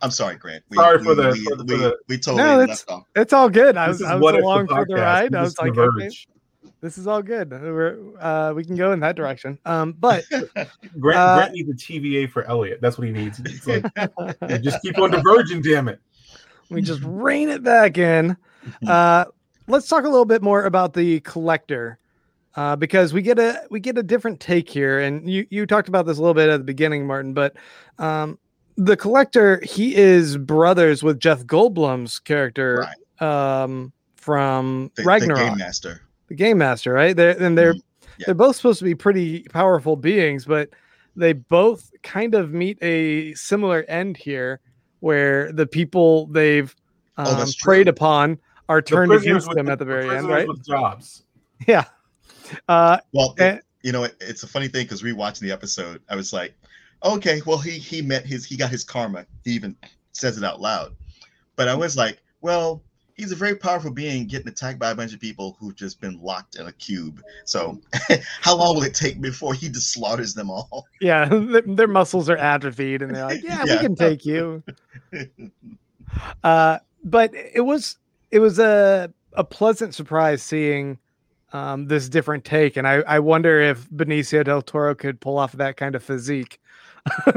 I'm 0.00 0.10
sorry, 0.10 0.36
Grant. 0.36 0.62
We, 0.70 0.76
Sorry 0.76 1.02
for 1.02 1.14
the- 1.16 1.30
we, 1.32 1.44
for 1.44 1.56
the- 1.56 1.64
we, 1.64 1.74
for 1.74 1.78
the- 1.82 1.96
we 2.08 2.16
totally 2.18 2.42
No, 2.44 2.60
it's- 2.60 2.68
left 2.86 2.90
off. 2.90 3.06
It's 3.16 3.32
all 3.32 3.48
good. 3.50 3.76
I 3.76 3.88
This 3.88 3.94
was, 3.94 4.00
is 4.02 4.06
I 4.06 4.14
what 4.14 4.34
was 4.34 4.40
the 4.42 4.46
along 4.46 4.66
for 4.68 4.84
the 4.86 4.94
ride. 4.94 5.34
I 5.34 5.42
was 5.42 5.58
like, 5.58 5.76
okay, 5.76 6.10
this 6.80 6.96
is 6.96 7.06
all 7.08 7.22
good. 7.22 7.50
We're 7.50 7.98
uh, 8.20 8.52
we 8.54 8.64
can 8.64 8.76
go 8.76 8.92
in 8.92 9.00
that 9.00 9.16
direction. 9.16 9.58
Um, 9.64 9.94
but 9.98 10.24
Grant, 10.30 10.66
Uh, 11.18 11.36
Grant 11.36 11.52
needs 11.54 11.70
a 11.70 11.74
TVA 11.74 12.30
for 12.30 12.44
Elliot. 12.44 12.78
That's 12.80 12.98
what 12.98 13.06
he 13.08 13.12
needs. 13.12 13.40
It's 13.40 13.66
like, 13.66 13.84
yeah, 13.96 14.58
just 14.58 14.80
keep 14.82 14.96
on 14.98 15.10
diverging, 15.10 15.62
damn 15.62 15.88
it. 15.88 15.98
we 16.70 16.80
just 16.82 17.02
rein 17.04 17.48
it 17.48 17.62
back 17.62 17.98
in. 17.98 18.36
Uh, 18.86 19.24
let's 19.66 19.88
talk 19.88 20.04
a 20.04 20.08
little 20.08 20.24
bit 20.24 20.40
more 20.40 20.66
about 20.66 20.92
the 20.94 21.18
collector, 21.20 21.98
uh, 22.56 22.76
because 22.76 23.12
we 23.12 23.22
get 23.22 23.38
a 23.38 23.62
we 23.70 23.80
get 23.80 23.96
a 23.98 24.02
different 24.02 24.40
take 24.40 24.68
here, 24.68 25.00
and 25.00 25.28
you 25.30 25.46
you 25.50 25.66
talked 25.66 25.88
about 25.88 26.06
this 26.06 26.18
a 26.18 26.20
little 26.20 26.34
bit 26.34 26.48
at 26.48 26.58
the 26.58 26.64
beginning, 26.64 27.06
Martin. 27.06 27.32
But 27.34 27.56
um, 27.98 28.38
the 28.76 28.96
collector 28.96 29.60
he 29.64 29.94
is 29.94 30.36
brothers 30.36 31.02
with 31.02 31.18
Jeff 31.20 31.44
Goldblum's 31.44 32.18
character 32.18 32.86
um, 33.20 33.92
from 34.16 34.90
The, 34.96 35.02
the 35.02 35.06
Ragnarok, 35.06 35.38
game 35.48 35.58
master. 35.58 36.02
the 36.28 36.34
game 36.34 36.58
master, 36.58 36.92
right? 36.92 37.14
They're 37.16 37.40
and 37.42 37.56
they're 37.56 37.74
Mhm. 37.74 37.80
Yeah. 38.18 38.24
they're 38.26 38.34
both 38.34 38.56
supposed 38.56 38.78
to 38.80 38.84
be 38.84 38.94
pretty 38.94 39.44
powerful 39.44 39.96
beings, 39.96 40.44
but 40.44 40.68
they 41.16 41.32
both 41.32 41.90
kind 42.02 42.34
of 42.34 42.52
meet 42.52 42.78
a 42.82 43.32
similar 43.34 43.84
end 43.88 44.16
here, 44.18 44.60
where 45.00 45.50
the 45.52 45.66
people 45.66 46.26
they've 46.26 46.74
um, 47.16 47.26
Oh, 47.28 47.46
preyed 47.60 47.88
upon 47.88 48.38
are 48.68 48.80
turned 48.82 49.12
against 49.12 49.50
them 49.52 49.66
the- 49.66 49.72
at 49.72 49.78
the 49.78 49.84
very 49.86 50.14
end, 50.14 50.28
right? 50.28 50.46
With 50.46 50.64
jobs. 50.64 51.24
Yeah. 51.66 51.84
Uh, 52.68 52.98
Well, 53.12 53.34
Eh. 53.38 53.58
you 53.82 53.92
know, 53.92 54.04
it, 54.04 54.16
it's 54.20 54.42
a 54.42 54.46
funny 54.46 54.68
thing 54.68 54.84
because 54.84 55.02
rewatching 55.02 55.40
the 55.40 55.52
episode, 55.52 56.02
I 56.08 56.16
was 56.16 56.32
like, 56.32 56.54
okay, 57.04 57.40
well, 57.46 57.58
he 57.58 57.72
he 57.72 58.02
met 58.02 58.24
his 58.26 58.44
he 58.44 58.56
got 58.56 58.70
his 58.70 58.84
karma. 58.84 59.26
He 59.44 59.52
even 59.52 59.76
says 60.12 60.38
it 60.38 60.44
out 60.44 60.60
loud. 60.60 60.94
But 61.56 61.68
I 61.68 61.74
was 61.74 61.96
like, 61.96 62.18
well, 62.40 62.82
he's 63.14 63.30
a 63.32 63.36
very 63.36 63.54
powerful 63.54 63.90
being 63.90 64.26
getting 64.26 64.48
attacked 64.48 64.78
by 64.78 64.90
a 64.90 64.94
bunch 64.94 65.12
of 65.12 65.20
people 65.20 65.56
who've 65.60 65.74
just 65.76 66.00
been 66.00 66.20
locked 66.22 66.56
in 66.56 66.66
a 66.66 66.72
cube. 66.72 67.22
So 67.44 67.80
how 68.40 68.56
long 68.56 68.74
will 68.76 68.84
it 68.84 68.94
take 68.94 69.20
before 69.20 69.54
he 69.54 69.68
just 69.68 69.92
slaughters 69.92 70.34
them 70.34 70.50
all? 70.50 70.86
yeah, 71.00 71.24
their, 71.28 71.62
their 71.62 71.88
muscles 71.88 72.30
are 72.30 72.36
atrophied, 72.36 73.02
and 73.02 73.14
they're 73.14 73.26
like, 73.26 73.42
"Yeah, 73.42 73.64
we 73.64 73.78
can 73.78 73.94
take 73.96 74.24
you." 74.24 74.62
Uh, 76.44 76.78
but 77.04 77.32
it 77.34 77.62
was 77.62 77.96
it 78.30 78.38
was 78.38 78.58
a 78.58 79.12
a 79.32 79.44
pleasant 79.44 79.94
surprise 79.94 80.42
seeing 80.42 80.98
um, 81.52 81.86
this 81.86 82.08
different 82.08 82.44
take, 82.44 82.76
and 82.76 82.86
I 82.86 83.02
I 83.06 83.18
wonder 83.18 83.60
if 83.60 83.88
Benicio 83.90 84.44
del 84.44 84.62
Toro 84.62 84.94
could 84.94 85.20
pull 85.20 85.38
off 85.38 85.52
that 85.52 85.76
kind 85.76 85.94
of 85.94 86.02
physique. 86.02 86.60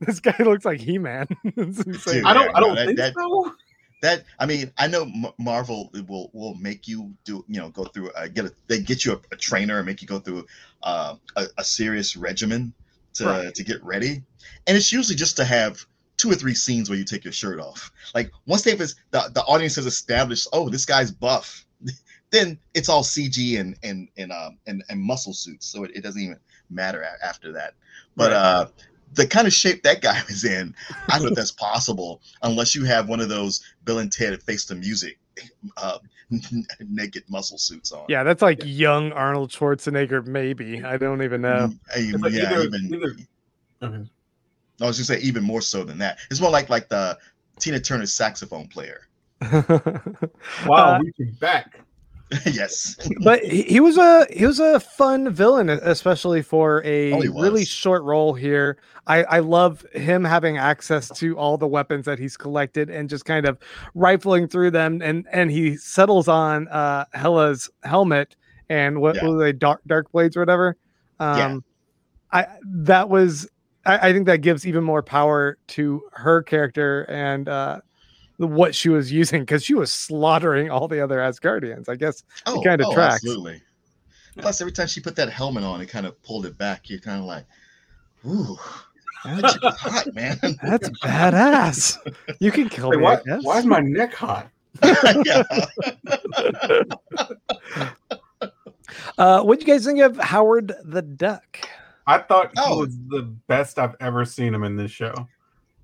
this 0.00 0.20
guy 0.20 0.34
looks 0.40 0.64
like 0.64 0.80
He 0.80 0.98
Man. 0.98 1.26
I 1.46 2.32
don't. 2.34 2.54
I 2.56 2.60
don't 2.60 2.74
that- 2.74 2.86
think 2.86 2.98
that- 2.98 3.14
so. 3.14 3.54
that 4.02 4.24
I 4.38 4.46
mean, 4.46 4.70
I 4.78 4.86
know 4.86 5.10
Marvel 5.38 5.90
will 6.08 6.30
will 6.32 6.54
make 6.56 6.86
you 6.88 7.14
do 7.24 7.44
you 7.48 7.60
know 7.60 7.68
go 7.70 7.84
through 7.84 8.10
uh, 8.10 8.28
get 8.28 8.44
a 8.46 8.52
they 8.68 8.80
get 8.80 9.04
you 9.04 9.12
a, 9.12 9.20
a 9.32 9.36
trainer 9.36 9.78
and 9.78 9.86
make 9.86 10.02
you 10.02 10.08
go 10.08 10.18
through 10.18 10.46
uh, 10.82 11.14
a, 11.36 11.46
a 11.58 11.64
serious 11.64 12.16
regimen 12.16 12.72
to 13.14 13.24
Right. 13.26 13.54
to 13.54 13.62
get 13.64 13.82
ready, 13.84 14.22
and 14.66 14.76
it's 14.76 14.92
usually 14.92 15.16
just 15.16 15.36
to 15.36 15.44
have 15.44 15.84
two 16.16 16.30
or 16.30 16.34
three 16.34 16.54
scenes 16.54 16.88
where 16.88 16.98
you 16.98 17.04
take 17.04 17.24
your 17.24 17.32
shirt 17.32 17.58
off. 17.60 17.90
Like 18.14 18.30
once 18.46 18.62
they've 18.62 18.80
es- 18.80 18.94
the 19.10 19.30
the 19.34 19.42
audience 19.44 19.76
has 19.76 19.86
established, 19.86 20.48
oh, 20.52 20.68
this 20.68 20.84
guy's 20.84 21.10
buff, 21.10 21.64
then 22.32 22.58
it's 22.74 22.88
all 22.88 23.02
CG 23.04 23.60
and 23.60 23.76
and 23.84 24.08
and 24.16 24.32
um 24.32 24.58
and, 24.66 24.82
and 24.88 25.00
muscle 25.00 25.32
suits, 25.34 25.66
so 25.66 25.84
it, 25.84 25.92
it 25.94 26.02
doesn't 26.02 26.20
even 26.20 26.38
matter 26.70 27.02
a- 27.02 27.24
after 27.24 27.52
that. 27.52 27.74
But 28.16 28.32
Right. 28.32 28.36
uh, 28.36 28.66
the 29.14 29.26
kind 29.26 29.46
of 29.46 29.52
shape 29.52 29.82
that 29.84 30.00
guy 30.02 30.20
was 30.28 30.44
in, 30.44 30.74
I 31.08 31.16
don't 31.18 31.26
know 31.26 31.28
if 31.28 31.34
that's 31.36 31.50
possible 31.52 32.20
unless 32.42 32.74
you 32.74 32.84
have 32.84 33.08
one 33.08 33.20
of 33.20 33.28
those 33.28 33.62
Bill 33.84 33.98
and 34.00 34.10
Ted 34.10 34.42
Face 34.42 34.64
the 34.64 34.74
Music 34.74 35.18
uh, 35.76 35.98
naked 36.80 37.24
muscle 37.28 37.58
suits 37.58 37.92
on. 37.92 38.06
yeah, 38.08 38.22
that's 38.22 38.42
like 38.42 38.60
young 38.64 39.12
Arnold 39.12 39.50
Schwarzenegger. 39.50 40.26
Maybe 40.26 40.82
I 40.82 40.96
don't 40.96 41.22
even 41.22 41.42
know. 41.42 41.68
Mm, 41.94 41.98
even- 41.98 42.14
It's 42.14 42.22
like 42.24 42.32
yeah, 42.32 42.52
either- 42.52 42.62
even 42.64 42.94
either- 42.94 43.16
Okay. 43.82 44.08
I 44.80 44.86
was 44.86 44.96
gonna 44.98 45.04
say 45.04 45.20
even 45.20 45.44
more 45.44 45.60
so 45.60 45.84
than 45.84 45.98
that. 45.98 46.18
It's 46.30 46.40
more 46.40 46.50
like 46.50 46.70
like 46.70 46.88
the 46.88 47.18
Tina 47.60 47.78
Turner 47.80 48.06
saxophone 48.06 48.66
player. 48.68 49.02
Wow, 50.66 50.96
Uh, 50.96 51.00
reaching 51.04 51.32
back. 51.40 51.80
yes. 52.52 52.96
but 53.24 53.42
he, 53.44 53.80
was 53.80 53.98
a 53.98 54.26
he 54.30 54.46
was 54.46 54.60
a 54.60 54.80
fun 54.80 55.32
villain, 55.32 55.68
especially 55.68 56.42
for 56.42 56.82
a 56.84 57.12
Oh, 57.12 57.40
really 57.40 57.64
short 57.64 58.02
role 58.02 58.32
here. 58.34 58.78
I 59.06 59.24
I 59.24 59.38
love 59.40 59.84
him 59.92 60.24
having 60.24 60.58
access 60.58 61.08
to 61.18 61.36
all 61.36 61.58
the 61.58 61.66
weapons 61.66 62.04
that 62.06 62.18
he's 62.18 62.36
collected 62.36 62.88
and 62.90 63.08
just 63.08 63.24
kind 63.24 63.46
of 63.46 63.58
rifling 63.94 64.48
through 64.48 64.70
them, 64.70 65.02
and 65.02 65.26
and 65.32 65.50
he 65.50 65.76
settles 65.76 66.28
on 66.28 66.68
uh 66.68 67.04
Hela's 67.14 67.68
helmet 67.82 68.36
and 68.68 69.00
what 69.00 69.16
Yeah. 69.16 69.28
were 69.28 69.38
they 69.38 69.52
dark 69.52 69.80
dark 69.86 70.10
blades 70.12 70.36
or 70.36 70.40
whatever. 70.40 70.76
Um, 71.20 71.64
I 72.32 72.46
that 72.64 73.08
was 73.08 73.48
I, 73.84 74.08
I 74.08 74.12
think 74.12 74.26
that 74.26 74.38
gives 74.38 74.66
even 74.66 74.84
more 74.84 75.02
power 75.02 75.58
to 75.68 76.02
her 76.12 76.42
character 76.42 77.02
and 77.10 77.48
uh 77.48 77.80
what 78.46 78.74
she 78.74 78.88
was 78.88 79.10
using 79.12 79.42
because 79.42 79.62
she 79.64 79.74
was 79.74 79.92
slaughtering 79.92 80.70
all 80.70 80.88
the 80.88 81.00
other 81.02 81.18
Asgardians. 81.18 81.88
I 81.88 81.96
guess 81.96 82.22
Oh, 82.46 82.60
kinda 82.62 82.84
oh, 82.86 82.94
tracks. 82.94 83.14
absolutely. 83.16 83.62
Plus, 84.38 84.60
every 84.60 84.72
time 84.72 84.86
she 84.86 85.00
put 85.00 85.14
that 85.16 85.28
helmet 85.28 85.62
on 85.64 85.80
it 85.80 85.86
kind 85.86 86.06
of 86.06 86.20
pulled 86.22 86.46
it 86.46 86.56
back, 86.56 86.88
you're 86.88 87.00
kind 87.00 87.18
of 87.20 87.24
like, 87.26 87.44
ooh. 88.26 88.56
That's 89.24 89.56
hot, 89.62 90.06
man. 90.14 90.38
That's 90.62 90.88
badass. 91.00 91.96
You 92.40 92.50
can 92.50 92.68
kill 92.68 92.88
Like, 92.88 92.98
me. 92.98 93.02
why, 93.04 93.14
I 93.14 93.20
guess. 93.24 93.44
why 93.44 93.58
is 93.58 93.66
my 93.66 93.80
neck 93.80 94.14
hot? 94.14 94.48
Uh, 99.18 99.42
what 99.42 99.58
do 99.58 99.66
you 99.66 99.72
guys 99.72 99.84
think 99.84 100.00
of 100.00 100.16
Howard 100.18 100.72
the 100.84 101.02
Duck? 101.02 101.58
I 102.06 102.18
thought 102.18 102.48
he 102.54 102.54
Oh. 102.58 102.78
was 102.80 102.96
the 103.08 103.22
best 103.46 103.78
I've 103.78 103.94
ever 104.00 104.24
seen 104.24 104.54
him 104.54 104.64
in 104.64 104.76
this 104.76 104.90
show. 104.90 105.14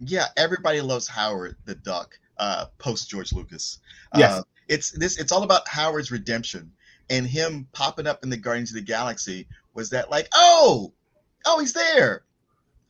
Yeah, 0.01 0.27
everybody 0.37 0.81
loves 0.81 1.09
Howard 1.09 1.57
the 1.65 1.75
Duck. 1.75 2.19
Uh, 2.39 2.67
post 2.79 3.11
George 3.11 3.33
Lucas. 3.33 3.81
Yes. 4.17 4.33
Uh, 4.33 4.43
it's 4.69 4.91
this. 4.93 5.19
It's 5.19 5.33
all 5.33 5.43
about 5.43 5.67
Howard's 5.67 6.11
redemption 6.11 6.73
and 7.11 7.27
him 7.27 7.67
popping 7.73 8.07
up 8.07 8.23
in 8.23 8.31
the 8.31 8.37
Guardians 8.37 8.71
of 8.71 8.77
the 8.77 8.83
Galaxy. 8.83 9.49
Was 9.75 9.91
that 9.91 10.11
like, 10.11 10.29
oh, 10.35 10.93
oh, 11.47 11.59
he's 11.61 11.73
there? 11.73 12.23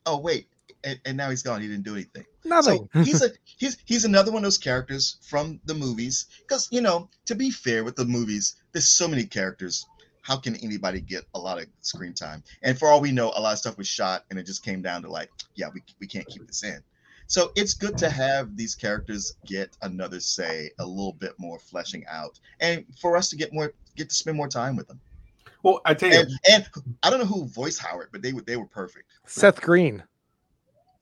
Oh 0.07 0.18
wait, 0.18 0.49
and, 0.84 1.01
and 1.05 1.16
now 1.16 1.30
he's 1.30 1.42
gone. 1.42 1.61
He 1.61 1.68
didn't 1.68 1.84
do 1.84 1.94
anything. 1.94 2.24
Nothing. 2.44 2.88
So 2.92 3.03
he's 3.03 3.22
a 3.24 3.30
he's 3.44 3.76
he's 3.84 4.05
another 4.05 4.32
one 4.32 4.40
of 4.40 4.44
those 4.44 4.59
characters 4.59 5.18
from 5.22 5.61
the 5.64 5.74
movies. 5.74 6.26
Because 6.40 6.68
you 6.70 6.80
know, 6.80 7.09
to 7.26 7.34
be 7.34 7.51
fair 7.51 7.84
with 7.84 7.96
the 7.96 8.05
movies, 8.05 8.57
there's 8.72 8.88
so 8.88 9.09
many 9.09 9.24
characters. 9.24 9.86
How 10.22 10.36
can 10.36 10.57
anybody 10.57 11.01
get 11.01 11.24
a 11.34 11.38
lot 11.38 11.59
of 11.59 11.66
screen 11.80 12.12
time? 12.12 12.42
And 12.62 12.78
for 12.78 12.88
all 12.88 13.01
we 13.01 13.12
know, 13.12 13.32
a 13.34 13.40
lot 13.40 13.55
of 13.55 13.59
stuff 13.59 13.78
was 13.78 13.88
shot, 13.88 14.24
and 14.28 14.38
it 14.38 14.44
just 14.44 14.62
came 14.62 14.82
down 14.82 15.03
to 15.03 15.11
like, 15.11 15.30
yeah, 15.55 15.68
we 15.72 15.82
we 16.01 16.07
can't 16.07 16.26
keep 16.26 16.46
this 16.46 16.64
in. 16.64 16.82
So 17.29 17.53
it's 17.57 17.74
good 17.74 17.99
to 17.99 18.09
have 18.09 18.57
these 18.57 18.74
characters 18.74 19.37
get 19.47 19.76
another 19.83 20.18
say, 20.18 20.70
a 20.79 20.87
little 20.87 21.12
bit 21.12 21.35
more 21.37 21.59
fleshing 21.59 22.05
out, 22.09 22.41
and 22.61 22.87
for 22.99 23.18
us 23.18 23.29
to 23.29 23.37
get 23.37 23.53
more 23.53 23.74
get 23.97 24.09
to 24.09 24.14
spend 24.14 24.37
more 24.37 24.49
time 24.49 24.76
with 24.76 24.89
them. 24.89 24.99
Well, 25.62 25.83
I 25.85 25.93
tell 25.93 26.11
you, 26.11 26.20
And, 26.20 26.31
and 26.51 26.66
I 27.03 27.11
don't 27.11 27.18
know 27.18 27.26
who 27.26 27.47
voiced 27.47 27.81
Howard, 27.81 28.09
but 28.12 28.22
they 28.22 28.33
were 28.33 28.41
they 28.41 28.57
were 28.57 28.66
perfect. 28.66 29.11
Seth 29.26 29.61
Green. 29.61 30.03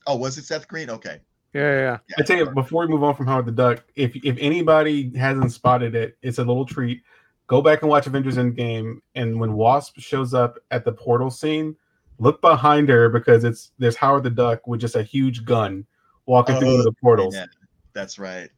Oh, 0.08 0.16
was 0.16 0.36
it 0.36 0.44
Seth 0.44 0.66
Green? 0.66 0.90
Okay. 0.90 1.20
Yeah, 1.54 1.62
yeah, 1.62 1.78
yeah. 1.78 1.98
Yeah, 2.08 2.16
I 2.18 2.22
tell 2.22 2.36
you, 2.36 2.50
before 2.50 2.82
we 2.82 2.88
move 2.88 3.04
on 3.04 3.14
from 3.14 3.28
Howard 3.28 3.46
the 3.46 3.52
Duck, 3.52 3.84
if 3.94 4.16
if 4.16 4.36
anybody 4.40 5.16
hasn't 5.16 5.52
spotted 5.52 5.94
it, 5.94 6.18
it's 6.22 6.38
a 6.38 6.44
little 6.44 6.66
treat. 6.66 7.02
Go 7.46 7.62
back 7.62 7.82
and 7.82 7.88
watch 7.88 8.08
Avengers 8.08 8.36
Endgame, 8.36 9.00
and 9.14 9.38
when 9.38 9.52
Wasp 9.52 9.96
shows 10.00 10.34
up 10.34 10.58
at 10.72 10.84
the 10.84 10.90
portal 10.90 11.30
scene, 11.30 11.76
look 12.18 12.40
behind 12.40 12.88
her 12.88 13.08
because 13.08 13.44
it's 13.44 13.70
there's 13.78 13.94
Howard 13.94 14.24
the 14.24 14.30
Duck 14.30 14.66
with 14.66 14.80
just 14.80 14.96
a 14.96 15.04
huge 15.04 15.44
gun 15.44 15.86
walking 16.26 16.58
through 16.58 16.80
Oh, 16.80 16.82
the 16.82 16.92
portals. 17.00 17.34
Yeah, 17.34 17.46
that's 17.92 18.18
right. 18.18 18.50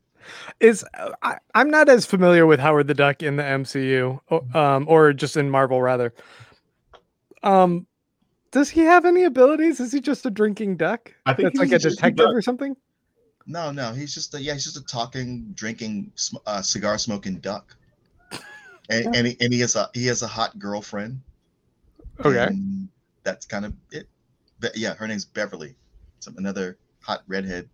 Is 0.60 0.84
uh, 0.94 1.10
I, 1.22 1.38
I'm 1.54 1.70
not 1.70 1.88
as 1.88 2.04
familiar 2.04 2.44
with 2.46 2.60
Howard 2.60 2.86
the 2.88 2.94
Duck 2.94 3.22
in 3.22 3.36
the 3.36 3.42
MCU, 3.42 4.20
o- 4.30 4.58
um, 4.58 4.84
or 4.88 5.12
just 5.12 5.36
in 5.36 5.48
Marvel 5.48 5.80
rather. 5.80 6.12
Um, 7.42 7.86
does 8.50 8.68
he 8.70 8.80
have 8.80 9.04
any 9.04 9.24
abilities? 9.24 9.80
Is 9.80 9.92
he 9.92 10.00
just 10.00 10.26
a 10.26 10.30
drinking 10.30 10.76
duck? 10.76 11.14
I 11.26 11.34
think 11.34 11.48
That's 11.54 11.58
like 11.58 11.72
a 11.72 11.78
detective 11.78 12.16
duck. 12.26 12.34
or 12.34 12.42
something. 12.42 12.76
No, 13.46 13.70
no, 13.70 13.92
he's 13.92 14.12
just 14.12 14.34
a 14.34 14.42
yeah, 14.42 14.52
he's 14.54 14.64
just 14.64 14.76
a 14.76 14.84
talking, 14.84 15.52
drinking, 15.54 16.12
uh, 16.46 16.60
cigar 16.62 16.98
smoking 16.98 17.36
duck. 17.36 17.76
And 18.90 19.14
and 19.14 19.26
he, 19.26 19.36
and 19.42 19.52
he 19.52 19.60
has 19.60 19.76
a 19.76 19.90
he 19.92 20.06
has 20.06 20.22
a 20.22 20.26
hot 20.26 20.58
girlfriend. 20.58 21.20
Okay. 22.24 22.42
and 22.46 22.88
that's 23.22 23.44
kind 23.44 23.66
of 23.66 23.74
it. 23.92 24.08
But 24.60 24.74
yeah, 24.78 24.94
her 24.94 25.06
name's 25.06 25.26
Beverly. 25.26 25.74
Some 26.20 26.38
another 26.38 26.78
hot 27.08 27.22
redhead, 27.26 27.68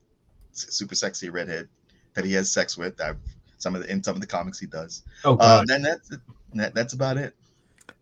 super 0.52 0.94
sexy 0.94 1.28
redhead 1.28 1.68
that 2.14 2.24
he 2.24 2.32
has 2.34 2.50
sex 2.50 2.78
with. 2.78 3.00
I've, 3.00 3.16
some 3.58 3.74
of 3.74 3.82
the 3.82 3.90
in 3.90 4.02
some 4.02 4.14
of 4.14 4.20
the 4.20 4.26
comics 4.26 4.58
he 4.60 4.66
does. 4.66 5.02
Oh, 5.24 5.32
Uh, 5.34 5.58
God. 5.64 5.70
and 5.70 5.84
that's 5.84 6.10
that, 6.54 6.74
that's 6.74 6.92
about 6.92 7.16
it. 7.16 7.34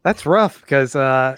That's 0.03 0.27
rough 0.27 0.61
because 0.61 0.95
uh, 0.95 1.37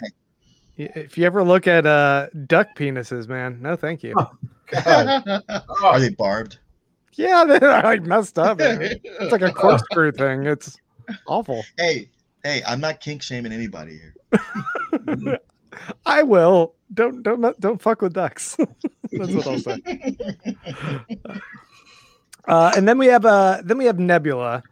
if 0.76 1.16
you 1.16 1.24
ever 1.26 1.44
look 1.44 1.66
at 1.68 1.86
uh, 1.86 2.26
duck 2.46 2.68
penises, 2.76 3.28
man, 3.28 3.58
no, 3.62 3.76
thank 3.76 4.02
you. 4.02 4.14
Oh. 4.72 4.82
God. 4.82 5.42
Are 5.84 6.00
they 6.00 6.08
barbed? 6.08 6.58
Yeah, 7.12 7.44
they're 7.48 7.82
like 7.82 8.02
messed 8.02 8.38
up. 8.38 8.58
man. 8.58 8.80
It's 9.04 9.30
like 9.30 9.42
a 9.42 9.52
corkscrew 9.52 10.10
thing. 10.12 10.46
It's 10.46 10.78
awful. 11.28 11.62
hey, 11.78 12.08
hey, 12.42 12.62
I'm 12.66 12.80
not 12.80 12.98
kink 13.00 13.22
shaming 13.22 13.52
anybody 13.52 14.00
here. 14.32 15.38
I 16.06 16.22
will. 16.22 16.74
Don't 16.92 17.22
don't 17.22 17.58
don't 17.60 17.80
fuck 17.82 18.02
with 18.02 18.12
ducks. 18.12 18.56
That's 19.12 19.32
what 19.32 19.46
I'll 19.46 19.58
say. 19.58 19.80
Uh, 22.46 22.72
and 22.76 22.86
then 22.86 22.98
we 22.98 23.06
have 23.06 23.24
uh 23.24 23.62
then 23.64 23.78
we 23.78 23.86
have 23.86 23.98
Nebula, 23.98 24.62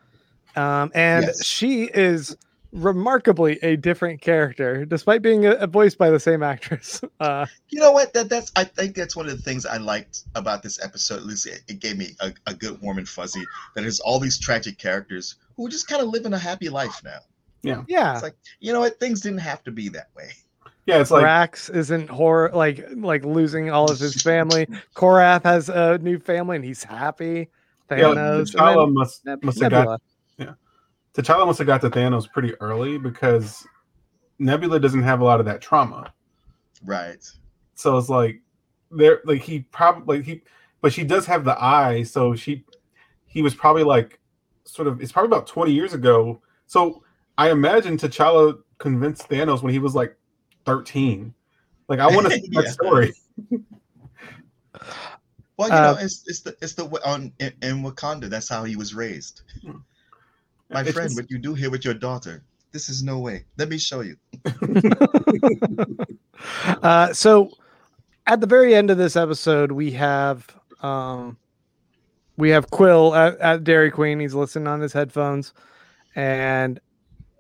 um, 0.57 0.93
and 0.95 1.25
Yes. 1.25 1.43
she 1.43 1.85
is 1.85 2.37
remarkably 2.71 3.59
a 3.63 3.77
different 3.77 4.21
character, 4.21 4.85
despite 4.85 5.23
being 5.23 5.47
uh 5.47 5.67
voiced 5.69 5.97
by 5.97 6.11
the 6.11 6.21
same 6.21 6.43
actress. 6.43 7.01
Uh, 7.21 7.47
You 7.71 7.81
know 7.81 7.93
what? 7.93 8.13
That 8.13 8.29
that's 8.29 8.53
I 8.57 8.65
think 8.65 8.95
that's 8.95 9.17
one 9.17 9.27
of 9.27 9.35
the 9.35 9.43
things 9.43 9.65
I 9.65 9.79
liked 9.79 10.25
about 10.35 10.63
this 10.63 10.85
episode. 10.85 11.17
At 11.17 11.25
least 11.27 11.47
it, 11.47 11.63
it 11.67 11.81
gave 11.81 11.97
me 11.97 12.09
a, 12.21 12.35
a 12.47 12.53
good 12.53 12.79
warm 12.83 12.99
and 12.99 13.09
fuzzy. 13.09 13.45
That 13.75 13.83
there's 13.83 14.01
all 14.01 14.19
these 14.21 14.39
tragic 14.39 14.77
characters 14.77 15.37
who 15.57 15.67
are 15.67 15.71
just 15.71 15.89
kind 15.89 16.03
of 16.03 16.09
living 16.09 16.35
a 16.35 16.39
happy 16.39 16.69
life 16.69 17.01
now. 17.03 17.21
Yeah, 17.63 17.85
yeah, 17.89 18.13
It's 18.15 18.23
like 18.23 18.35
you 18.61 18.75
know 18.75 18.81
what? 18.81 19.01
Things 19.01 19.23
didn't 19.23 19.39
have 19.39 19.63
to 19.65 19.71
be 19.71 19.89
that 19.91 20.09
way. 20.15 20.33
Yeah, 20.87 21.01
it's 21.01 21.11
like 21.11 21.23
Drax 21.23 21.69
isn't 21.69 22.09
horror 22.09 22.51
like 22.53 22.85
like 22.97 23.25
losing 23.25 23.71
all 23.71 23.91
of 23.91 23.99
his 23.99 24.21
family. 24.21 24.67
Korath 24.97 25.45
has 25.45 25.69
a 25.69 25.99
new 25.99 26.19
family 26.19 26.57
and 26.57 26.65
he's 26.65 26.83
happy. 26.83 27.49
yeah, 27.91 27.99
Thanos, 27.99 28.55
T'Challa 28.55 28.85
and 28.85 28.95
must 28.95 29.25
Neb- 29.25 29.45
must 29.45 29.61
have 29.61 29.71
got 29.71 30.01
Nebula. 30.39 30.57
T'Challa 31.15 31.47
must 31.47 31.59
have 31.59 31.67
got 31.67 31.81
to 31.83 31.91
Thanos 31.91 32.31
pretty 32.31 32.55
early 32.61 32.99
because 32.99 33.67
Nebula 34.39 34.81
doesn't 34.81 35.03
have 35.03 35.21
a 35.21 35.25
lot 35.25 35.41
of 35.41 35.47
that 35.47 35.61
trauma. 35.61 36.13
Right. 36.85 37.25
So 37.75 37.97
it's 37.99 38.09
like 38.09 38.41
there, 38.91 39.21
like 39.25 39.43
he 39.43 39.61
probably 39.61 40.19
like 40.19 40.27
he, 40.27 40.43
but 40.81 40.93
she 40.93 41.05
does 41.05 41.27
have 41.27 41.45
the 41.45 41.63
eye. 41.63 42.03
So 42.03 42.35
she, 42.35 42.65
he 43.27 43.43
was 43.43 43.55
probably 43.55 43.85
like, 43.85 44.19
sort 44.65 44.89
of. 44.89 45.01
It's 45.01 45.13
probably 45.13 45.29
about 45.29 45.47
twenty 45.47 45.73
years 45.73 45.93
ago. 45.93 46.41
So 46.67 47.03
I 47.39 47.51
imagine 47.51 47.97
T'Challa 47.97 48.59
convinced 48.79 49.29
Thanos 49.29 49.63
when 49.63 49.73
he 49.73 49.79
was 49.79 49.95
like 49.95 50.17
thirteen. 50.65 51.35
Like 51.89 51.99
I 52.01 52.07
want 52.09 52.27
to 52.27 52.33
see 52.41 52.49
that 52.53 52.65
Yeah. 52.65 52.71
story. 52.71 53.13
Well, 55.59 55.69
you 55.69 55.75
Uh, 55.75 55.93
know, 55.93 55.99
it's 56.01 56.25
it's 56.27 56.41
the 56.41 56.57
it's 56.63 56.73
the 56.73 56.87
on 57.07 57.31
in, 57.39 57.53
in 57.63 57.83
Wakanda. 57.83 58.29
That's 58.31 58.49
how 58.49 58.65
he 58.65 58.75
was 58.75 58.95
raised. 58.95 59.43
My 60.71 60.83
friend, 60.83 61.11
just- 61.11 61.17
what 61.17 61.31
you 61.31 61.39
do 61.39 61.53
here 61.55 61.71
with 61.71 61.85
your 61.85 61.95
daughter? 61.95 62.43
This 62.73 62.89
is 62.89 63.03
no 63.03 63.19
way. 63.19 63.45
Let 63.59 63.69
me 63.69 63.79
show 63.79 64.01
you. 64.01 64.17
Uh, 66.83 67.13
so 67.13 67.51
at 68.27 68.41
the 68.41 68.47
very 68.47 68.75
end 68.75 68.91
of 68.91 68.99
this 68.99 69.15
episode, 69.15 69.71
we 69.71 69.93
have 69.93 70.47
um, 70.83 71.37
we 72.37 72.51
have 72.51 72.71
Quill 72.71 73.15
at, 73.15 73.39
at 73.39 73.63
Dairy 73.65 73.91
Queen. 73.93 74.19
He's 74.19 74.35
listening 74.35 74.67
on 74.67 74.81
his 74.81 74.93
headphones, 74.93 75.53
and 76.17 76.81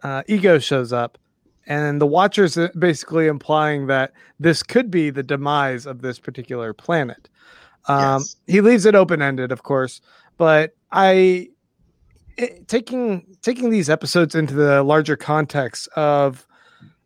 uh, 0.05 0.23
Ego 0.29 0.59
shows 0.61 0.93
up, 0.93 1.19
and 1.67 2.01
the 2.01 2.07
Watchers 2.07 2.59
are 2.59 2.73
basically 2.79 3.27
implying 3.27 3.87
that 3.87 4.13
this 4.41 4.63
could 4.63 4.91
be 4.91 5.11
the 5.11 5.23
demise 5.23 5.87
of 5.87 6.03
this 6.03 6.19
particular 6.19 6.73
planet. 6.73 7.29
Um, 7.87 8.21
Yes. 8.21 8.37
He 8.47 8.61
leaves 8.61 8.87
it 8.87 8.95
open 8.95 9.23
ended, 9.23 9.53
of 9.53 9.63
course, 9.63 10.01
but 10.37 10.75
I 10.91 11.49
it, 12.37 12.69
taking 12.69 13.37
taking 13.43 13.71
these 13.71 13.91
episodes 13.91 14.35
into 14.35 14.55
the 14.55 14.83
larger 14.83 15.17
context 15.17 15.89
of 15.89 16.47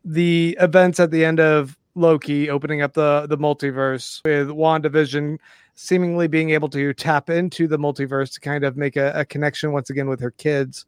the 0.05 0.57
events 0.59 0.99
at 0.99 1.11
the 1.11 1.25
end 1.25 1.39
of 1.39 1.77
Loki 1.95 2.49
opening 2.49 2.81
up 2.81 2.93
the 2.93 3.25
the 3.27 3.37
multiverse 3.37 4.21
with 4.23 4.49
WandaVision 4.49 5.37
seemingly 5.73 6.27
being 6.27 6.49
able 6.49 6.69
to 6.69 6.93
tap 6.93 7.29
into 7.29 7.67
the 7.67 7.77
multiverse 7.77 8.33
to 8.33 8.39
kind 8.39 8.63
of 8.63 8.75
make 8.77 8.95
a, 8.95 9.11
a 9.13 9.25
connection 9.25 9.71
once 9.71 9.91
again 9.91 10.09
with 10.09 10.19
her 10.19 10.31
kids. 10.31 10.85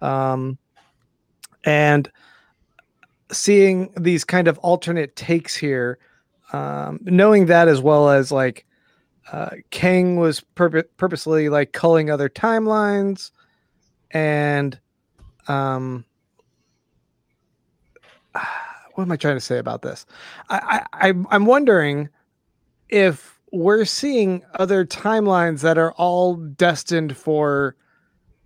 Um, 0.00 0.58
and 1.64 2.10
seeing 3.32 3.92
these 3.96 4.24
kind 4.24 4.48
of 4.48 4.58
alternate 4.58 5.16
takes 5.16 5.56
here, 5.56 5.98
um, 6.52 7.00
knowing 7.02 7.46
that 7.46 7.68
as 7.68 7.80
well 7.80 8.10
as 8.10 8.30
like 8.30 8.66
uh, 9.32 9.50
Kang 9.70 10.16
was 10.16 10.42
purpo- 10.56 10.84
purposely 10.96 11.48
like 11.48 11.72
culling 11.72 12.10
other 12.10 12.28
timelines 12.28 13.30
and 14.10 14.78
um 15.48 16.04
what 18.94 19.04
am 19.04 19.12
I 19.12 19.16
trying 19.16 19.36
to 19.36 19.40
say 19.40 19.58
about 19.58 19.82
this? 19.82 20.04
I, 20.50 20.84
I 20.92 21.14
I'm 21.30 21.46
wondering 21.46 22.08
if 22.88 23.38
we're 23.52 23.84
seeing 23.84 24.42
other 24.54 24.84
timelines 24.84 25.60
that 25.60 25.78
are 25.78 25.92
all 25.92 26.36
destined 26.36 27.16
for 27.16 27.76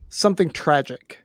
something 0.08 0.50
tragic. 0.50 1.22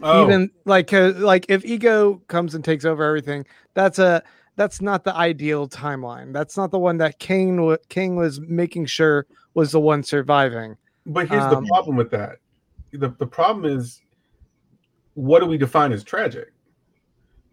Oh, 0.00 0.24
Even 0.24 0.50
like 0.64 0.92
like 0.92 1.46
if 1.48 1.64
ego 1.64 2.22
comes 2.28 2.54
and 2.54 2.64
takes 2.64 2.84
over 2.84 3.02
everything, 3.02 3.44
that's 3.74 3.98
a 3.98 4.22
that's 4.56 4.80
not 4.80 5.04
the 5.04 5.14
ideal 5.14 5.68
timeline. 5.68 6.32
That's 6.32 6.56
not 6.56 6.70
the 6.70 6.78
one 6.78 6.98
that 6.98 7.18
Kang 7.18 7.76
Kang 7.88 8.16
was 8.16 8.40
making 8.40 8.86
sure 8.86 9.26
was 9.54 9.72
the 9.72 9.80
one 9.80 10.02
surviving. 10.02 10.76
but 11.06 11.28
here's 11.28 11.42
um, 11.42 11.64
the 11.64 11.68
problem 11.68 11.96
with 11.96 12.10
that. 12.10 12.36
The 12.92 13.08
the 13.18 13.26
problem 13.26 13.64
is, 13.64 14.00
what 15.14 15.40
do 15.40 15.46
we 15.46 15.58
define 15.58 15.92
as 15.92 16.04
tragic? 16.04 16.52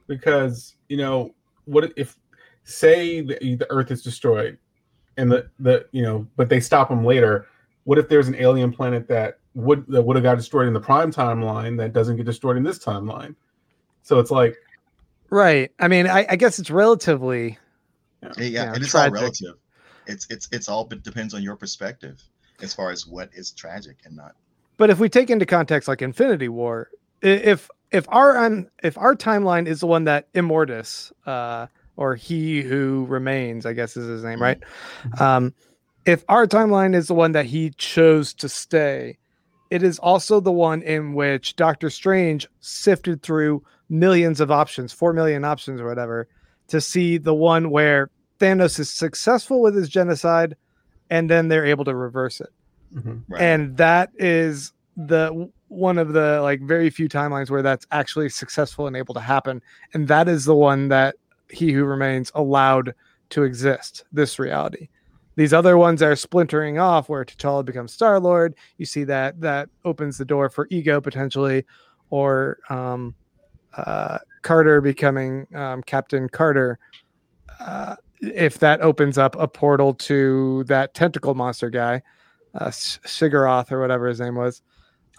Because 0.08 0.76
you 0.88 0.98
know 0.98 1.34
what 1.66 1.92
if 1.96 2.18
say 2.64 3.22
the, 3.22 3.56
the 3.56 3.68
Earth 3.70 3.90
is 3.92 4.04
destroyed, 4.04 4.58
and 5.18 5.32
the 5.32 5.50
the 5.60 5.88
you 5.92 6.04
know, 6.04 6.28
but 6.36 6.50
they 6.50 6.60
stop 6.60 6.90
them 6.90 7.04
later. 7.04 7.48
What 7.86 7.98
if 7.98 8.08
there's 8.10 8.28
an 8.28 8.36
alien 8.36 8.72
planet 8.72 9.08
that 9.08 9.40
would 9.56 9.86
that 9.88 10.02
would 10.04 10.16
have 10.16 10.24
got 10.24 10.36
destroyed 10.36 10.68
in 10.68 10.74
the 10.74 10.80
prime 10.80 11.12
timeline 11.12 11.78
that 11.78 11.94
doesn't 11.94 12.18
get 12.18 12.26
destroyed 12.26 12.58
in 12.58 12.64
this 12.64 12.78
timeline? 12.78 13.36
So 14.04 14.20
it's 14.20 14.32
like, 14.32 14.56
Right. 15.30 15.72
I 15.80 15.88
mean, 15.88 16.08
I, 16.08 16.26
I 16.30 16.36
guess 16.36 16.60
it's 16.60 16.70
relatively 16.70 17.58
Yeah, 18.22 18.32
Yeah, 18.38 18.74
and 18.74 18.84
it's 18.84 18.94
all 18.94 19.10
relative. 19.10 19.56
It's 20.06 20.28
it's 20.30 20.48
it's 20.52 20.70
all 20.70 20.86
but 20.86 21.02
depends 21.04 21.34
on 21.34 21.42
your 21.42 21.56
perspective 21.56 22.22
as 22.62 22.74
far 22.74 22.92
as 22.92 23.08
what 23.08 23.30
is 23.34 23.52
tragic 23.52 23.98
and 24.06 24.16
not. 24.16 24.36
But 24.78 24.90
if 24.90 25.00
we 25.00 25.10
take 25.10 25.30
into 25.30 25.46
context 25.46 25.88
like 25.88 26.02
Infinity 26.02 26.50
War, 26.50 26.90
if 27.22 27.70
if 27.92 28.06
our 28.10 28.38
um, 28.46 28.68
if 28.84 28.98
our 28.98 29.16
timeline 29.16 29.68
is 29.68 29.80
the 29.80 29.88
one 29.88 30.04
that 30.04 30.32
Immortus, 30.34 31.12
uh, 31.26 31.68
or 31.96 32.16
He 32.16 32.62
Who 32.62 33.06
Remains, 33.08 33.66
I 33.66 33.74
guess 33.74 33.98
is 33.98 34.08
his 34.08 34.24
name, 34.24 34.42
right? 34.42 34.60
Um, 35.20 35.54
if 36.06 36.24
our 36.30 36.46
timeline 36.46 36.94
is 36.94 37.08
the 37.08 37.16
one 37.16 37.32
that 37.32 37.46
he 37.46 37.72
chose 37.72 38.34
to 38.36 38.50
stay, 38.50 39.18
it 39.76 39.84
is 39.84 40.00
also 40.00 40.40
the 40.40 40.54
one 40.54 40.82
in 40.84 41.14
which 41.14 41.58
Doctor 41.58 41.90
Strange 41.90 42.48
sifted 42.62 43.22
through 43.22 43.62
millions 43.90 44.40
of 44.40 44.50
options, 44.50 44.94
four 44.94 45.12
million 45.12 45.44
options 45.44 45.82
or 45.82 45.86
whatever, 45.86 46.30
to 46.70 46.80
see 46.80 47.18
the 47.18 47.34
one 47.34 47.70
where 47.72 48.10
Thanos 48.40 48.80
is 48.80 48.90
successful 48.90 49.62
with 49.62 49.76
his 49.76 49.90
genocide, 49.90 50.56
and 51.10 51.30
then 51.30 51.50
they're 51.50 51.66
able 51.66 51.84
to 51.84 51.94
reverse 51.94 52.40
it 52.40 52.54
mhm. 52.96 53.24
Right. 53.28 53.42
and 53.42 53.76
that 53.76 54.12
is 54.16 54.72
the 54.96 55.52
one 55.68 55.98
of 55.98 56.14
the 56.14 56.40
like 56.42 56.62
very 56.62 56.90
few 56.90 57.10
timelines 57.10 57.50
where 57.50 57.62
that's 57.62 57.86
actually 57.92 58.30
successful 58.30 58.88
and 58.88 58.96
able 58.96 59.14
to 59.14 59.20
happen 59.20 59.62
and 59.94 60.08
that 60.08 60.30
is 60.30 60.46
the 60.46 60.56
one 60.56 60.88
that 60.88 61.16
he 61.50 61.74
who 61.74 61.84
remains 61.84 62.32
allowed 62.34 62.94
to 63.30 63.44
exist 63.44 64.06
this 64.14 64.40
reality 64.40 64.88
these 65.36 65.54
other 65.54 65.78
ones 65.78 66.02
are 66.02 66.16
splintering 66.16 66.80
off 66.80 67.10
where 67.10 67.26
T'Challa 67.26 67.66
becomes 67.66 67.92
Star 67.92 68.20
Lord. 68.20 68.56
You 68.78 68.86
see 68.86 69.04
that 69.06 69.40
that 69.42 69.70
opens 69.84 70.18
the 70.18 70.26
door 70.26 70.50
for 70.50 70.68
ego 70.70 71.02
potentially, 71.02 71.66
or 72.10 72.60
um, 72.70 73.16
uh, 73.76 74.20
Carter 74.42 74.82
becoming 74.82 75.48
um, 75.54 75.84
Captain 75.84 76.30
Carter. 76.30 76.80
Uh, 77.60 77.96
if 78.22 78.60
that 78.60 78.82
opens 78.82 79.18
up 79.18 79.36
a 79.38 79.48
portal 79.48 79.94
to 79.94 80.64
that 80.66 80.94
tentacle 80.94 81.36
monster 81.36 81.70
guy, 81.70 82.02
uh, 82.60 82.66
S- 82.66 83.00
Shigaroth 83.06 83.72
or 83.72 83.80
whatever 83.80 84.08
his 84.08 84.20
name 84.20 84.36
was. 84.36 84.62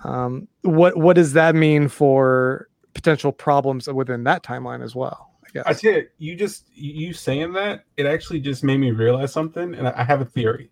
Um, 0.05 0.49
what 0.63 0.97
what 0.97 1.17
does 1.17 1.33
that 1.35 1.55
mean 1.55 1.89
for 1.89 2.69
potential 2.95 3.33
problems 3.33 3.89
within 3.89 4.25
that 4.25 4.43
timeline 4.43 4.83
as 4.83 4.95
well? 4.95 5.36
I 5.61 5.63
guess. 5.63 5.65
I 5.67 5.73
tell 5.73 5.93
you, 5.93 6.09
you 6.19 6.37
just 6.37 6.65
you 6.75 7.13
saying 7.13 7.53
that 7.55 7.85
it 7.97 8.07
actually 8.07 8.41
just 8.41 8.65
made 8.65 8.79
me 8.79 8.91
realize 8.91 9.33
something, 9.33 9.75
and 9.75 9.89
I 9.89 9.95
I 9.97 10.05
have 10.05 10.21
a 10.21 10.25
theory. 10.25 10.71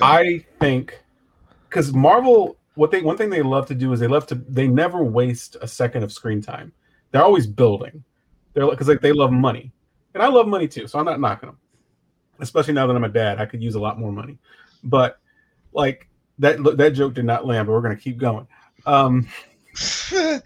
I 0.00 0.44
think 0.58 0.98
because 1.68 1.92
Marvel, 1.92 2.56
what 2.74 2.90
they 2.90 3.02
one 3.02 3.16
thing 3.16 3.30
they 3.30 3.42
love 3.42 3.66
to 3.66 3.74
do 3.74 3.92
is 3.92 4.00
they 4.00 4.06
love 4.06 4.26
to 4.28 4.34
they 4.34 4.68
never 4.68 5.04
waste 5.04 5.56
a 5.60 5.68
second 5.68 6.02
of 6.02 6.12
screen 6.12 6.40
time. 6.40 6.72
They're 7.10 7.22
always 7.22 7.46
building. 7.46 8.04
They're 8.54 8.68
because 8.68 8.88
like 8.88 9.00
they 9.00 9.12
love 9.12 9.32
money, 9.32 9.72
and 10.14 10.22
I 10.22 10.28
love 10.28 10.46
money 10.48 10.68
too. 10.68 10.86
So 10.86 10.98
I'm 10.98 11.04
not 11.04 11.20
knocking 11.20 11.48
them. 11.48 11.58
Especially 12.40 12.72
now 12.72 12.86
that 12.86 12.96
I'm 12.96 13.04
a 13.04 13.08
dad, 13.08 13.38
I 13.38 13.46
could 13.46 13.62
use 13.62 13.74
a 13.74 13.80
lot 13.80 13.98
more 13.98 14.12
money. 14.12 14.38
But 14.82 15.18
like 15.72 16.08
that 16.38 16.58
that 16.76 16.90
joke 16.90 17.14
did 17.14 17.24
not 17.24 17.46
land, 17.46 17.66
but 17.66 17.72
we're 17.72 17.82
gonna 17.82 17.96
keep 17.96 18.18
going. 18.18 18.46
Um, 18.86 19.28
it- 19.72 20.42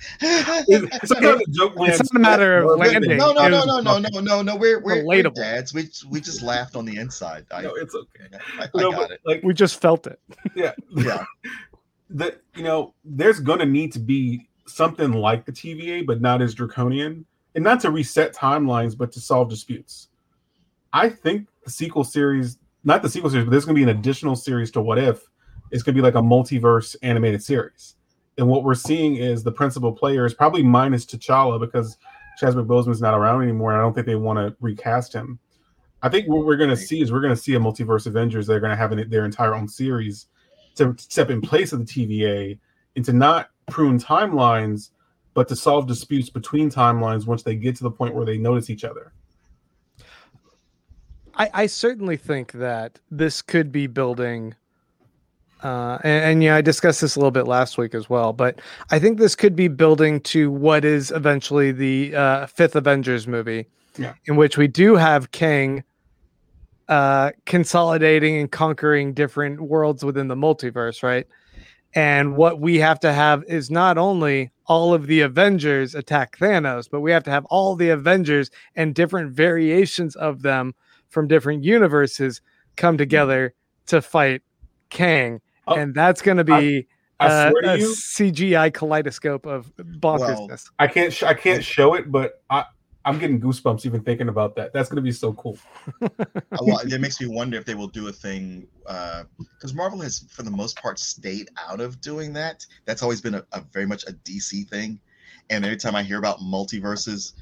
sometimes 1.07 1.41
the 1.41 1.47
joke. 1.51 1.73
It's 1.79 2.13
not 2.13 2.19
a 2.19 2.23
matter 2.23 2.59
of 2.59 2.79
landing. 2.79 3.17
no, 3.17 3.33
no, 3.33 3.49
no, 3.49 3.65
no, 3.65 3.81
no, 3.81 3.99
no, 3.99 4.21
no, 4.21 4.43
no. 4.43 4.57
We're 4.57 4.81
we're, 4.81 5.05
we're 5.05 5.23
dads. 5.23 5.73
We 5.73 5.89
we 6.11 6.21
just 6.21 6.43
laughed 6.43 6.77
on 6.77 6.85
the 6.85 6.97
inside. 6.97 7.47
I, 7.51 7.63
No, 7.63 7.75
it's 7.75 7.95
okay. 7.95 8.25
I, 8.59 8.65
I 8.65 8.69
No, 8.75 8.91
got 8.91 9.01
but, 9.01 9.11
it. 9.13 9.21
Like 9.25 9.43
We 9.43 9.55
just 9.55 9.81
felt 9.81 10.07
it. 10.07 10.21
yeah, 10.55 10.73
Yeah. 10.91 11.25
the 12.11 12.39
you 12.55 12.63
know 12.63 12.95
there's 13.05 13.41
gonna 13.41 13.67
need 13.67 13.93
to 13.93 13.99
be 13.99 14.49
something 14.67 15.13
like 15.13 15.45
the 15.45 15.53
TVA, 15.53 16.07
but 16.07 16.21
not 16.21 16.43
as 16.43 16.55
draconian, 16.55 17.25
and 17.55 17.65
not 17.65 17.81
to 17.81 17.91
reset 17.91 18.35
timelines, 18.35 18.97
but 18.97 19.13
to 19.13 19.21
solve 19.21 19.49
disputes. 19.49 20.09
I 20.93 21.09
think 21.09 21.49
the 21.65 21.71
sequel 21.71 22.05
series, 22.05 22.59
not 22.85 23.03
the 23.03 23.09
sequel 23.09 23.31
series, 23.31 23.47
but 23.47 23.51
there's 23.51 23.65
gonna 23.65 23.75
be 23.77 23.83
an 23.83 23.89
additional 23.89 24.37
series 24.37 24.71
to 24.73 24.81
What 24.81 24.99
If. 24.99 25.23
It's 25.71 25.83
gonna 25.83 25.97
be 25.97 26.03
like 26.03 26.15
a 26.15 26.23
multiverse 26.23 26.95
animated 27.03 27.43
series, 27.43 27.97
and 28.39 28.49
what 28.49 28.65
we're 28.65 28.75
seeing 28.75 29.17
is 29.17 29.43
the 29.43 29.53
principal 29.53 29.93
players, 29.93 30.35
probably 30.35 30.63
minus 30.63 31.07
T'Challa, 31.07 31.61
because 31.61 31.97
Chadwick 32.39 32.67
Boseman's 32.67 33.01
not 33.01 33.15
around 33.15 33.43
anymore. 33.43 33.73
And 33.73 33.81
I 33.81 33.85
don't 33.85 33.95
think 33.95 34.07
they 34.07 34.17
want 34.17 34.39
to 34.39 34.57
recast 34.61 35.13
him. 35.13 35.39
I 36.03 36.09
think 36.09 36.29
what 36.29 36.45
we're 36.45 36.57
gonna 36.57 36.77
see 36.77 37.01
is 37.01 37.11
we're 37.11 37.21
gonna 37.21 37.37
see 37.37 37.55
a 37.55 37.59
multiverse 37.59 38.07
Avengers. 38.07 38.47
They're 38.47 38.61
gonna 38.61 38.77
have 38.77 38.93
an, 38.93 39.09
their 39.09 39.25
entire 39.25 39.55
own 39.55 39.69
series 39.69 40.27
to 40.75 40.95
step 40.99 41.31
in 41.31 41.41
place 41.41 41.73
of 41.73 41.79
the 41.79 41.85
TVA 41.85 42.59
and 42.97 43.05
to 43.05 43.13
not 43.13 43.51
prune 43.69 43.99
timelines, 43.99 44.91
but 45.33 45.49
to 45.49 45.57
solve 45.57 45.87
disputes 45.87 46.29
between 46.29 46.71
timelines 46.71 47.27
once 47.27 47.43
they 47.43 47.57
get 47.57 47.77
to 47.77 47.85
the 47.85 47.91
point 47.91 48.15
where 48.15 48.27
they 48.27 48.37
notice 48.37 48.69
each 48.69 48.85
other. 48.85 49.13
I, 51.37 51.51
I 51.55 51.67
certainly 51.67 52.17
think 52.17 52.53
that 52.53 53.01
this 53.11 53.43
could 53.43 53.73
be 53.73 53.87
building 53.87 54.55
uh, 55.63 55.99
and, 56.05 56.25
and 56.25 56.43
yeah, 56.43 56.57
I 56.57 56.61
discussed 56.61 57.01
this 57.01 57.17
a 57.17 57.19
little 57.19 57.31
bit 57.31 57.47
last 57.47 57.79
week 57.79 57.95
as 57.95 58.11
well, 58.11 58.33
but 58.33 58.61
I 58.91 58.99
think 58.99 59.19
this 59.19 59.35
could 59.35 59.57
be 59.57 59.69
building 59.69 60.21
to 60.23 60.51
what 60.51 60.85
is 60.85 61.11
eventually 61.11 61.73
the 61.73 62.15
uh, 62.15 62.47
fifth 62.47 62.77
Avengers 62.77 63.27
movie, 63.27 63.67
Yeah. 63.97 64.15
in 64.27 64.37
which 64.37 64.59
we 64.59 64.67
do 64.69 64.97
have 64.97 65.31
Kang 65.31 65.85
uh, 66.89 67.31
consolidating 67.47 68.37
and 68.37 68.51
conquering 68.51 69.15
different 69.15 69.61
worlds 69.61 70.05
within 70.05 70.29
the 70.29 70.35
multiverse, 70.35 71.03
right? 71.03 71.27
And 71.95 72.37
what 72.37 72.61
we 72.61 72.79
have 72.81 73.01
to 73.01 73.13
have 73.13 73.45
is 73.45 73.71
not 73.71 73.97
only 73.97 74.51
all 74.67 74.93
of 74.93 75.07
the 75.07 75.21
Avengers 75.21 75.95
attack 75.95 76.37
Thanos, 76.39 76.89
but 76.91 77.01
we 77.01 77.13
have 77.13 77.23
to 77.25 77.31
have 77.31 77.45
all 77.47 77.77
the 77.77 77.91
Avengers 77.91 78.51
and 78.75 78.95
different 78.95 79.33
variations 79.33 80.17
of 80.17 80.43
them 80.43 80.75
from 81.09 81.29
different 81.29 81.63
universes 81.63 82.41
come 82.77 82.99
together 82.99 83.55
to 83.87 84.03
fight 84.03 84.43
Kang. 84.95 85.41
Oh, 85.67 85.75
and 85.75 85.95
that's 85.95 86.23
going 86.23 86.39
to 86.39 86.45
be 86.45 86.87
I 87.21 87.27
uh, 87.27 87.53
a 87.65 87.79
you, 87.79 87.89
CGI 87.89 88.73
kaleidoscope 88.73 89.47
of 89.47 89.73
bonkersness. 89.77 90.71
I 90.79 90.87
can't 90.87 91.13
sh- 91.13 91.23
I 91.23 91.35
can't 91.35 91.63
show 91.63 91.95
it, 91.95 92.11
but 92.11 92.43
I 92.51 92.65
I'm 93.05 93.19
getting 93.19 93.41
goosebumps 93.41 93.85
even 93.85 94.03
thinking 94.03 94.29
about 94.29 94.57
that. 94.57 94.73
That's 94.73 94.89
gonna 94.89 95.03
be 95.03 95.13
so 95.13 95.33
cool. 95.35 95.59
Uh, 96.53 96.59
well, 96.63 96.79
it 96.79 97.01
makes 97.01 97.21
me 97.21 97.27
wonder 97.27 97.57
if 97.57 97.65
they 97.65 97.75
will 97.75 97.89
do 97.89 98.07
a 98.07 98.13
thing 98.13 98.69
because 98.85 99.75
Marvel 99.75 100.01
has, 100.01 100.25
for 100.31 100.45
the 100.45 100.51
most 100.51 100.81
part, 100.81 101.01
stayed 101.01 101.49
out 101.69 101.81
of 101.81 102.01
doing 102.01 102.33
that. 102.33 102.65
That's 102.85 103.03
always 103.03 103.21
been 103.21 103.35
a, 103.35 103.45
a 103.53 103.61
very 103.73 103.87
much 103.87 104.05
a 104.05 104.13
DC 104.13 104.69
thing. 104.69 105.01
And 105.51 105.65
every 105.65 105.77
time 105.77 105.97
I 105.97 106.05
hear 106.05 106.19
about 106.19 106.39
multiverses, 106.39 107.33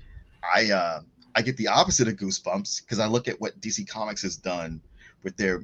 I 0.42 0.70
uh, 0.70 1.00
I 1.34 1.42
get 1.42 1.58
the 1.58 1.68
opposite 1.68 2.08
of 2.08 2.14
goosebumps 2.14 2.82
because 2.82 2.98
I 2.98 3.06
look 3.06 3.28
at 3.28 3.38
what 3.38 3.60
DC 3.60 3.86
Comics 3.86 4.22
has 4.22 4.36
done 4.36 4.80
with 5.24 5.36
their 5.36 5.62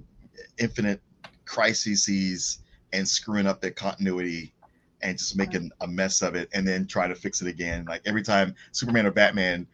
infinite 0.59 1.01
crises 1.49 2.59
and 2.93 3.09
screwing 3.09 3.47
up 3.47 3.61
their 3.61 3.71
continuity 3.71 4.53
and 5.01 5.17
just 5.19 5.37
making 5.37 5.71
a 5.81 5.87
mess 5.87 6.23
of 6.23 6.35
it 6.35 6.49
and 6.53 6.67
then 6.67 6.87
try 6.87 7.09
to 7.09 7.15
fix 7.15 7.41
it 7.41 7.49
again. 7.49 7.85
Like 7.87 8.03
every 8.05 8.23
time 8.23 8.55
Superman 8.73 9.07
or 9.07 9.11
Batman 9.11 9.67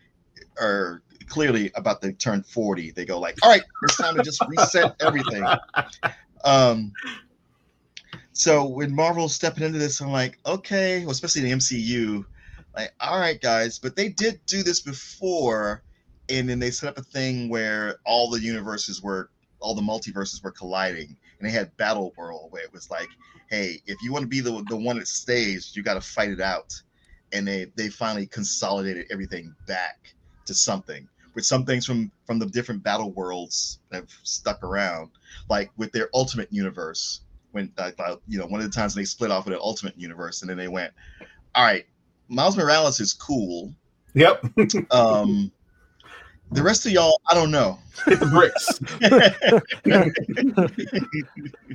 are 0.61 1.03
clearly 1.29 1.70
about 1.75 2.01
to 2.03 2.12
turn 2.12 2.43
40, 2.43 2.93
they 2.93 3.05
go 3.05 3.18
like, 3.18 3.37
all 3.43 3.51
right, 3.51 3.62
it's 3.83 3.97
time 3.97 4.16
to 4.16 4.22
just 4.22 4.43
reset 4.49 4.95
everything. 5.01 5.45
Um 6.45 6.93
so 8.33 8.66
when 8.66 8.95
Marvel's 8.95 9.35
stepping 9.35 9.64
into 9.64 9.79
this, 9.79 10.01
I'm 10.01 10.11
like, 10.11 10.39
okay, 10.45 11.01
well, 11.01 11.12
especially 11.12 11.43
the 11.43 11.53
MCU, 11.53 12.25
like, 12.77 12.93
all 13.01 13.20
right, 13.20 13.41
guys, 13.41 13.79
but 13.79 13.95
they 13.95 14.09
did 14.09 14.41
do 14.47 14.64
this 14.64 14.81
before, 14.81 15.85
and 16.29 16.49
then 16.49 16.59
they 16.59 16.72
set 16.72 16.89
up 16.89 16.99
a 16.99 17.03
thing 17.03 17.49
where 17.49 18.01
all 18.05 18.29
the 18.29 18.41
universes 18.41 19.01
were 19.01 19.31
all 19.61 19.75
the 19.75 19.83
multiverses 19.83 20.43
were 20.43 20.51
colliding, 20.51 21.16
and 21.45 21.53
they 21.53 21.57
had 21.57 21.76
Battle 21.76 22.14
World 22.16 22.51
where 22.51 22.62
it 22.62 22.72
was 22.72 22.90
like, 22.90 23.09
hey, 23.51 23.82
if 23.86 24.01
you 24.03 24.12
want 24.12 24.22
to 24.22 24.28
be 24.28 24.40
the 24.40 24.64
the 24.68 24.76
one 24.76 24.99
that 24.99 25.09
stays, 25.09 25.76
you 25.76 25.82
got 25.82 25.95
to 25.95 26.01
fight 26.01 26.30
it 26.30 26.40
out, 26.40 26.72
and 27.32 27.47
they 27.47 27.66
they 27.76 27.90
finally 27.90 28.26
consolidated 28.26 29.07
everything 29.11 29.55
back 29.66 30.14
to 30.47 30.55
something. 30.55 31.07
With 31.34 31.45
some 31.45 31.66
things 31.66 31.84
from 31.84 32.11
from 32.26 32.38
the 32.38 32.47
different 32.47 32.82
battle 32.82 33.12
worlds 33.12 33.80
that 33.90 33.97
have 33.99 34.11
stuck 34.22 34.62
around, 34.64 35.11
like 35.51 35.70
with 35.76 35.92
their 35.92 36.09
Ultimate 36.14 36.51
Universe, 36.51 37.20
when 37.53 37.70
uh, 37.76 37.90
uh, 37.99 38.16
you 38.26 38.38
know 38.38 38.47
one 38.47 38.61
of 38.62 38.66
the 38.66 38.74
times 38.74 38.95
they 38.95 39.05
split 39.05 39.30
off 39.30 39.45
with 39.45 39.53
an 39.55 39.61
Ultimate 39.62 39.99
Universe, 39.99 40.40
and 40.40 40.49
then 40.49 40.57
they 40.57 40.68
went, 40.68 40.95
all 41.55 41.64
right, 41.64 41.84
Miles 42.28 42.57
Morales 42.57 43.01
is 43.01 43.12
cool. 43.12 43.74
Yep, 44.14 44.45
Um, 44.90 45.53
the 46.53 46.62
rest 46.62 46.86
of 46.86 46.92
y'all, 46.92 47.20
I 47.30 47.34
don't 47.34 47.51
know. 47.51 47.78
hit 48.07 48.20
the 48.20 48.26
bricks. 48.26 48.80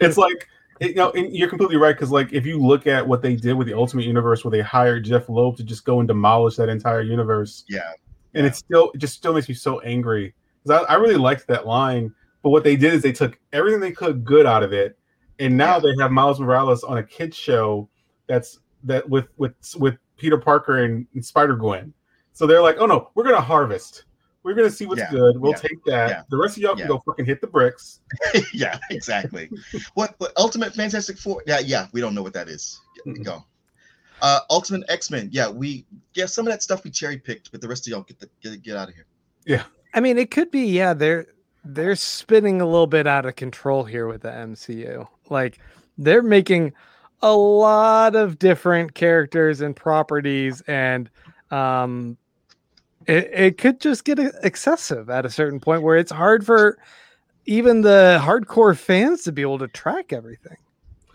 it's 0.00 0.16
like 0.16 0.48
it, 0.80 0.90
you 0.90 0.94
know, 0.96 1.10
and 1.12 1.34
you're 1.34 1.48
completely 1.48 1.76
right 1.76 1.94
because 1.94 2.10
like 2.10 2.32
if 2.32 2.46
you 2.46 2.60
look 2.60 2.86
at 2.86 3.06
what 3.06 3.22
they 3.22 3.34
did 3.36 3.54
with 3.54 3.66
the 3.66 3.74
Ultimate 3.74 4.06
Universe, 4.06 4.44
where 4.44 4.50
they 4.50 4.60
hired 4.60 5.04
Jeph 5.04 5.28
Loeb 5.28 5.56
to 5.56 5.64
just 5.64 5.84
go 5.84 5.98
and 6.00 6.08
demolish 6.08 6.56
that 6.56 6.68
entire 6.68 7.02
universe, 7.02 7.64
yeah, 7.68 7.92
and 8.34 8.46
it 8.46 8.54
still 8.54 8.90
it 8.94 8.98
just 8.98 9.14
still 9.14 9.32
makes 9.32 9.48
me 9.48 9.54
so 9.54 9.80
angry. 9.80 10.34
because 10.64 10.84
I, 10.88 10.94
I 10.94 10.96
really 10.96 11.16
liked 11.16 11.46
that 11.48 11.66
line. 11.66 12.12
But 12.42 12.50
what 12.50 12.62
they 12.64 12.76
did 12.76 12.94
is 12.94 13.02
they 13.02 13.12
took 13.12 13.38
everything 13.52 13.80
they 13.80 13.90
could 13.92 14.24
good 14.24 14.46
out 14.46 14.62
of 14.62 14.72
it, 14.72 14.96
and 15.40 15.56
now 15.56 15.76
Yeah. 15.76 15.80
they 15.96 16.02
have 16.02 16.12
Miles 16.12 16.38
Morales 16.38 16.84
on 16.84 16.98
a 16.98 17.02
kids 17.02 17.36
show 17.36 17.88
that's 18.28 18.60
that 18.84 19.08
with 19.08 19.26
with 19.36 19.52
with 19.78 19.96
Peter 20.16 20.38
Parker 20.38 20.84
and, 20.84 21.06
and 21.14 21.24
Spider 21.24 21.56
Gwen. 21.56 21.92
So 22.32 22.46
they're 22.46 22.62
like, 22.62 22.76
oh 22.78 22.86
no, 22.86 23.10
we're 23.16 23.24
gonna 23.24 23.40
harvest. 23.40 24.04
We're 24.44 24.54
gonna 24.54 24.70
see 24.70 24.86
what's 24.86 25.00
Yeah. 25.00 25.10
good. 25.10 25.38
We'll 25.38 25.52
Yeah. 25.52 25.58
take 25.58 25.84
that. 25.86 26.10
Yeah. 26.10 26.22
The 26.30 26.36
rest 26.36 26.56
of 26.56 26.62
y'all 26.62 26.76
can 26.76 26.86
go 26.86 27.02
fucking 27.04 27.24
hit 27.26 27.40
the 27.40 27.46
bricks. 27.46 28.00
yeah, 28.54 28.78
exactly. 28.90 29.50
what? 29.94 30.14
What? 30.18 30.32
Ultimate 30.36 30.74
Fantastic 30.74 31.18
Four? 31.18 31.42
Yeah, 31.46 31.58
yeah. 31.58 31.86
We 31.92 32.00
don't 32.00 32.14
know 32.14 32.22
what 32.22 32.32
that 32.34 32.48
is. 32.48 32.80
Mm-mm. 33.06 33.24
Go. 33.24 33.44
Uh, 34.22 34.40
Ultimate 34.50 34.84
X 34.88 35.10
Men. 35.10 35.28
Yeah, 35.32 35.48
we. 35.50 35.84
Yeah, 36.14 36.26
some 36.26 36.46
of 36.46 36.52
that 36.52 36.62
stuff 36.62 36.84
we 36.84 36.90
cherry 36.90 37.18
picked, 37.18 37.52
but 37.52 37.60
the 37.60 37.68
rest 37.68 37.86
of 37.86 37.90
y'all 37.90 38.02
get 38.02 38.18
the 38.20 38.28
get, 38.42 38.62
get 38.62 38.76
out 38.76 38.88
of 38.88 38.94
here. 38.94 39.06
Yeah. 39.44 39.64
I 39.94 40.00
mean, 40.00 40.18
it 40.18 40.30
could 40.30 40.50
be, 40.50 40.66
yeah, 40.66 40.94
they're 40.94 41.26
they're 41.64 41.96
spinning 41.96 42.60
a 42.60 42.64
little 42.66 42.86
bit 42.86 43.06
out 43.06 43.26
of 43.26 43.36
control 43.36 43.84
here 43.84 44.06
with 44.06 44.22
the 44.22 44.30
MCU. 44.30 45.06
Like 45.28 45.58
they're 45.98 46.22
making 46.22 46.72
a 47.22 47.34
lot 47.34 48.14
of 48.14 48.38
different 48.38 48.94
characters 48.94 49.60
and 49.60 49.74
properties, 49.74 50.62
and 50.68 51.10
um, 51.50 52.16
it, 53.08 53.30
it 53.32 53.58
could 53.58 53.80
just 53.80 54.04
get 54.04 54.18
excessive 54.42 55.08
at 55.08 55.24
a 55.24 55.30
certain 55.30 55.58
point 55.58 55.82
where 55.82 55.96
it's 55.96 56.12
hard 56.12 56.44
for 56.44 56.78
even 57.46 57.80
the 57.80 58.20
hardcore 58.22 58.76
fans 58.76 59.22
to 59.22 59.32
be 59.32 59.40
able 59.42 59.58
to 59.58 59.68
track 59.68 60.12
everything. 60.12 60.58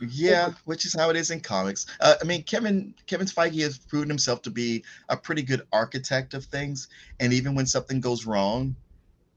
Yeah, 0.09 0.51
which 0.65 0.85
is 0.85 0.93
how 0.93 1.11
it 1.11 1.15
is 1.15 1.31
in 1.31 1.39
comics. 1.39 1.85
Uh, 2.01 2.15
I 2.19 2.25
mean, 2.25 2.43
Kevin 2.43 2.93
Kevin 3.05 3.27
Feige 3.27 3.61
has 3.61 3.77
proven 3.77 4.09
himself 4.09 4.41
to 4.41 4.49
be 4.49 4.83
a 5.07 5.15
pretty 5.15 5.43
good 5.43 5.61
architect 5.71 6.33
of 6.33 6.43
things, 6.43 6.89
and 7.21 7.31
even 7.31 7.55
when 7.55 7.65
something 7.65 8.01
goes 8.01 8.25
wrong, 8.25 8.75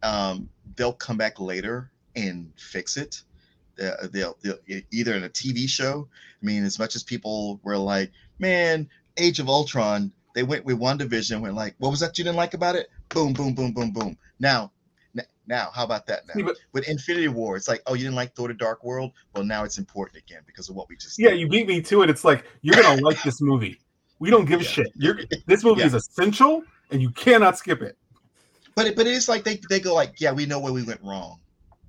um, 0.03 0.49
they'll 0.75 0.95
come 0.95 1.17
back 1.17 1.39
later 1.39 1.91
and 2.17 2.51
fix 2.57 2.97
it. 2.97 3.23
They'll, 3.77 4.37
they'll 4.43 4.59
either 4.91 5.15
in 5.15 5.25
a 5.25 5.29
TV 5.29 5.69
show. 5.69 6.09
I 6.43 6.45
mean, 6.45 6.65
as 6.65 6.79
much 6.79 6.97
as 6.97 7.03
people 7.03 7.61
were 7.63 7.77
like, 7.77 8.11
"Man, 8.39 8.89
Age 9.19 9.39
of 9.39 9.49
Ultron," 9.49 10.11
they 10.37 10.43
went 10.43 10.67
with 10.67 10.79
WandaVision, 10.79 11.41
went 11.41 11.55
like, 11.55 11.75
"What 11.79 11.91
was 11.91 12.01
that 12.01 12.19
you 12.19 12.23
didn't 12.25 12.37
like 12.37 12.53
about 12.53 12.77
it?" 12.77 12.91
Boom, 13.09 13.33
boom, 13.33 13.55
boom, 13.55 13.73
boom, 13.73 13.91
boom. 13.91 14.19
Now, 14.39 14.71
now, 15.49 15.71
how 15.75 15.85
about 15.85 16.07
that? 16.09 16.27
Now 16.29 16.45
but- 16.45 16.59
with 16.73 16.87
Infinity 16.89 17.29
War, 17.29 17.57
it's 17.57 17.69
like, 17.69 17.81
"Oh, 17.87 17.95
you 17.95 18.03
didn't 18.03 18.17
like 18.17 18.35
Thor: 18.35 18.49
The 18.49 18.55
Dark 18.55 18.85
World?" 18.85 19.13
Well, 19.35 19.45
now 19.45 19.65
it's 19.65 19.79
important 19.79 20.23
again 20.23 20.43
because 20.47 20.69
of 20.69 20.77
what 20.77 20.89
we 20.91 20.97
just 20.97 21.19
Yeah, 21.19 21.31
did. 21.31 21.41
you 21.41 21.49
beat 21.49 21.67
me 21.67 21.81
to 21.81 22.03
it. 22.03 22.11
It's 22.11 22.23
like 22.25 22.45
you're 22.61 22.75
gonna 22.81 23.01
like 23.01 23.23
this 23.23 23.41
movie. 23.41 23.81
We 24.19 24.29
don't 24.29 24.45
give 24.45 24.61
a 24.61 24.65
shit. 24.65 24.89
You're 24.97 25.19
this 25.47 25.65
movie 25.65 25.81
Yeah. 25.81 25.87
is 25.87 25.95
essential, 25.95 26.65
and 26.91 27.01
you 27.01 27.11
cannot 27.13 27.57
skip 27.57 27.81
it. 27.81 27.97
But 28.75 28.89
it, 28.89 28.97
but 28.97 29.07
it's 29.07 29.29
like 29.29 29.43
they, 29.43 29.59
they 29.71 29.81
go 29.81 29.95
like, 29.95 30.21
yeah, 30.21 30.33
we 30.33 30.45
know 30.45 30.59
where 30.59 30.73
we 30.73 30.83
went 30.83 31.01
wrong, 31.03 31.41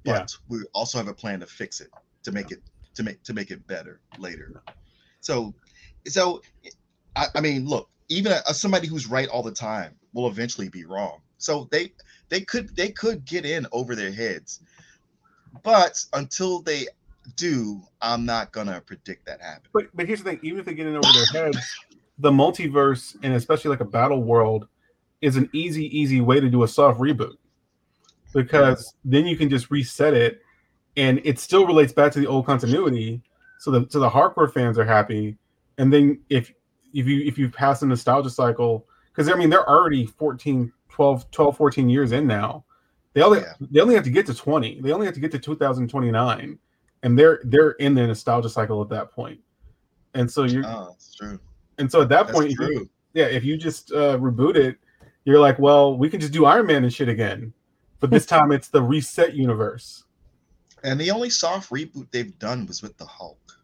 but 0.06 0.32
Yeah. 0.32 0.38
we 0.48 0.64
also 0.74 0.98
have 1.00 1.10
a 1.10 1.14
plan 1.14 1.42
to 1.42 1.46
fix 1.48 1.82
it 1.82 1.90
to 2.24 2.32
make 2.32 2.52
it 2.52 2.62
to 2.94 3.04
make 3.04 3.22
to 3.24 3.34
make 3.34 3.52
it 3.52 3.68
better 3.68 4.00
later. 4.18 4.62
So, 5.20 5.54
so 6.08 6.42
I, 7.16 7.28
I 7.36 7.42
mean, 7.42 7.66
look, 7.68 7.90
even 8.10 8.32
a, 8.32 8.54
somebody 8.54 8.88
who's 8.88 9.08
right 9.08 9.28
all 9.30 9.44
the 9.44 9.52
time 9.52 9.96
will 10.14 10.28
eventually 10.28 10.70
be 10.70 10.86
wrong. 10.86 11.20
So 11.38 11.68
they 11.72 11.92
they 12.30 12.42
could 12.42 12.76
they 12.76 12.90
could 12.90 13.26
get 13.26 13.46
in 13.46 13.68
over 13.72 13.96
their 13.96 14.12
heads, 14.12 14.62
but 15.64 16.04
until 16.14 16.62
they 16.62 16.88
do, 17.36 17.82
I'm 18.02 18.26
not 18.26 18.52
gonna 18.52 18.82
predict 18.82 19.26
that 19.26 19.42
happen. 19.42 19.70
But 19.74 19.86
but 19.94 20.08
here's 20.08 20.24
the 20.24 20.32
thing: 20.32 20.40
even 20.44 20.60
if 20.60 20.66
they 20.66 20.74
get 20.74 20.88
in 20.88 20.96
over 20.96 21.08
their 21.14 21.44
heads, 21.44 21.60
the 22.20 22.32
multiverse 22.32 23.16
and 23.24 23.34
especially 23.34 23.70
like 23.70 23.82
a 23.82 23.86
battle 23.86 24.24
world 24.24 24.68
is 25.22 25.36
an 25.36 25.50
easy, 25.54 25.86
easy 25.98 26.22
way 26.22 26.40
to 26.40 26.50
do 26.50 26.64
a 26.64 26.68
soft 26.68 27.00
reboot 27.00 27.38
because 28.34 28.94
then 29.04 29.26
you 29.26 29.36
can 29.36 29.50
just 29.50 29.72
reset 29.72 30.14
it, 30.14 30.42
and 30.96 31.22
it 31.24 31.40
still 31.40 31.66
relates 31.66 31.94
back 31.94 32.12
to 32.12 32.20
the 32.20 32.28
old 32.28 32.46
continuity. 32.46 33.22
So 33.60 33.72
the 33.72 33.88
so 33.90 34.00
the 34.00 34.10
hardcore 34.10 34.52
fans 34.52 34.78
are 34.78 34.86
happy, 34.86 35.38
and 35.78 35.92
then 35.92 36.20
if 36.30 36.52
if 37.00 37.06
you 37.08 37.22
if 37.22 37.38
you 37.38 37.50
pass 37.50 37.80
the 37.82 37.86
nostalgia 37.86 38.30
cycle, 38.30 38.86
because 39.12 39.30
I 39.30 39.36
mean 39.36 39.50
they're 39.50 39.68
already 39.70 40.06
14, 40.06 40.72
12, 40.90 41.32
12, 41.32 41.58
14 41.58 41.90
years 41.90 42.12
in 42.12 42.26
now. 42.28 42.64
They 43.14 43.22
only 43.22 43.40
Yeah. 43.40 43.54
they 43.60 43.80
only 43.80 43.96
have 43.96 44.04
to 44.04 44.10
get 44.10 44.26
to 44.28 44.34
20. 44.34 44.82
They 44.82 44.92
only 44.92 45.06
have 45.06 45.16
to 45.16 45.22
get 45.22 45.32
to 45.32 45.40
2029 45.40 46.60
and 47.04 47.20
they're 47.20 47.40
they're 47.46 47.72
in 47.72 47.94
the 47.94 48.06
nostalgia 48.08 48.50
cycle 48.50 48.82
at 48.82 48.90
that. 48.90 49.10
And 50.14 50.30
so 50.32 50.44
you 50.44 50.64
Oh, 50.66 50.92
it's 50.96 51.16
true. 51.16 51.40
and 51.78 51.92
so 51.92 52.02
at 52.02 52.10
that 52.10 52.28
That's 52.28 52.38
point, 52.38 52.52
if 52.52 52.60
you- 52.60 52.90
yeah, 53.14 53.26
if 53.26 53.44
you 53.44 53.58
just 53.58 53.92
uh, 53.92 54.18
reboot 54.18 54.56
it, 54.56 54.78
you're 55.26 55.40
like, 55.40 55.58
well, 55.60 55.98
we 55.98 56.10
can 56.10 56.20
just 56.20 56.34
do 56.34 56.46
Iron 56.46 56.68
Man 56.68 56.84
and 56.84 56.94
shit 56.94 57.10
again, 57.10 57.52
but 58.00 58.10
this 58.12 58.26
time 58.26 58.52
it's 58.52 58.70
the 58.70 58.82
reset 58.82 59.34
universe. 59.34 60.04
And 60.84 61.00
the 61.00 61.10
only 61.12 61.30
soft 61.32 61.72
reboot 61.72 62.12
they've 62.12 62.38
done 62.38 62.66
was 62.68 62.82
with 62.84 62.96
the 62.98 63.06
Hulk. 63.06 63.60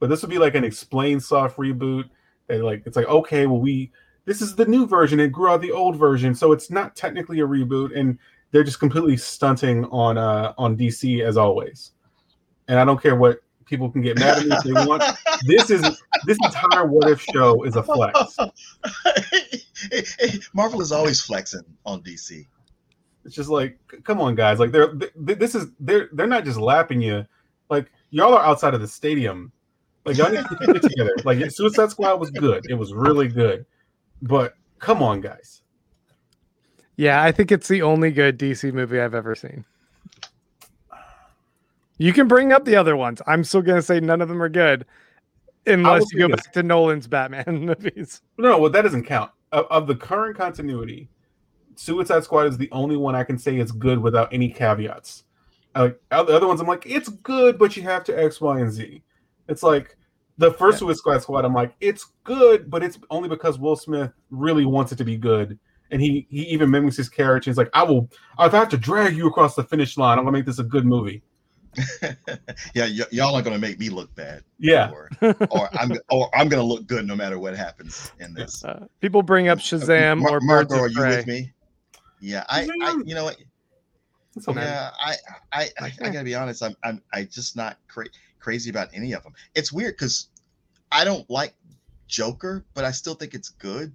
But 0.00 0.08
this 0.08 0.22
would 0.22 0.30
be 0.30 0.38
like 0.38 0.56
an 0.56 0.64
explain 0.64 1.20
soft 1.20 1.58
reboot. 1.58 2.04
And 2.48 2.64
like 2.64 2.82
it's 2.86 2.96
like, 2.96 3.06
okay, 3.06 3.46
well, 3.46 3.60
we 3.60 3.92
this 4.24 4.42
is 4.42 4.56
the 4.56 4.66
new 4.66 4.86
version. 4.86 5.20
It 5.20 5.30
grew 5.30 5.48
out 5.48 5.56
of 5.56 5.60
the 5.60 5.72
old 5.72 5.96
version, 5.96 6.34
so 6.34 6.52
it's 6.52 6.70
not 6.70 6.96
technically 6.96 7.40
a 7.40 7.46
reboot, 7.46 7.96
and 7.96 8.18
they're 8.50 8.64
just 8.64 8.80
completely 8.80 9.16
stunting 9.16 9.84
on 9.86 10.18
uh 10.18 10.52
on 10.58 10.76
DC 10.76 11.24
as 11.24 11.36
always. 11.36 11.92
And 12.66 12.78
I 12.78 12.84
don't 12.84 13.00
care 13.00 13.16
what 13.16 13.40
people 13.66 13.90
can 13.90 14.02
get 14.02 14.18
mad 14.18 14.38
at 14.38 14.46
me 14.46 14.56
if 14.56 14.64
they 14.64 14.72
want. 14.72 15.04
This 15.46 15.70
is 15.70 15.80
this 16.26 16.36
entire 16.44 16.86
what 16.86 17.08
if 17.08 17.22
show 17.22 17.62
is 17.62 17.74
a 17.74 17.82
flex. 17.82 18.36
Marvel 20.52 20.82
is 20.82 20.92
always 20.92 21.22
flexing 21.22 21.64
on 21.86 22.02
DC. 22.02 22.46
It's 23.24 23.34
just 23.34 23.48
like, 23.48 23.78
come 24.04 24.20
on, 24.20 24.34
guys. 24.34 24.58
Like 24.58 24.70
they're 24.70 24.94
th- 24.94 25.12
this 25.16 25.54
is 25.54 25.68
they're 25.80 26.10
they're 26.12 26.26
not 26.26 26.44
just 26.44 26.58
lapping 26.58 27.00
you. 27.00 27.24
Like 27.70 27.90
y'all 28.10 28.34
are 28.34 28.44
outside 28.44 28.74
of 28.74 28.82
the 28.82 28.88
stadium. 28.88 29.50
Like 30.04 30.16
y'all 30.16 30.30
need 30.30 30.44
to 30.46 30.56
get 30.56 30.76
it 30.76 30.82
together. 30.82 31.16
Like 31.24 31.50
Suicide 31.50 31.90
Squad 31.90 32.20
was 32.20 32.30
good. 32.30 32.64
It 32.68 32.74
was 32.74 32.92
really 32.92 33.28
good. 33.28 33.66
But 34.22 34.54
come 34.78 35.02
on, 35.02 35.20
guys. 35.20 35.62
Yeah, 36.96 37.22
I 37.22 37.32
think 37.32 37.50
it's 37.52 37.68
the 37.68 37.82
only 37.82 38.10
good 38.10 38.38
DC 38.38 38.72
movie 38.72 39.00
I've 39.00 39.14
ever 39.14 39.34
seen. 39.34 39.64
You 41.98 42.12
can 42.12 42.28
bring 42.28 42.52
up 42.52 42.64
the 42.64 42.76
other 42.76 42.96
ones. 42.96 43.20
I'm 43.26 43.44
still 43.44 43.62
gonna 43.62 43.82
say 43.82 44.00
none 44.00 44.22
of 44.22 44.28
them 44.28 44.42
are 44.42 44.48
good, 44.48 44.86
unless 45.66 46.10
you 46.12 46.20
go 46.20 46.28
this. 46.28 46.46
back 46.46 46.52
to 46.54 46.62
Nolan's 46.62 47.06
Batman 47.06 47.44
movies. 47.66 48.22
No, 48.38 48.58
well, 48.58 48.70
that 48.70 48.82
doesn't 48.82 49.04
count. 49.04 49.30
Of, 49.52 49.66
of 49.70 49.86
the 49.86 49.96
current 49.96 50.36
continuity, 50.36 51.10
Suicide 51.74 52.24
Squad 52.24 52.46
is 52.46 52.56
the 52.56 52.70
only 52.72 52.96
one 52.96 53.14
I 53.14 53.24
can 53.24 53.38
say 53.38 53.58
is 53.58 53.72
good 53.72 53.98
without 53.98 54.32
any 54.32 54.48
caveats. 54.48 55.24
Like 55.74 56.00
the 56.10 56.16
other 56.16 56.46
ones, 56.46 56.60
I'm 56.60 56.66
like, 56.66 56.86
it's 56.86 57.08
good, 57.08 57.58
but 57.58 57.76
you 57.76 57.82
have 57.82 58.04
to 58.04 58.18
X, 58.18 58.40
Y, 58.40 58.60
and 58.60 58.72
Z. 58.72 59.02
It's 59.50 59.62
like 59.62 59.96
the 60.38 60.52
first 60.52 60.78
Suicide 60.78 60.98
Squad. 60.98 61.18
Squad. 61.22 61.44
I'm 61.44 61.52
like, 61.52 61.74
it's 61.80 62.06
good, 62.24 62.70
but 62.70 62.82
it's 62.82 62.98
only 63.10 63.28
because 63.28 63.58
Will 63.58 63.76
Smith 63.76 64.10
really 64.30 64.64
wants 64.64 64.92
it 64.92 64.96
to 64.96 65.04
be 65.04 65.16
good, 65.16 65.58
and 65.90 66.00
he 66.00 66.26
he 66.30 66.42
even 66.44 66.70
mimics 66.70 66.96
his 66.96 67.08
character. 67.10 67.50
He's 67.50 67.58
like, 67.58 67.68
I 67.74 67.82
will, 67.82 68.08
if 68.38 68.54
I 68.54 68.58
have 68.58 68.68
to 68.70 68.78
drag 68.78 69.16
you 69.16 69.26
across 69.26 69.54
the 69.54 69.64
finish 69.64 69.98
line, 69.98 70.18
I'm 70.18 70.24
gonna 70.24 70.36
make 70.36 70.46
this 70.46 70.58
a 70.60 70.64
good 70.64 70.86
movie. 70.86 71.22
yeah, 72.02 72.86
y- 72.86 72.98
y'all 73.12 73.34
are 73.36 73.42
gonna 73.42 73.58
make 73.58 73.78
me 73.78 73.90
look 73.90 74.12
bad. 74.14 74.42
Yeah, 74.58 74.90
Or, 74.90 75.08
or 75.50 75.68
I'm 75.78 75.92
or 76.10 76.30
I'm 76.34 76.48
gonna 76.48 76.62
look 76.64 76.86
good 76.86 77.06
no 77.06 77.14
matter 77.14 77.38
what 77.38 77.56
happens 77.56 78.10
in 78.18 78.34
this. 78.34 78.64
Uh, 78.64 78.86
people 79.00 79.22
bring 79.22 79.48
up 79.48 79.58
Shazam 79.58 80.18
Mar- 80.18 80.38
or 80.38 80.40
Marco, 80.40 80.68
Birds 80.70 80.80
are 80.80 80.86
of 80.86 80.92
you 80.92 80.98
Prey. 80.98 81.16
with 81.16 81.26
me? 81.26 81.52
Yeah, 82.20 82.44
I, 82.48 82.68
I 82.82 83.00
you 83.04 83.14
know 83.14 83.24
what? 83.24 83.36
It's 84.36 84.48
okay. 84.48 84.60
Yeah, 84.60 84.90
I, 85.00 85.14
I, 85.52 85.62
I, 85.80 85.92
I 86.02 86.10
gotta 86.10 86.24
be 86.24 86.34
honest. 86.34 86.62
I'm, 86.62 86.76
I'm, 86.84 87.02
I 87.12 87.24
just 87.24 87.56
not 87.56 87.78
cra- 87.88 88.06
crazy 88.38 88.70
about 88.70 88.88
any 88.94 89.12
of 89.12 89.22
them. 89.22 89.32
It's 89.54 89.72
weird 89.72 89.94
because 89.94 90.28
I 90.92 91.04
don't 91.04 91.28
like 91.30 91.54
Joker, 92.08 92.64
but 92.74 92.84
I 92.84 92.90
still 92.90 93.14
think 93.14 93.34
it's 93.34 93.50
good. 93.50 93.92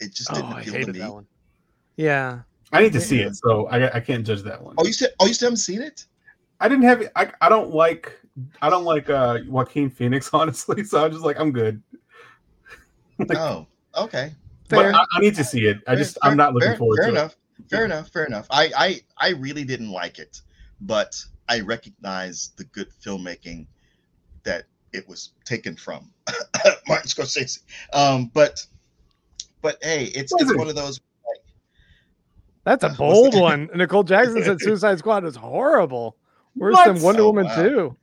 It 0.00 0.14
just 0.14 0.30
Oh, 0.30 0.34
didn't 0.34 0.52
I 0.52 0.60
appeal 0.60 0.72
to 0.74 0.78
hated 0.80 0.94
me. 0.94 1.00
that 1.00 1.12
one. 1.12 1.26
Yeah, 1.96 2.40
I 2.72 2.82
need 2.82 2.92
to 2.94 3.00
see 3.00 3.20
it, 3.20 3.36
so 3.36 3.66
I 3.68 3.96
I 3.96 4.00
can't 4.00 4.26
judge 4.26 4.42
that 4.42 4.62
one. 4.62 4.74
Oh, 4.78 4.86
you 4.86 4.92
still, 4.92 5.10
oh, 5.20 5.26
you 5.26 5.34
still 5.34 5.46
haven't 5.46 5.58
seen 5.58 5.82
it? 5.82 6.06
I 6.58 6.68
didn't 6.68 6.84
have 6.84 7.02
I, 7.16 7.30
I 7.40 7.48
don't 7.48 7.74
like 7.74 8.18
I 8.62 8.70
don't 8.70 8.84
like 8.84 9.10
uh 9.10 9.38
Joaquin 9.48 9.90
Phoenix 9.90 10.30
honestly, 10.32 10.84
so 10.84 11.04
I'm 11.04 11.12
just 11.12 11.24
like 11.24 11.38
I'm 11.38 11.52
good. 11.52 11.82
Like- 13.18 13.38
oh, 13.38 13.66
okay. 13.96 14.32
fair. 14.68 14.90
But 14.90 14.94
I, 14.94 15.04
I 15.14 15.20
need 15.20 15.34
to 15.36 15.44
see 15.44 15.66
it. 15.66 15.78
I 15.86 15.94
Fair- 15.94 15.96
just 15.96 16.18
I'm 16.22 16.36
not 16.36 16.54
looking 16.54 16.70
fair, 16.70 16.76
forward 16.78 16.96
fair 16.96 17.06
to 17.06 17.12
enough. 17.12 17.36
Fair 17.70 17.84
enough. 17.84 18.08
Fair 18.10 18.24
enough. 18.24 18.46
I, 18.50 18.70
I, 18.76 19.00
I 19.18 19.28
really 19.30 19.64
didn't 19.64 19.90
like 19.90 20.18
it, 20.18 20.40
but 20.80 21.22
I 21.48 21.60
recognize 21.60 22.50
the 22.56 22.64
good 22.64 22.88
filmmaking 23.04 23.66
that 24.44 24.64
it 24.92 25.08
was 25.08 25.30
taken 25.44 25.76
from 25.76 26.10
Martin 26.88 27.08
Scorsese. 27.08 27.60
Um, 27.92 28.30
but, 28.34 28.64
but 29.62 29.78
hey, 29.82 30.04
it's 30.14 30.32
it's 30.38 30.54
one 30.56 30.68
of 30.68 30.74
those. 30.76 31.00
That's 32.64 32.84
a 32.84 32.88
What's 32.88 32.98
bold 32.98 33.34
one. 33.34 33.68
Nicole 33.74 34.04
Jackson 34.04 34.42
said 34.44 34.60
Suicide 34.60 34.98
Squad 34.98 35.24
was 35.24 35.36
horrible. 35.36 36.16
Worse 36.56 36.74
What? 36.74 36.92
than 36.94 37.02
Wonder 37.02 37.22
Oh, 37.22 37.26
Woman 37.26 37.46
wow. 37.46 37.62
2. 37.62 37.96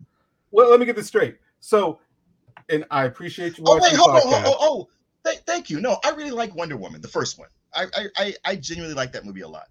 Well, 0.52 0.70
let 0.72 0.80
me 0.80 0.86
get 0.86 0.96
this 0.96 1.08
straight. 1.08 1.38
So, 1.60 2.00
and 2.70 2.84
I 2.92 3.06
appreciate 3.06 3.58
you 3.58 3.64
Oh 3.68 3.76
watching 3.76 3.92
wait, 3.92 4.00
hold 4.00 4.10
on. 4.16 4.22
podcast. 4.22 4.44
Oh, 4.48 4.56
oh, 4.60 4.80
oh. 4.82 4.90
Th- 5.26 5.42
thank 5.46 5.70
you. 5.70 5.80
No, 5.80 5.98
I 6.04 6.10
really 6.12 6.32
like 6.32 6.56
Wonder 6.56 6.76
Woman, 6.78 7.02
the 7.02 7.08
first 7.08 7.38
one. 7.38 7.50
I, 7.74 7.86
I, 8.18 8.34
I, 8.46 8.56
genuinely 8.56 8.96
like 8.96 9.12
that 9.12 9.26
movie 9.26 9.42
a 9.42 9.48
lot. 9.48 9.68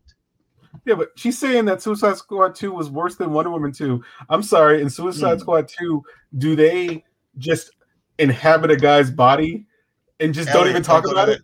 Yeah, 0.84 0.94
but 0.94 1.10
she's 1.16 1.38
saying 1.38 1.64
that 1.66 1.82
Suicide 1.82 2.16
Squad 2.16 2.54
2 2.54 2.72
was 2.72 2.90
worse 2.90 3.16
than 3.16 3.32
Wonder 3.32 3.50
Woman 3.50 3.72
2. 3.72 4.02
I'm 4.28 4.42
sorry, 4.42 4.80
in 4.80 4.88
Suicide 4.88 5.34
Hmm. 5.34 5.40
Squad 5.40 5.68
2, 5.68 6.02
do 6.38 6.56
they 6.56 7.04
just 7.38 7.72
inhabit 8.18 8.70
a 8.70 8.76
guy's 8.76 9.10
body 9.10 9.66
and 10.20 10.32
just 10.32 10.48
don't 10.52 10.68
even 10.68 10.82
talk 10.82 11.08
about 11.08 11.26
to 11.26 11.32
it? 11.32 11.42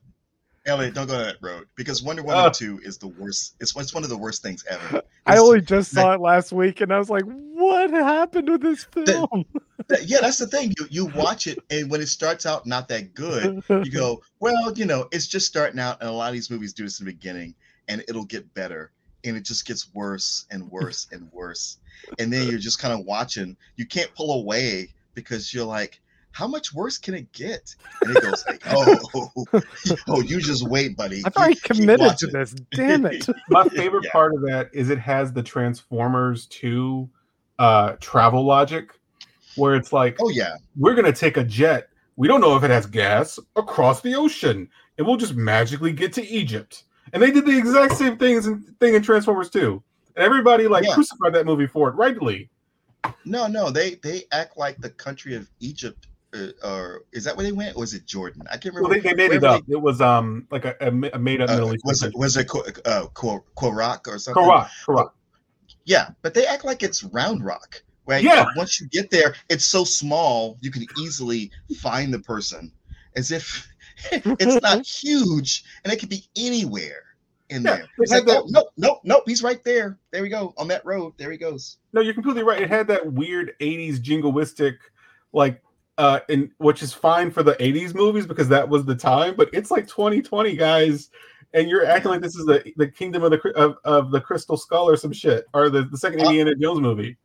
That- 0.65 0.71
Elliot, 0.71 0.95
don't 0.95 1.07
go 1.07 1.19
to 1.19 1.25
that 1.25 1.37
road 1.41 1.67
because 1.77 2.03
Wonder 2.03 2.23
Woman 2.23 2.47
Uh. 2.47 2.51
2 2.51 2.81
is 2.83 2.99
the 2.99 3.09
worst. 3.09 3.55
It's, 3.61 3.77
it's 3.77 3.95
one 3.95 4.03
of 4.03 4.11
the 4.11 4.17
worst 4.17 4.43
things 4.43 4.65
ever. 4.69 5.03
I 5.27 5.39
only 5.39 5.61
just 5.61 5.93
saw 5.93 6.13
it 6.15 6.21
last 6.21 6.53
week, 6.53 6.81
and 6.81 6.93
I 6.93 6.99
was 6.99 7.11
like, 7.11 7.25
"What 7.25 7.91
happened 7.91 8.49
with 8.49 8.63
this 8.63 8.85
film?" 8.85 9.45
that- 9.89 10.07
yeah, 10.07 10.19
that's 10.21 10.39
the 10.39 10.47
thing. 10.47 10.73
You 10.79 10.87
you 10.91 11.07
watch 11.07 11.47
it, 11.47 11.59
and 11.71 11.91
when 11.91 12.01
it 12.01 12.09
starts 12.09 12.47
out 12.47 12.67
not 12.67 12.89
that 12.89 13.15
good, 13.15 13.63
you 13.69 13.91
go, 13.91 14.23
well, 14.41 14.73
you 14.75 14.85
know, 14.85 15.09
it's 15.13 15.27
just 15.27 15.47
starting 15.47 15.79
out, 15.79 16.01
and 16.01 16.09
a 16.09 16.13
lot 16.13 16.29
of 16.29 16.35
these 16.35 16.51
movies 16.51 16.73
do 16.73 16.85
this 16.85 17.01
in 17.01 17.07
the 17.07 17.13
beginning, 17.13 17.55
and 17.89 18.03
it'll 18.09 18.25
get 18.25 18.53
better, 18.55 18.91
and 19.25 19.37
it 19.37 19.45
just 19.45 19.67
gets 19.67 19.93
worse 19.95 20.47
and 20.51 20.71
worse 20.71 21.07
and 21.13 21.31
worse, 21.33 21.79
and 22.19 22.33
then 22.33 22.49
you're 22.51 22.59
just 22.59 22.79
kind 22.79 22.95
of 22.99 23.07
watching. 23.07 23.57
You 23.77 23.87
can't 23.87 24.15
pull 24.15 24.41
away 24.41 24.89
because 25.15 25.53
you're 25.55 25.65
like, 25.67 26.01
how 26.35 26.49
much 26.49 26.75
worse 26.75 26.99
can 26.99 27.15
it 27.15 27.31
get? 27.33 27.75
And 28.03 28.17
it 28.17 28.23
goes 28.23 28.45
like, 28.49 28.61
oh, 28.67 29.31
oh, 30.09 30.21
you 30.21 30.41
just 30.41 30.69
wait, 30.69 30.97
buddy. 30.97 31.23
I've 31.25 31.37
already 31.37 31.55
Keep- 31.55 31.63
keep 31.65 31.77
committed 31.79 32.19
to 32.19 32.27
this. 32.27 32.55
Damn 32.73 33.07
it! 33.07 33.27
My 33.49 33.69
favorite 33.69 34.05
Yeah. 34.05 34.11
part 34.11 34.35
of 34.35 34.41
that 34.43 34.69
is 34.73 34.91
it 34.91 34.99
has 34.99 35.33
the 35.33 35.43
Transformers 35.45 36.47
2 36.47 37.09
uh, 37.61 37.93
travel 38.01 38.45
logic 38.45 38.91
where 39.55 39.77
it's 39.77 39.93
like, 39.93 40.17
Oh 40.21 40.29
yeah, 40.29 40.57
we're 40.77 40.95
going 40.95 41.05
to 41.05 41.13
take 41.13 41.37
a 41.37 41.45
jet. 41.45 41.89
We 42.17 42.27
don't 42.27 42.41
know 42.41 42.57
if 42.57 42.65
it 42.65 42.71
has 42.71 42.87
gas 42.87 43.39
across 43.55 44.01
the 44.01 44.17
ocean, 44.17 44.69
and 44.99 45.07
we'll 45.07 45.17
just 45.17 45.35
magically 45.37 45.93
get 45.93 46.13
to 46.15 46.27
Egypt. 46.27 46.83
And 47.13 47.23
they 47.23 47.31
did 47.31 47.47
the 47.47 47.57
exact 47.57 47.95
same 47.95 48.17
things 48.19 48.47
in, 48.47 48.61
thing 48.81 48.95
in 48.95 49.03
Transformers 49.03 49.51
2. 49.51 49.81
And 50.17 50.25
everybody 50.25 50.67
like 50.67 50.85
Yeah. 50.85 50.95
crucified 50.95 51.33
that 51.35 51.47
movie 51.47 51.69
for 51.69 51.89
it, 51.91 51.93
rightly. 51.95 52.51
no, 53.25 53.47
no, 53.47 53.71
they 53.71 53.95
they 54.03 54.23
act 54.33 54.57
like 54.57 54.79
the 54.79 54.91
country 54.91 55.35
of 55.37 55.49
Egypt. 55.61 56.09
Uh, 56.35 56.49
or 56.67 57.03
is 57.13 57.23
that 57.25 57.37
where 57.37 57.45
they 57.45 57.53
went, 57.53 57.77
or 57.77 57.85
is 57.85 57.95
it 57.95 58.07
Jordan? 58.07 58.43
I 58.51 58.57
can't 58.57 58.75
Well, 58.75 58.85
remember. 58.85 59.03
they, 59.09 59.11
they 59.11 59.29
made 59.29 59.33
it 59.37 59.43
Wherever 59.43 59.57
up. 59.59 59.63
It 59.69 59.81
was 59.81 60.01
um 60.01 60.47
like 60.51 60.65
a, 60.65 60.75
a 60.81 61.19
made 61.19 61.41
up 61.41 61.49
Uh, 61.51 61.55
Middle 61.55 61.75
Eastern 61.75 61.89
was 61.89 62.03
it 62.03 62.17
was 62.17 62.37
it 62.37 62.51
uh, 62.87 63.07
Ko- 63.15 63.45
Korak 63.57 64.09
or 64.09 64.19
something? 64.19 64.43
Correct, 64.43 64.71
correct. 64.85 65.11
Yeah, 65.85 66.11
but 66.23 66.35
they 66.35 66.47
act 66.47 66.65
like 66.65 66.83
it's 66.83 67.05
Round 67.05 67.45
Rock, 67.45 67.83
right? 68.07 68.23
Yeah. 68.25 68.47
Once 68.57 68.81
you 68.81 68.89
get 68.89 69.11
there, 69.11 69.35
it's 69.49 69.65
so 69.67 69.85
small 69.85 70.57
you 70.61 70.71
can 70.71 70.87
easily 70.99 71.51
find 71.79 72.13
the 72.13 72.19
person, 72.21 72.73
as 73.17 73.31
if 73.31 73.69
it's 74.13 74.61
not 74.63 74.85
huge 74.87 75.65
and 75.85 75.93
it 75.93 75.99
could 76.01 76.09
be 76.09 76.25
anywhere 76.37 77.03
in 77.51 77.63
Yeah, 77.63 77.77
there. 77.77 77.87
It's 77.99 78.11
like, 78.11 78.25
oh, 78.29 78.47
nope, 78.49 78.69
nope, 78.77 79.01
nope. 79.05 79.23
He's 79.27 79.43
right 79.43 79.63
there. 79.63 79.99
There 80.11 80.23
we 80.23 80.31
go 80.31 80.55
on 80.57 80.69
that 80.69 80.85
road. 80.85 81.13
There 81.19 81.31
he 81.31 81.37
goes. 81.37 81.77
No, 81.93 82.01
you're 82.01 82.15
completely 82.15 82.43
right. 82.43 82.63
It 82.63 82.71
had 82.71 82.89
that 82.89 83.13
weird 83.13 83.53
80s 83.61 83.99
jingoistic, 83.99 84.77
like, 85.33 85.63
uh, 85.99 86.21
in 86.29 86.51
which 86.59 86.83
is 86.83 86.93
fine 86.93 87.31
for 87.31 87.43
the 87.43 87.55
80s 87.55 87.95
movies 87.95 88.27
because 88.27 88.49
that 88.49 88.69
was 88.69 88.85
the 88.85 88.97
time, 88.97 89.35
but 89.37 89.49
it's 89.53 89.71
like 89.71 89.87
2020, 89.87 90.57
guys, 90.57 91.11
and 91.53 91.69
you're 91.69 91.87
acting 91.87 92.11
like 92.11 92.21
this 92.21 92.35
is 92.35 92.47
the, 92.47 92.73
the 92.77 92.89
kingdom 92.89 93.23
of 93.23 93.31
the 93.31 93.41
of, 93.57 93.77
of 93.85 94.11
the 94.11 94.21
crystal 94.21 94.57
skull 94.57 94.89
or 94.89 94.97
some 94.97 95.13
shit, 95.13 95.47
or 95.55 95.71
the, 95.71 95.85
the 95.85 95.97
second 95.97 96.21
Uh, 96.21 96.25
Indiana 96.25 96.55
Jones 96.57 96.81
movie. 96.81 97.17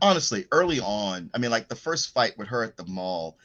honestly, 0.00 0.46
early 0.52 0.80
on, 0.80 1.30
I 1.34 1.38
mean, 1.38 1.50
like 1.50 1.68
the 1.68 1.76
first 1.76 2.12
fight 2.12 2.36
with 2.36 2.48
her 2.48 2.62
at 2.62 2.76
the 2.76 2.84
mall, 2.84 3.38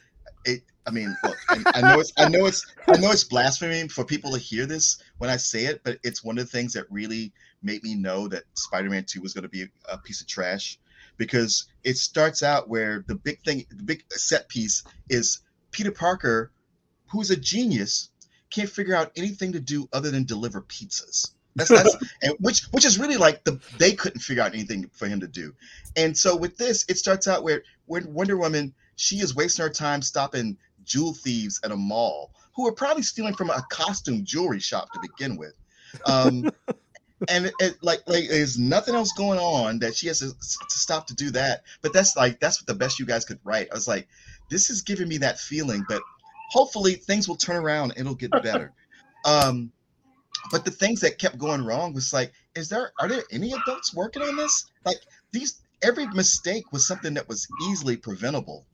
it. 0.44 0.62
I 0.86 0.90
mean, 0.90 1.14
look, 1.22 1.36
I, 1.50 1.62
I 1.74 1.80
know 1.82 2.00
it's, 2.00 2.12
I 2.16 2.28
know 2.30 2.46
it's, 2.46 2.64
I 2.86 2.96
know 2.96 3.10
it's 3.10 3.24
blasphemy 3.24 3.88
for 3.88 4.04
people 4.06 4.32
to 4.32 4.38
hear 4.38 4.64
this 4.64 5.02
when 5.18 5.28
I 5.28 5.36
say 5.36 5.66
it, 5.66 5.82
but 5.84 5.98
it's 6.02 6.24
one 6.24 6.38
of 6.38 6.46
the 6.46 6.50
things 6.50 6.72
that 6.72 6.86
really 6.90 7.30
made 7.62 7.82
me 7.82 7.94
know 7.94 8.26
that 8.28 8.44
Spider-Man 8.54 9.04
Two 9.04 9.20
was 9.20 9.34
going 9.34 9.42
to 9.42 9.50
be 9.50 9.66
a 9.90 9.98
piece 9.98 10.22
of 10.22 10.26
trash 10.26 10.78
because 11.18 11.66
it 11.84 11.98
starts 11.98 12.42
out 12.42 12.68
where 12.68 13.04
the 13.06 13.14
big 13.14 13.42
thing, 13.44 13.66
the 13.68 13.82
big 13.82 14.04
set 14.10 14.48
piece 14.48 14.82
is 15.10 15.40
Peter 15.70 15.92
Parker, 15.92 16.50
who's 17.08 17.30
a 17.30 17.36
genius, 17.36 18.10
can't 18.50 18.70
figure 18.70 18.94
out 18.94 19.12
anything 19.16 19.52
to 19.52 19.60
do 19.60 19.88
other 19.92 20.10
than 20.10 20.24
deliver 20.24 20.62
pizzas. 20.62 21.32
That's 21.56 21.70
that's 21.70 21.96
and 22.22 22.34
which 22.40 22.62
which 22.70 22.86
is 22.86 22.98
really 22.98 23.16
like 23.16 23.44
the 23.44 23.60
they 23.78 23.92
couldn't 23.92 24.20
figure 24.20 24.42
out 24.42 24.54
anything 24.54 24.88
for 24.94 25.06
him 25.06 25.20
to 25.20 25.28
do. 25.28 25.54
And 25.96 26.16
so 26.16 26.36
with 26.36 26.56
this, 26.56 26.86
it 26.88 26.96
starts 26.96 27.28
out 27.28 27.42
where 27.42 27.62
when 27.86 28.14
Wonder 28.14 28.36
Woman, 28.36 28.74
she 28.96 29.16
is 29.16 29.34
wasting 29.34 29.64
her 29.64 29.70
time 29.70 30.00
stopping 30.00 30.56
jewel 30.84 31.12
thieves 31.12 31.60
at 31.62 31.70
a 31.70 31.76
mall 31.76 32.30
who 32.54 32.66
are 32.66 32.72
probably 32.72 33.02
stealing 33.02 33.34
from 33.34 33.50
a 33.50 33.62
costume 33.70 34.24
jewelry 34.24 34.60
shop 34.60 34.90
to 34.92 35.00
begin 35.00 35.36
with. 35.36 35.54
Um, 36.06 36.50
and 37.26 37.46
it, 37.46 37.54
it, 37.58 37.76
like 37.82 38.02
like 38.06 38.28
there's 38.28 38.58
nothing 38.58 38.94
else 38.94 39.12
going 39.12 39.38
on 39.38 39.80
that 39.80 39.96
she 39.96 40.06
has 40.06 40.20
to, 40.20 40.28
to 40.28 40.78
stop 40.78 41.06
to 41.08 41.14
do 41.14 41.30
that. 41.30 41.62
But 41.82 41.92
that's 41.92 42.16
like 42.16 42.38
that's 42.40 42.60
what 42.60 42.66
the 42.66 42.74
best 42.74 42.98
you 42.98 43.06
guys 43.06 43.24
could 43.24 43.40
write. 43.44 43.68
I 43.70 43.74
was 43.74 43.88
like, 43.88 44.08
this 44.50 44.70
is 44.70 44.82
giving 44.82 45.08
me 45.08 45.18
that 45.18 45.38
feeling, 45.38 45.84
but 45.88 46.02
hopefully 46.50 46.94
things 46.94 47.28
will 47.28 47.36
turn 47.36 47.56
around 47.56 47.92
and 47.92 48.00
it'll 48.00 48.14
get 48.14 48.30
better. 48.30 48.72
um, 49.24 49.72
but 50.50 50.64
the 50.64 50.70
things 50.70 51.00
that 51.00 51.18
kept 51.18 51.38
going 51.38 51.64
wrong 51.64 51.92
was 51.92 52.12
like, 52.12 52.32
is 52.54 52.68
there 52.68 52.92
are 53.00 53.08
there 53.08 53.24
any 53.32 53.52
adults 53.52 53.94
working 53.94 54.22
on 54.22 54.36
this? 54.36 54.66
Like 54.84 54.98
these 55.32 55.60
every 55.82 56.06
mistake 56.08 56.72
was 56.72 56.86
something 56.86 57.14
that 57.14 57.28
was 57.28 57.46
easily 57.68 57.96
preventable. 57.96 58.66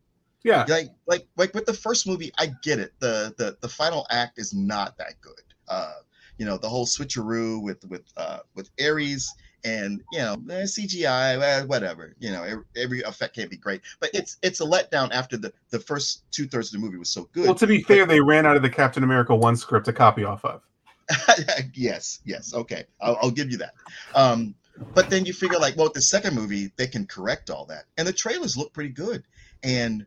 Yeah, 0.42 0.66
Like 0.68 0.90
like 1.06 1.26
like 1.36 1.54
with 1.54 1.64
the 1.64 1.72
first 1.72 2.06
movie, 2.06 2.30
I 2.38 2.52
get 2.62 2.78
it. 2.78 2.92
The 2.98 3.34
the 3.38 3.56
the 3.60 3.68
final 3.68 4.06
act 4.10 4.38
is 4.38 4.52
not 4.52 4.98
that 4.98 5.20
good. 5.22 5.42
Uh, 5.66 5.94
you 6.38 6.46
know, 6.46 6.56
the 6.56 6.68
whole 6.68 6.86
switcheroo 6.86 7.62
with 7.62 7.84
with 7.88 8.02
uh 8.16 8.40
with 8.54 8.70
Ares 8.82 9.32
and 9.64 10.02
you 10.12 10.18
know 10.18 10.36
CGI, 10.36 11.40
eh, 11.40 11.64
whatever. 11.64 12.14
You 12.18 12.32
know, 12.32 12.62
every, 12.76 13.02
effect 13.02 13.34
can't 13.34 13.50
be 13.50 13.56
great, 13.56 13.80
but 14.00 14.10
it's 14.12 14.36
it's 14.42 14.60
a 14.60 14.64
letdown 14.64 15.10
after 15.12 15.36
the 15.36 15.52
the 15.70 15.78
first 15.78 16.24
two 16.30 16.46
thirds 16.46 16.72
of 16.72 16.80
the 16.80 16.86
movie 16.86 16.98
was 16.98 17.10
so 17.10 17.28
good. 17.32 17.46
well, 17.46 17.54
to 17.54 17.66
be 17.66 17.82
fair, 17.82 18.06
they 18.06 18.20
ran 18.20 18.46
out 18.46 18.56
of 18.56 18.62
the 18.62 18.70
Captain 18.70 19.02
America 19.02 19.34
one 19.34 19.56
script 19.56 19.86
to 19.86 19.92
copy 19.92 20.24
off 20.24 20.44
of. 20.44 20.62
yes, 21.74 22.20
yes, 22.24 22.54
okay, 22.54 22.84
I'll, 23.00 23.18
I'll 23.22 23.30
give 23.30 23.50
you 23.50 23.58
that. 23.58 23.74
Um, 24.14 24.54
but 24.94 25.10
then 25.10 25.24
you 25.24 25.32
figure 25.32 25.58
like, 25.58 25.76
well, 25.76 25.86
with 25.86 25.94
the 25.94 26.02
second 26.02 26.34
movie, 26.34 26.72
they 26.76 26.86
can 26.86 27.06
correct 27.06 27.50
all 27.50 27.66
that, 27.66 27.84
and 27.96 28.06
the 28.06 28.12
trailers 28.12 28.56
look 28.56 28.72
pretty 28.72 28.90
good, 28.90 29.22
and 29.62 30.06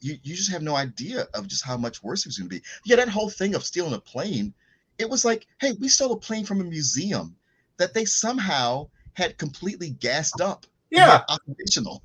you 0.00 0.16
you 0.22 0.34
just 0.34 0.50
have 0.50 0.62
no 0.62 0.76
idea 0.76 1.26
of 1.34 1.46
just 1.46 1.64
how 1.64 1.76
much 1.76 2.02
worse 2.02 2.20
it 2.20 2.28
was 2.28 2.38
going 2.38 2.50
to 2.50 2.56
be. 2.56 2.62
Yeah, 2.84 2.96
that 2.96 3.08
whole 3.08 3.30
thing 3.30 3.54
of 3.54 3.64
stealing 3.64 3.94
a 3.94 4.00
plane, 4.00 4.54
it 5.00 5.08
was 5.10 5.24
like, 5.24 5.46
hey, 5.60 5.72
we 5.80 5.88
stole 5.88 6.12
a 6.12 6.16
plane 6.18 6.44
from 6.44 6.60
a 6.60 6.64
museum 6.64 7.34
that 7.78 7.94
they 7.94 8.04
somehow 8.04 8.88
had 9.14 9.38
completely 9.38 9.90
gassed 9.90 10.40
up, 10.40 10.66
Yeah, 10.90 11.22
operational, 11.28 12.02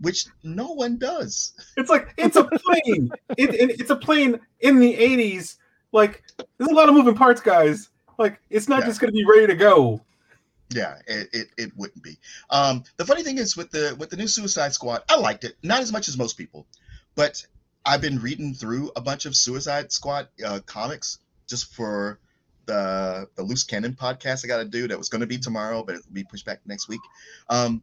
which 0.00 0.26
no 0.42 0.68
one 0.72 0.98
does. 0.98 1.54
it's 1.76 1.90
like 1.90 2.12
it's 2.16 2.36
a 2.36 2.44
plane. 2.44 3.10
it, 3.38 3.54
it- 3.54 3.80
it's 3.80 3.90
a 3.90 3.96
plane 3.96 4.38
in 4.60 4.78
the 4.78 4.94
'80s. 4.94 5.56
Like, 5.92 6.22
there's 6.58 6.70
a 6.70 6.74
lot 6.74 6.88
of 6.88 6.94
moving 6.94 7.14
parts, 7.14 7.40
guys. 7.40 7.88
Like, 8.18 8.40
it's 8.50 8.68
not 8.68 8.80
Yeah. 8.80 8.86
just 8.86 9.00
going 9.00 9.12
to 9.12 9.16
be 9.16 9.24
ready 9.24 9.46
to 9.46 9.54
go. 9.54 10.00
Yeah, 10.70 10.96
it, 11.06 11.28
it, 11.32 11.48
it 11.56 11.72
wouldn't 11.76 12.02
be. 12.02 12.18
Um, 12.50 12.82
the 12.96 13.04
funny 13.04 13.22
thing 13.22 13.38
is 13.38 13.56
with 13.56 13.70
the 13.70 13.94
with 13.98 14.10
the 14.10 14.16
new 14.16 14.26
Suicide 14.26 14.72
Squad, 14.74 15.02
I 15.08 15.16
liked 15.16 15.44
it, 15.44 15.56
not 15.62 15.80
as 15.82 15.92
much 15.92 16.08
as 16.08 16.18
most 16.18 16.36
people, 16.36 16.66
but 17.14 17.46
I've 17.86 18.00
been 18.00 18.18
reading 18.20 18.54
through 18.54 18.90
a 18.96 19.00
bunch 19.00 19.26
of 19.26 19.36
Suicide 19.36 19.92
Squad 19.92 20.28
uh, 20.44 20.60
comics 20.66 21.18
just 21.48 21.72
for 21.74 22.18
the 22.66 23.28
the 23.36 23.42
loose 23.42 23.64
cannon 23.64 23.94
podcast 23.94 24.44
I 24.44 24.48
got 24.48 24.58
to 24.58 24.64
do. 24.64 24.88
That 24.88 24.98
was 24.98 25.08
going 25.08 25.20
to 25.20 25.26
be 25.26 25.38
tomorrow, 25.38 25.82
but 25.82 25.96
it'll 25.96 26.12
be 26.12 26.24
pushed 26.24 26.46
back 26.46 26.60
next 26.66 26.88
week. 26.88 27.00
Um, 27.50 27.82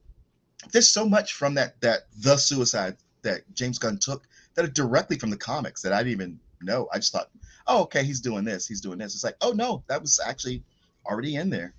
there's 0.72 0.90
so 0.90 1.08
much 1.08 1.34
from 1.34 1.54
that 1.56 1.80
that 1.82 2.02
the 2.20 2.38
Suicide 2.38 2.98
that 3.24 3.42
James 3.54 3.80
Gunn 3.80 3.98
took 4.00 4.28
that 4.56 4.66
are 4.66 4.70
directly 4.70 5.18
from 5.18 5.30
the 5.30 5.38
comics 5.38 5.82
that 5.82 5.94
I 5.94 6.00
didn't 6.00 6.14
even 6.14 6.40
know. 6.62 6.88
I 6.94 6.98
just 6.98 7.12
thought, 7.12 7.30
oh, 7.68 7.84
okay, 7.84 8.04
he's 8.04 8.20
doing 8.20 8.44
this, 8.44 8.68
he's 8.68 8.82
doing 8.82 8.98
this. 8.98 9.16
It's 9.16 9.24
like, 9.24 9.38
oh 9.42 9.52
no, 9.52 9.84
that 9.88 10.02
was 10.02 10.20
actually 10.26 10.64
already 11.06 11.36
in 11.36 11.50
there. 11.50 11.74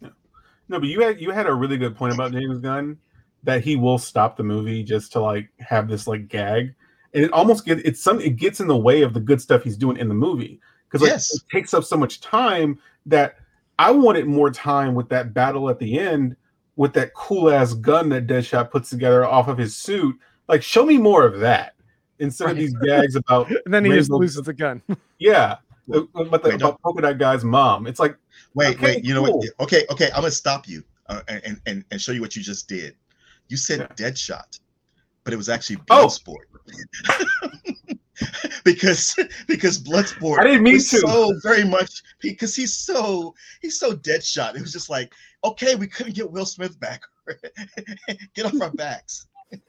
No, 0.00 0.78
but 0.78 0.88
you 0.88 1.00
had 1.00 1.20
you 1.20 1.30
had 1.30 1.46
a 1.46 1.54
really 1.54 1.76
good 1.76 1.96
point 1.96 2.14
about 2.14 2.32
James 2.32 2.58
Gunn 2.58 2.96
that 3.42 3.64
he 3.64 3.74
will 3.74 3.98
stop 3.98 4.36
the 4.36 4.44
movie 4.44 4.84
just 4.84 5.12
to 5.12 5.20
like 5.20 5.48
have 5.58 5.88
this 5.88 6.06
like 6.06 6.28
gag, 6.28 6.74
and 7.12 7.24
it 7.24 7.32
almost 7.32 7.64
gets 7.64 7.82
it's 7.84 8.00
some 8.00 8.20
it 8.20 8.36
gets 8.36 8.60
in 8.60 8.68
the 8.68 8.76
way 8.76 9.02
of 9.02 9.12
the 9.12 9.20
good 9.20 9.40
stuff 9.40 9.64
he's 9.64 9.76
doing 9.76 9.96
in 9.96 10.08
the 10.08 10.14
movie 10.14 10.60
because 10.90 11.02
like 11.02 11.12
Yes. 11.12 11.34
it 11.34 11.42
takes 11.52 11.72
up 11.74 11.84
so 11.84 11.96
much 11.96 12.20
time 12.20 12.78
that 13.06 13.36
I 13.78 13.90
wanted 13.90 14.26
more 14.26 14.50
time 14.50 14.94
with 14.94 15.08
that 15.10 15.32
battle 15.32 15.70
at 15.70 15.78
the 15.78 15.98
end 15.98 16.36
with 16.76 16.92
that 16.94 17.14
cool 17.14 17.50
ass 17.50 17.74
gun 17.74 18.08
that 18.10 18.26
Deadshot 18.26 18.70
puts 18.70 18.90
together 18.90 19.24
off 19.24 19.48
of 19.48 19.58
his 19.58 19.76
suit. 19.76 20.18
Like, 20.48 20.62
show 20.62 20.84
me 20.84 20.98
more 20.98 21.24
of 21.26 21.40
that 21.40 21.74
instead 22.18 22.50
of 22.50 22.56
these 22.56 22.74
gags 22.74 23.16
about 23.16 23.50
And 23.64 23.72
then 23.72 23.84
he 23.84 23.92
just 23.92 24.10
loses 24.10 24.42
the 24.42 24.52
gun. 24.52 24.82
yeah, 25.18 25.56
but 25.86 26.06
the, 26.14 26.40
Wait, 26.44 26.54
about 26.54 26.80
polka 26.82 27.02
dot 27.02 27.18
guy's 27.18 27.44
mom. 27.44 27.86
It's 27.86 28.00
like 28.00 28.16
Wait, 28.54 28.76
Okay, 28.76 28.96
wait. 28.96 29.04
You 29.04 29.14
know 29.14 29.22
what? 29.22 29.44
Okay, 29.60 29.84
okay. 29.90 30.06
I'm 30.06 30.22
gonna 30.22 30.30
stop 30.30 30.66
you 30.68 30.82
uh, 31.08 31.20
and, 31.28 31.60
and 31.66 31.84
and 31.90 32.00
show 32.00 32.12
you 32.12 32.20
what 32.20 32.34
you 32.34 32.42
just 32.42 32.68
did. 32.68 32.96
You 33.48 33.56
said 33.56 33.80
Yeah. 33.80 33.86
Deadshot, 34.10 34.58
but 35.24 35.32
it 35.32 35.36
was 35.36 35.48
actually 35.48 35.78
Oh. 35.90 36.08
Bloodsport. 38.20 38.62
because 38.64 39.16
because 39.46 39.82
Bloodsport 39.82 40.38
I 40.40 40.44
didn't 40.44 40.62
mean 40.62 40.74
was 40.74 40.88
to. 40.90 40.98
so 40.98 41.32
very 41.42 41.64
much 41.64 42.02
because 42.20 42.54
he's 42.54 42.74
so 42.76 43.34
he's 43.60 43.78
so 43.78 43.94
dead 43.94 44.22
shot. 44.24 44.56
It 44.56 44.62
was 44.62 44.72
just 44.72 44.90
like, 44.90 45.12
okay, 45.44 45.74
we 45.74 45.86
couldn't 45.86 46.14
get 46.14 46.30
Will 46.30 46.46
Smith 46.46 46.78
back. 46.80 47.02
get 48.34 48.46
off 48.46 48.60
our 48.60 48.70
backs. 48.72 49.26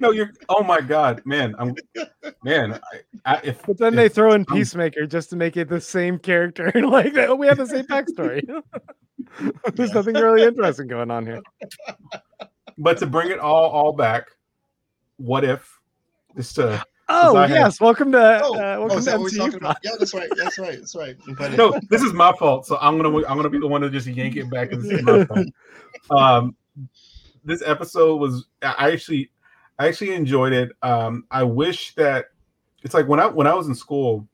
No, 0.00 0.12
you're. 0.12 0.30
Oh 0.48 0.62
my 0.62 0.80
god, 0.80 1.20
man. 1.26 1.54
I'm. 1.58 1.74
Man, 2.44 2.78
I, 3.26 3.34
I, 3.34 3.40
if 3.42 3.60
But 3.66 3.76
then 3.76 3.92
if- 3.94 3.96
they 3.96 4.08
throw 4.08 4.32
in 4.32 4.42
I'm- 4.48 4.56
Peacemaker 4.56 5.04
just 5.06 5.28
to 5.30 5.36
make 5.36 5.56
it 5.56 5.68
the 5.68 5.80
same 5.80 6.18
character. 6.18 6.66
and 6.74 6.88
like 6.88 7.12
that, 7.14 7.36
we 7.36 7.46
have 7.48 7.56
the 7.58 7.66
same 7.66 7.84
backstory. 7.86 8.40
There's 9.74 9.90
Yeah. 9.90 9.94
nothing 9.94 10.14
really 10.14 10.44
interesting 10.44 10.86
going 10.86 11.10
on 11.10 11.26
here. 11.26 11.42
But 12.78 12.98
to 12.98 13.06
bring 13.06 13.30
it 13.30 13.38
all 13.40 13.68
all 13.70 13.92
back, 13.92 14.26
what 15.16 15.42
if 15.44 15.68
just 16.36 16.54
to 16.56 16.82
Oh 17.08 17.46
yes, 17.46 17.80
welcome 17.80 18.10
to 18.12 18.40
Oh, 18.42 18.54
uh, 18.54 18.76
oh, 18.76 18.80
welcome 18.80 18.98
is 18.98 19.04
to 19.04 19.10
that 19.12 19.20
MCU. 19.20 19.56
about? 19.56 19.76
Yeah, 19.82 19.92
that's 19.98 20.12
right. 20.12 20.28
That's 20.36 20.58
right. 20.58 20.80
That's 20.80 20.94
right. 20.94 21.16
No, 21.56 21.78
this 21.88 22.02
is 22.02 22.12
my 22.12 22.32
fault. 22.32 22.66
So 22.66 22.78
I'm 22.80 23.00
gonna 23.00 23.16
I'm 23.26 23.36
gonna 23.36 23.48
be 23.48 23.58
the 23.58 23.66
one 23.66 23.80
to 23.82 23.90
just 23.90 24.06
yank 24.06 24.36
it 24.36 24.50
back 24.50 24.72
and 24.72 24.82
this 24.82 24.90
is 24.90 25.02
my 25.02 25.24
fault. 25.26 25.46
Um, 26.10 26.56
this 27.44 27.62
episode 27.64 28.16
was 28.16 28.46
I 28.62 28.90
actually 28.90 29.30
I 29.78 29.86
actually 29.88 30.14
enjoyed 30.14 30.52
it. 30.52 30.72
Um, 30.82 31.24
I 31.30 31.44
wish 31.44 31.94
that 31.94 32.26
it's 32.82 32.94
like 32.94 33.06
when 33.06 33.20
I 33.20 33.26
when 33.26 33.46
I 33.46 33.54
was 33.54 33.68
in 33.68 33.74
school, 33.74 34.26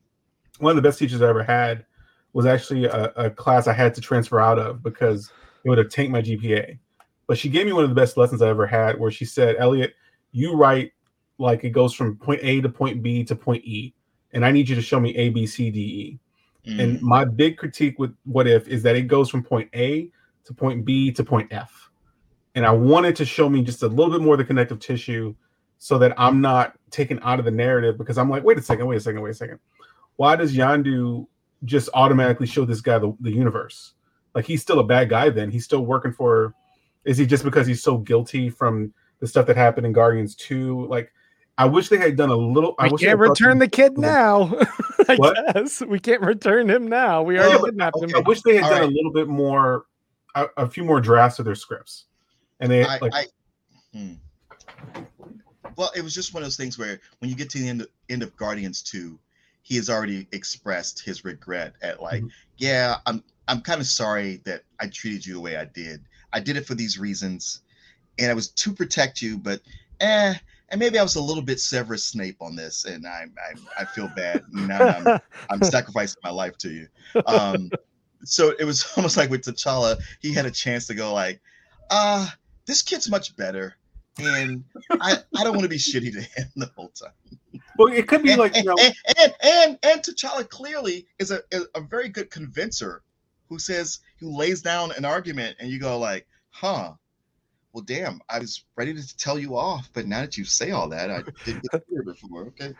one 0.58 0.70
of 0.70 0.76
the 0.76 0.86
best 0.86 0.98
teachers 0.98 1.20
I 1.20 1.28
ever 1.28 1.42
had 1.42 1.84
was 2.32 2.46
actually 2.46 2.86
a, 2.86 3.12
a 3.16 3.30
class 3.30 3.66
I 3.66 3.74
had 3.74 3.94
to 3.96 4.00
transfer 4.00 4.40
out 4.40 4.58
of 4.58 4.82
because 4.82 5.30
it 5.64 5.68
would 5.68 5.78
have 5.78 5.90
tanked 5.90 6.12
my 6.12 6.22
GPA. 6.22 6.78
But 7.26 7.36
she 7.36 7.48
gave 7.50 7.66
me 7.66 7.72
one 7.72 7.84
of 7.84 7.90
the 7.90 7.96
best 7.96 8.16
lessons 8.16 8.40
I 8.40 8.48
ever 8.48 8.66
had, 8.66 8.98
where 8.98 9.10
she 9.10 9.24
said, 9.26 9.56
"Elliot, 9.58 9.94
you 10.32 10.54
write 10.54 10.92
like 11.42 11.64
it 11.64 11.70
goes 11.70 11.92
from 11.92 12.16
point 12.16 12.40
A 12.42 12.60
to 12.60 12.68
point 12.68 13.02
B 13.02 13.24
to 13.24 13.36
point 13.36 13.64
E, 13.64 13.94
and 14.32 14.44
I 14.44 14.50
need 14.50 14.68
you 14.68 14.74
to 14.76 14.82
show 14.82 14.98
me 14.98 15.14
A, 15.16 15.28
B, 15.28 15.46
C, 15.46 15.70
D, 15.70 15.80
E." 15.80 16.18
Mm. 16.70 16.82
And 16.82 17.02
my 17.02 17.24
big 17.24 17.56
critique 17.56 17.98
with 17.98 18.14
What 18.24 18.46
If 18.46 18.68
is 18.68 18.82
that 18.84 18.96
it 18.96 19.02
goes 19.02 19.28
from 19.28 19.42
point 19.42 19.68
A 19.74 20.10
to 20.44 20.54
point 20.54 20.84
B 20.84 21.10
to 21.12 21.24
point 21.24 21.52
F. 21.52 21.90
And 22.54 22.66
I 22.66 22.70
wanted 22.70 23.16
to 23.16 23.24
show 23.24 23.48
me 23.48 23.62
just 23.62 23.82
a 23.82 23.88
little 23.88 24.12
bit 24.12 24.20
more 24.20 24.34
of 24.34 24.38
the 24.38 24.44
connective 24.44 24.78
tissue 24.78 25.34
so 25.78 25.98
that 25.98 26.14
I'm 26.16 26.40
not 26.40 26.74
taken 26.90 27.18
out 27.22 27.38
of 27.38 27.44
the 27.44 27.50
narrative 27.50 27.98
because 27.98 28.18
I'm 28.18 28.30
like, 28.30 28.44
wait 28.44 28.58
a 28.58 28.62
second, 28.62 28.86
wait 28.86 28.96
a 28.96 29.00
second, 29.00 29.20
wait 29.20 29.30
a 29.30 29.34
second. 29.34 29.58
Why 30.16 30.36
does 30.36 30.54
Yondu 30.54 31.26
just 31.64 31.88
automatically 31.94 32.46
show 32.46 32.64
this 32.64 32.80
guy 32.80 32.98
the, 32.98 33.16
the 33.20 33.32
universe? 33.32 33.94
Like 34.34 34.44
he's 34.44 34.62
still 34.62 34.78
a 34.78 34.84
bad 34.84 35.08
guy 35.08 35.30
then. 35.30 35.50
He's 35.50 35.64
still 35.64 35.84
working 35.84 36.12
for 36.12 36.54
is 37.04 37.18
he 37.18 37.26
just 37.26 37.42
because 37.42 37.66
he's 37.66 37.82
so 37.82 37.98
guilty 37.98 38.48
from 38.48 38.94
the 39.18 39.26
stuff 39.26 39.46
that 39.46 39.56
happened 39.56 39.86
in 39.86 39.92
Guardians 39.92 40.36
2? 40.36 40.86
Like 40.86 41.12
I 41.58 41.66
wish 41.66 41.88
they 41.88 41.98
had 41.98 42.16
done 42.16 42.30
a 42.30 42.36
little 42.36 42.74
I 42.78 42.84
We 42.86 42.92
wish 42.92 43.00
they 43.02 43.06
can't 43.08 43.20
had 43.20 43.28
return 43.28 43.58
the 43.58 43.68
kid 43.68 43.98
now. 43.98 44.54
I 45.08 45.16
What? 45.16 45.36
guess 45.54 45.80
we 45.82 45.98
can't 46.00 46.22
return 46.22 46.68
him 46.70 46.88
now. 46.88 47.22
We 47.22 47.34
Well, 47.34 47.44
already 47.44 47.58
but- 47.60 47.66
kidnapped 47.66 48.02
him. 48.02 48.10
I 48.16 48.20
wish 48.20 48.40
they 48.42 48.54
had 48.56 48.64
All 48.64 48.70
done 48.70 48.80
right. 48.80 48.88
a 48.90 48.92
little 48.92 49.12
bit 49.12 49.28
more, 49.28 49.84
a, 50.34 50.46
a 50.56 50.68
few 50.68 50.84
more 50.84 51.00
drafts 51.00 51.38
of 51.38 51.44
their 51.44 51.54
scripts, 51.54 52.06
and 52.60 52.70
they 52.70 52.84
I, 52.84 52.98
like 52.98 53.12
I, 53.14 53.26
hmm. 53.92 54.12
Well, 55.76 55.90
it 55.96 56.02
was 56.02 56.14
just 56.14 56.34
one 56.34 56.42
of 56.42 56.46
those 56.46 56.56
things 56.56 56.78
where 56.78 57.00
when 57.18 57.30
you 57.30 57.36
get 57.36 57.48
to 57.50 57.58
the 57.58 57.68
end 57.68 57.80
of, 57.82 57.88
end 58.10 58.22
of 58.22 58.36
Guardians 58.36 58.82
2, 58.82 59.18
he 59.62 59.76
has 59.76 59.88
already 59.88 60.26
expressed 60.32 61.00
his 61.04 61.24
regret 61.24 61.74
at 61.82 62.02
like, 62.02 62.22
Mhm. 62.22 62.30
yeah, 62.58 62.96
I'm 63.06 63.22
I'm 63.48 63.60
kind 63.60 63.80
of 63.80 63.86
sorry 63.86 64.40
that 64.44 64.62
I 64.80 64.86
treated 64.86 65.26
you 65.26 65.34
the 65.34 65.40
way 65.40 65.56
I 65.56 65.64
did. 65.64 66.02
I 66.32 66.40
did 66.40 66.56
it 66.56 66.66
for 66.66 66.74
these 66.74 66.98
reasons, 66.98 67.60
and 68.18 68.30
I 68.30 68.34
was 68.34 68.48
to 68.48 68.72
protect 68.72 69.20
you, 69.20 69.36
but 69.38 69.60
eh, 70.00 70.34
and 70.72 70.78
maybe 70.78 70.98
I 70.98 71.02
was 71.02 71.16
a 71.16 71.22
little 71.22 71.42
bit 71.42 71.60
Severus 71.60 72.04
Snape 72.04 72.38
on 72.40 72.56
this, 72.56 72.86
and 72.86 73.06
I 73.06 73.26
I, 73.38 73.82
I 73.82 73.84
feel 73.84 74.10
bad. 74.16 74.42
Now 74.52 74.80
I'm, 74.80 75.20
I'm 75.50 75.62
sacrificing 75.62 76.20
my 76.24 76.30
life 76.30 76.56
to 76.58 76.70
you. 76.70 76.88
Um, 77.26 77.70
so 78.24 78.54
it 78.58 78.64
was 78.64 78.90
almost 78.96 79.16
like 79.16 79.30
with 79.30 79.42
T'Challa, 79.42 79.98
he 80.20 80.32
had 80.32 80.46
a 80.46 80.50
chance 80.50 80.86
to 80.86 80.94
go 80.94 81.12
like, 81.12 81.40
uh, 81.90 82.26
this 82.66 82.82
kid's 82.82 83.10
much 83.10 83.36
better. 83.36 83.74
And 84.18 84.64
I, 84.90 85.16
I 85.36 85.44
don't 85.44 85.52
want 85.52 85.62
to 85.62 85.68
be 85.68 85.78
shitty 85.78 86.12
to 86.12 86.20
him 86.20 86.48
the 86.56 86.70
whole 86.76 86.88
time. 86.90 87.60
well, 87.78 87.92
it 87.92 88.06
could 88.08 88.22
be 88.22 88.30
And, 88.30 88.40
like 88.40 88.56
you 88.56 88.64
know, 88.64 88.76
and, 88.78 88.94
and, 89.18 89.34
and, 89.42 89.78
and 89.82 90.02
T'Challa 90.02 90.48
clearly 90.48 91.06
is 91.18 91.30
a, 91.30 91.40
is 91.50 91.66
a 91.74 91.80
very 91.80 92.08
good 92.08 92.30
convincer 92.30 93.02
who 93.48 93.58
says, 93.58 94.00
who 94.20 94.36
lays 94.36 94.62
down 94.62 94.92
an 94.92 95.04
argument 95.04 95.56
and 95.60 95.70
you 95.70 95.78
go 95.78 95.98
like, 95.98 96.26
huh, 96.50 96.92
well, 97.72 97.84
damn, 97.84 98.20
I 98.28 98.38
was 98.38 98.64
ready 98.76 98.94
to 98.94 99.16
tell 99.16 99.38
you 99.38 99.56
off, 99.56 99.88
but 99.94 100.06
now 100.06 100.20
that 100.20 100.36
you 100.36 100.44
say 100.44 100.70
all 100.72 100.88
that, 100.90 101.10
I 101.10 101.22
didn't 101.44 101.62
get 101.72 101.82
here 101.88 102.02
before. 102.02 102.42
Okay. 102.48 102.74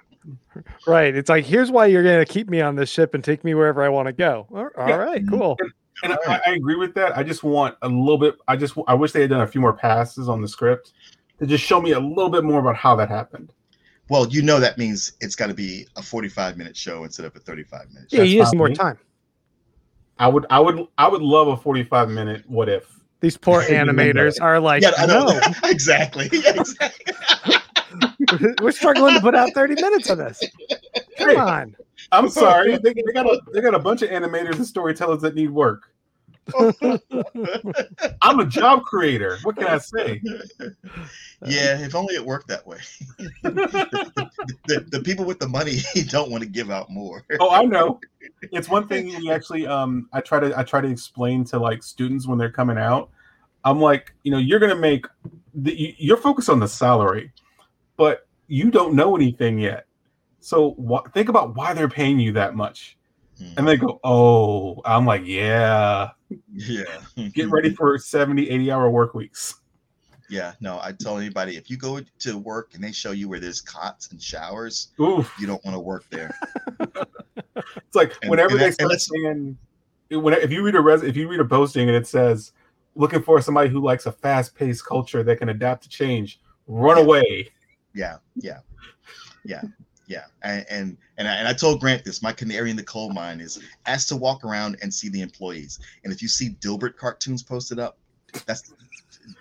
right. 0.87 1.15
It's 1.15 1.29
like 1.31 1.45
here's 1.45 1.71
why 1.71 1.87
you're 1.87 2.03
gonna 2.03 2.27
keep 2.27 2.49
me 2.49 2.61
on 2.61 2.77
this 2.77 2.91
ship 2.91 3.15
and 3.15 3.25
take 3.25 3.43
me 3.45 3.55
wherever 3.55 3.83
I 3.83 3.89
want 3.89 4.07
to 4.07 4.13
go. 4.13 4.47
All 4.55 4.69
all 4.77 4.89
Yeah. 4.89 4.97
right, 4.97 5.23
cool. 5.29 5.57
and 6.05 6.13
I, 6.13 6.41
I 6.47 6.51
agree 6.53 6.77
with 6.77 6.95
that. 6.95 7.17
I 7.17 7.23
just 7.23 7.43
want 7.43 7.77
a 7.83 7.89
little 7.89 8.19
bit. 8.19 8.37
I 8.49 8.57
just 8.57 8.75
I 8.87 8.95
wish 8.95 9.13
they 9.13 9.23
had 9.23 9.31
done 9.31 9.41
a 9.43 9.47
few 9.47 9.61
more 9.61 9.73
passes 9.73 10.29
on 10.29 10.41
the 10.43 10.49
script 10.49 10.93
to 11.39 11.47
just 11.47 11.65
show 11.65 11.81
me 11.81 11.93
a 11.93 12.01
little 12.01 12.29
bit 12.31 12.45
more 12.45 12.61
about 12.61 12.77
how 12.77 12.95
that 12.97 13.09
happened. 13.09 13.53
Well, 14.09 14.29
you 14.29 14.43
know 14.43 14.61
that 14.61 14.77
means 14.77 15.13
it's 15.21 15.35
got 15.37 15.47
to 15.47 15.55
be 15.55 15.87
a 15.97 16.03
45 16.03 16.59
minute 16.59 16.77
show 16.77 17.05
instead 17.05 17.25
of 17.25 17.35
a 17.35 17.39
35 17.39 17.89
minute 17.95 18.11
show. 18.11 18.19
Yeah, 18.19 18.25
you 18.25 18.41
need 18.41 18.47
some 18.49 18.59
more 18.59 18.69
time. 18.69 18.99
I 20.19 20.29
would 20.29 20.45
I 20.51 20.61
would 20.61 20.87
I 20.99 21.09
would 21.09 21.23
love 21.23 21.49
a 21.49 21.57
forty 21.57 21.83
five 21.83 22.09
minute 22.11 22.45
what 22.47 22.69
if. 22.69 22.85
These 23.23 23.39
poor 23.39 23.63
animators 23.63 24.35
are 24.41 24.61
like, 24.61 24.83
yeah, 24.83 24.91
I 24.99 25.07
know. 25.07 25.27
no, 25.27 25.41
exactly. 25.65 26.29
Yeah, 26.33 26.61
exactly. 26.61 27.15
we're 28.61 28.73
struggling 28.73 29.15
to 29.15 29.21
put 29.21 29.35
out 29.35 29.51
30 29.55 29.75
minutes 29.77 30.11
of 30.11 30.19
this. 30.19 30.41
Come 31.19 31.29
Hey. 31.31 31.37
on. 31.37 31.77
I'm 32.11 32.29
sorry, 32.29 32.77
they, 32.79 32.93
they 32.93 33.13
got 33.15 33.27
a 33.27 33.41
they 33.55 33.61
got 33.63 33.75
a 33.75 33.79
bunch 33.79 34.03
of 34.03 34.11
animators 34.11 34.57
and 34.57 34.67
storytellers 34.67 35.23
that 35.23 35.35
need 35.35 35.51
work. 35.51 35.92
I'm 38.23 38.41
a 38.41 38.47
job 38.47 38.83
creator. 38.85 39.39
What 39.43 39.57
can 39.57 39.69
I 39.69 39.79
say? 39.79 40.21
yeah, 41.47 41.79
if 41.79 41.95
only 41.95 42.15
it 42.15 42.25
worked 42.25 42.49
that 42.49 42.67
way. 42.67 42.79
the, 43.19 44.29
the, 44.67 44.87
the 44.91 45.01
people 45.01 45.25
with 45.25 45.39
the 45.39 45.49
money 45.49 45.79
don't 46.09 46.31
want 46.31 46.43
to 46.43 46.49
give 46.49 46.71
out 46.71 46.91
more. 46.91 47.25
Oh, 47.41 47.51
I 47.51 47.65
know. 47.65 48.01
It's 48.53 48.69
one 48.69 48.89
thing 48.89 49.07
we 49.19 49.31
actually 49.31 49.67
um 49.67 50.09
I 50.13 50.21
try 50.21 50.41
to 50.41 50.59
I 50.59 50.63
try 50.63 50.81
to 50.81 50.89
explain 50.89 51.45
to 51.47 51.59
like 51.59 51.83
students 51.83 52.27
when 52.27 52.39
they're 52.39 52.51
coming 52.51 52.79
out. 52.79 53.11
I'm 53.65 53.81
like, 53.81 54.13
you 54.25 54.33
know, 54.33 54.39
you're 54.39 54.59
gonna 54.59 54.75
make 54.77 55.07
the, 55.55 55.73
you- 55.79 55.95
you're 55.99 56.17
focused 56.17 56.51
on 56.51 56.59
the 56.61 56.69
salary, 56.69 57.33
but 57.97 58.27
you 58.49 58.71
don't 58.71 58.95
know 58.95 59.15
anything 59.17 59.59
yet. 59.59 59.87
So 60.41 60.75
wh- 60.91 61.09
think 61.13 61.29
about 61.29 61.55
why 61.55 61.73
they're 61.73 61.89
paying 61.89 62.19
you 62.19 62.33
that 62.33 62.57
much. 62.57 62.97
Mm-hmm. 63.43 63.59
And 63.59 63.69
they 63.69 63.77
go, 63.77 63.99
oh, 64.05 64.81
I'm 64.85 65.05
like, 65.07 65.23
yeah, 65.25 66.11
yeah. 66.53 66.85
get 67.35 67.51
ready 67.51 67.71
for 67.75 67.99
70, 67.99 68.49
80 68.49 68.71
hour 68.71 68.91
work 68.91 69.15
weeks. 69.15 69.57
Yeah, 70.31 70.53
no, 70.61 70.79
I 70.83 70.93
tell 70.93 71.19
anybody 71.19 71.57
if 71.57 71.69
you 71.69 71.77
go 71.77 72.01
to 72.21 72.39
work 72.39 72.71
and 72.75 72.83
they 72.83 72.93
show 72.93 73.11
you 73.11 73.29
where 73.29 73.41
there's 73.41 73.61
cots 73.61 74.11
and 74.13 74.23
showers, 74.23 74.89
Oof. 75.01 75.31
you 75.39 75.47
don't 75.47 75.63
want 75.65 75.75
to 75.75 75.81
work 75.81 76.05
there. 76.11 76.31
It's 77.57 77.95
like 77.95 78.15
And- 78.23 78.31
whenever 78.31 78.53
and 78.53 78.61
they 78.61 78.71
that- 78.71 78.75
start 78.75 79.01
saying, 79.01 79.59
when 80.11 80.35
if 80.35 80.51
you 80.51 80.63
read 80.65 80.75
a 80.75 80.81
res, 80.81 81.03
if 81.03 81.17
you 81.17 81.29
read 81.29 81.41
a 81.41 81.45
posting 81.45 81.89
and 81.89 81.97
it 81.97 82.07
says, 82.07 82.53
looking 82.95 83.23
for 83.23 83.41
somebody 83.43 83.69
who 83.69 83.81
likes 83.81 84.07
a 84.07 84.13
fast 84.13 84.55
paced 84.55 84.85
culture 84.87 85.23
that 85.23 85.37
can 85.37 85.49
adapt 85.51 85.83
to 85.85 85.89
change, 85.91 86.41
run 86.67 86.97
Yeah. 86.97 87.03
away. 87.05 87.49
Yeah, 87.95 88.17
yeah, 88.37 88.61
yeah, 89.45 89.63
yeah. 90.13 90.25
And 90.43 90.67
and 90.69 90.97
and 91.17 91.29
I, 91.29 91.35
and 91.37 91.49
I 91.49 91.53
told 91.53 91.81
Grant 91.81 92.05
this. 92.05 92.23
My 92.23 92.33
canary 92.33 92.71
in 92.71 92.77
the 92.77 92.85
coal 92.85 93.13
mine 93.13 93.41
is 93.41 93.59
asked 93.87 94.09
to 94.11 94.17
walk 94.17 94.45
around 94.45 94.77
and 94.83 94.93
see 94.93 95.09
the 95.09 95.23
employees. 95.23 95.81
And 96.05 96.13
if 96.13 96.21
you 96.21 96.29
see 96.29 96.51
Dilbert 96.61 96.97
cartoons 96.97 97.43
posted 97.43 97.79
up, 97.79 97.97
that's 98.47 98.73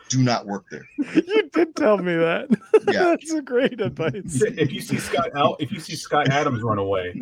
do 0.09 0.21
not 0.21 0.45
work 0.45 0.65
there. 0.69 0.87
You 0.97 1.49
did 1.51 1.75
tell 1.75 1.97
me 1.97 2.15
that. 2.15 2.47
Yeah. 2.87 3.03
That's 3.09 3.31
a 3.31 3.41
great 3.41 3.81
advice. 3.81 4.41
If 4.41 4.71
you 4.71 4.79
see 4.79 4.97
Scott 4.97 5.29
Al, 5.35 5.55
if 5.59 5.71
you 5.71 5.79
see 5.79 5.95
Scott 5.95 6.29
Adams 6.29 6.61
run 6.61 6.77
away, 6.77 7.13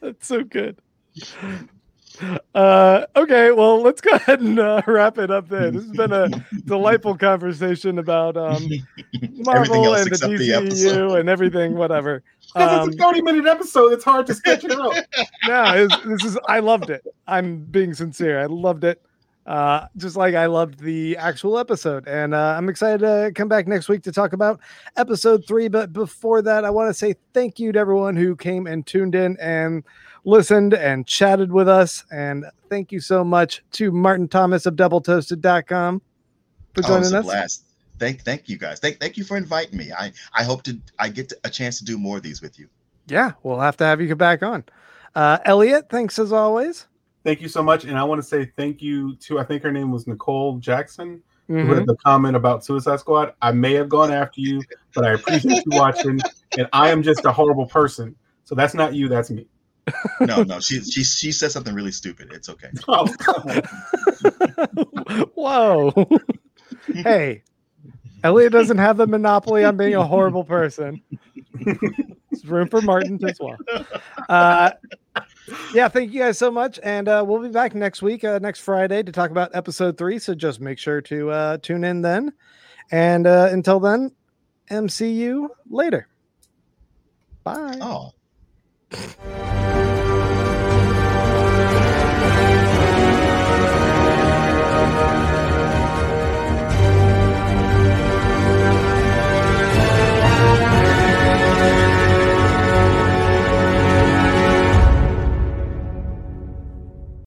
That's 0.00 0.26
so 0.26 0.44
good. 0.44 0.78
Uh, 2.54 3.06
okay, 3.16 3.50
well, 3.50 3.80
let's 3.82 4.00
go 4.00 4.10
ahead 4.14 4.40
and 4.40 4.58
uh, 4.58 4.82
wrap 4.86 5.18
it 5.18 5.30
up 5.30 5.48
there. 5.48 5.70
This 5.70 5.82
has 5.84 5.92
been 5.92 6.12
a 6.12 6.28
delightful 6.64 7.16
conversation 7.16 7.98
about 7.98 8.36
um, 8.36 8.66
Marvel 9.32 9.94
and 9.94 10.06
the 10.06 10.10
except 10.12 10.32
the 10.32 10.36
DCU 10.38 11.18
and 11.18 11.28
everything, 11.28 11.74
whatever. 11.74 12.22
because 12.54 12.82
Um, 12.82 12.88
it's 12.90 12.96
a 12.96 13.02
30 13.02 13.22
minute 13.22 13.46
episode, 13.46 13.92
it's 13.92 14.04
hard 14.04 14.26
to 14.28 14.34
sketch 14.34 14.64
it 14.64 14.72
out. 14.72 14.94
no, 15.46 15.86
this 16.04 16.24
is 16.24 16.38
I 16.48 16.60
loved 16.60 16.90
it. 16.90 17.04
I'm 17.26 17.58
being 17.64 17.94
sincere. 17.94 18.40
I 18.40 18.46
loved 18.46 18.84
it. 18.84 19.02
Uh, 19.46 19.86
just 19.98 20.16
like 20.16 20.34
I 20.34 20.46
loved 20.46 20.78
the 20.80 21.16
actual 21.18 21.58
episode, 21.58 22.08
and 22.08 22.32
uh, 22.34 22.54
I'm 22.56 22.68
excited 22.70 23.00
to 23.00 23.30
come 23.34 23.46
back 23.48 23.66
next 23.68 23.88
week 23.90 24.02
to 24.04 24.12
talk 24.12 24.32
about 24.32 24.58
episode 24.96 25.46
three. 25.46 25.68
But 25.68 25.92
before 25.92 26.40
that, 26.42 26.64
I 26.64 26.70
want 26.70 26.88
to 26.88 26.94
say 26.94 27.14
thank 27.34 27.58
you 27.58 27.70
to 27.72 27.78
everyone 27.78 28.16
who 28.16 28.36
came 28.36 28.66
and 28.66 28.86
tuned 28.86 29.14
in 29.14 29.36
and 29.38 29.84
listened 30.24 30.72
and 30.72 31.06
chatted 31.06 31.52
with 31.52 31.68
us. 31.68 32.04
And 32.10 32.46
thank 32.70 32.90
you 32.90 33.00
so 33.00 33.22
much 33.22 33.62
to 33.72 33.92
Martin 33.92 34.28
Thomas 34.28 34.64
of 34.64 34.76
DoubleToasted.com 34.76 36.00
for 36.74 36.82
Oh, 36.84 36.88
joining 36.88 37.14
us. 37.14 37.24
blast. 37.24 37.64
thank 37.98 38.22
thank 38.22 38.48
you 38.48 38.56
guys. 38.56 38.80
Thank 38.80 38.98
thank 38.98 39.18
you 39.18 39.24
for 39.24 39.36
inviting 39.36 39.76
me. 39.78 39.92
I 39.92 40.10
I 40.32 40.42
hope 40.42 40.62
to 40.62 40.78
I 40.98 41.10
get 41.10 41.28
to, 41.28 41.38
a 41.44 41.50
chance 41.50 41.78
to 41.80 41.84
do 41.84 41.98
more 41.98 42.16
of 42.16 42.22
these 42.22 42.40
with 42.40 42.58
you. 42.58 42.66
Yeah, 43.08 43.32
we'll 43.42 43.60
have 43.60 43.76
to 43.76 43.84
have 43.84 44.00
you 44.00 44.08
come 44.08 44.16
back 44.16 44.42
on. 44.42 44.64
Uh, 45.14 45.36
Elliot, 45.44 45.90
thanks 45.90 46.18
as 46.18 46.32
always. 46.32 46.86
Thank 47.24 47.40
you 47.40 47.48
so 47.48 47.62
much, 47.62 47.84
and 47.84 47.98
I 47.98 48.04
want 48.04 48.20
to 48.20 48.26
say 48.26 48.52
thank 48.56 48.82
you 48.82 49.16
to 49.16 49.38
I 49.38 49.44
think 49.44 49.62
her 49.62 49.72
name 49.72 49.90
was 49.90 50.06
Nicole 50.06 50.58
Jackson 50.58 51.22
who 51.46 51.74
had 51.74 51.86
the 51.86 51.96
comment 51.96 52.36
about 52.36 52.64
Suicide 52.64 53.00
Squad. 53.00 53.34
I 53.42 53.52
may 53.52 53.74
have 53.74 53.88
gone 53.88 54.10
after 54.12 54.40
you, 54.40 54.62
but 54.94 55.04
I 55.04 55.12
appreciate 55.12 55.62
you 55.66 55.78
watching, 55.78 56.20
and 56.56 56.68
I 56.72 56.90
am 56.90 57.02
just 57.02 57.24
a 57.24 57.32
horrible 57.32 57.66
person. 57.66 58.14
So 58.44 58.54
that's 58.54 58.74
not 58.74 58.94
you, 58.94 59.08
that's 59.08 59.30
me. 59.30 59.46
No, 60.20 60.42
no, 60.42 60.60
she 60.60 60.80
she 60.80 61.04
she 61.04 61.32
said 61.32 61.52
something 61.52 61.74
really 61.74 61.92
stupid. 61.92 62.32
It's 62.32 62.48
okay. 62.48 62.70
Oh, 62.88 63.06
Whoa. 65.34 66.08
hey, 66.94 67.42
Elliot 68.22 68.52
doesn't 68.52 68.78
have 68.78 68.96
the 68.96 69.06
monopoly 69.06 69.64
on 69.64 69.76
being 69.76 69.94
a 69.94 70.06
horrible 70.06 70.44
person. 70.44 71.02
There's 71.64 72.44
room 72.46 72.68
for 72.68 72.80
Martin 72.80 73.22
as 73.26 73.38
well. 73.38 73.58
Uh, 74.28 74.70
yeah, 75.74 75.88
thank 75.88 76.12
you 76.12 76.20
guys 76.20 76.38
so 76.38 76.50
much. 76.50 76.80
And 76.82 77.08
uh, 77.08 77.24
we'll 77.26 77.42
be 77.42 77.48
back 77.48 77.74
next 77.74 78.02
week, 78.02 78.24
uh, 78.24 78.38
next 78.40 78.60
Friday, 78.60 79.02
to 79.02 79.12
talk 79.12 79.30
about 79.30 79.54
episode 79.54 79.98
three. 79.98 80.18
So 80.18 80.34
just 80.34 80.60
make 80.60 80.78
sure 80.78 81.00
to 81.02 81.30
uh, 81.30 81.58
tune 81.58 81.84
in 81.84 82.02
then. 82.02 82.32
And 82.90 83.26
uh, 83.26 83.48
until 83.50 83.80
then, 83.80 84.12
MCU 84.70 85.48
later. 85.68 86.08
Bye. 87.44 87.78
Oh. 87.80 88.12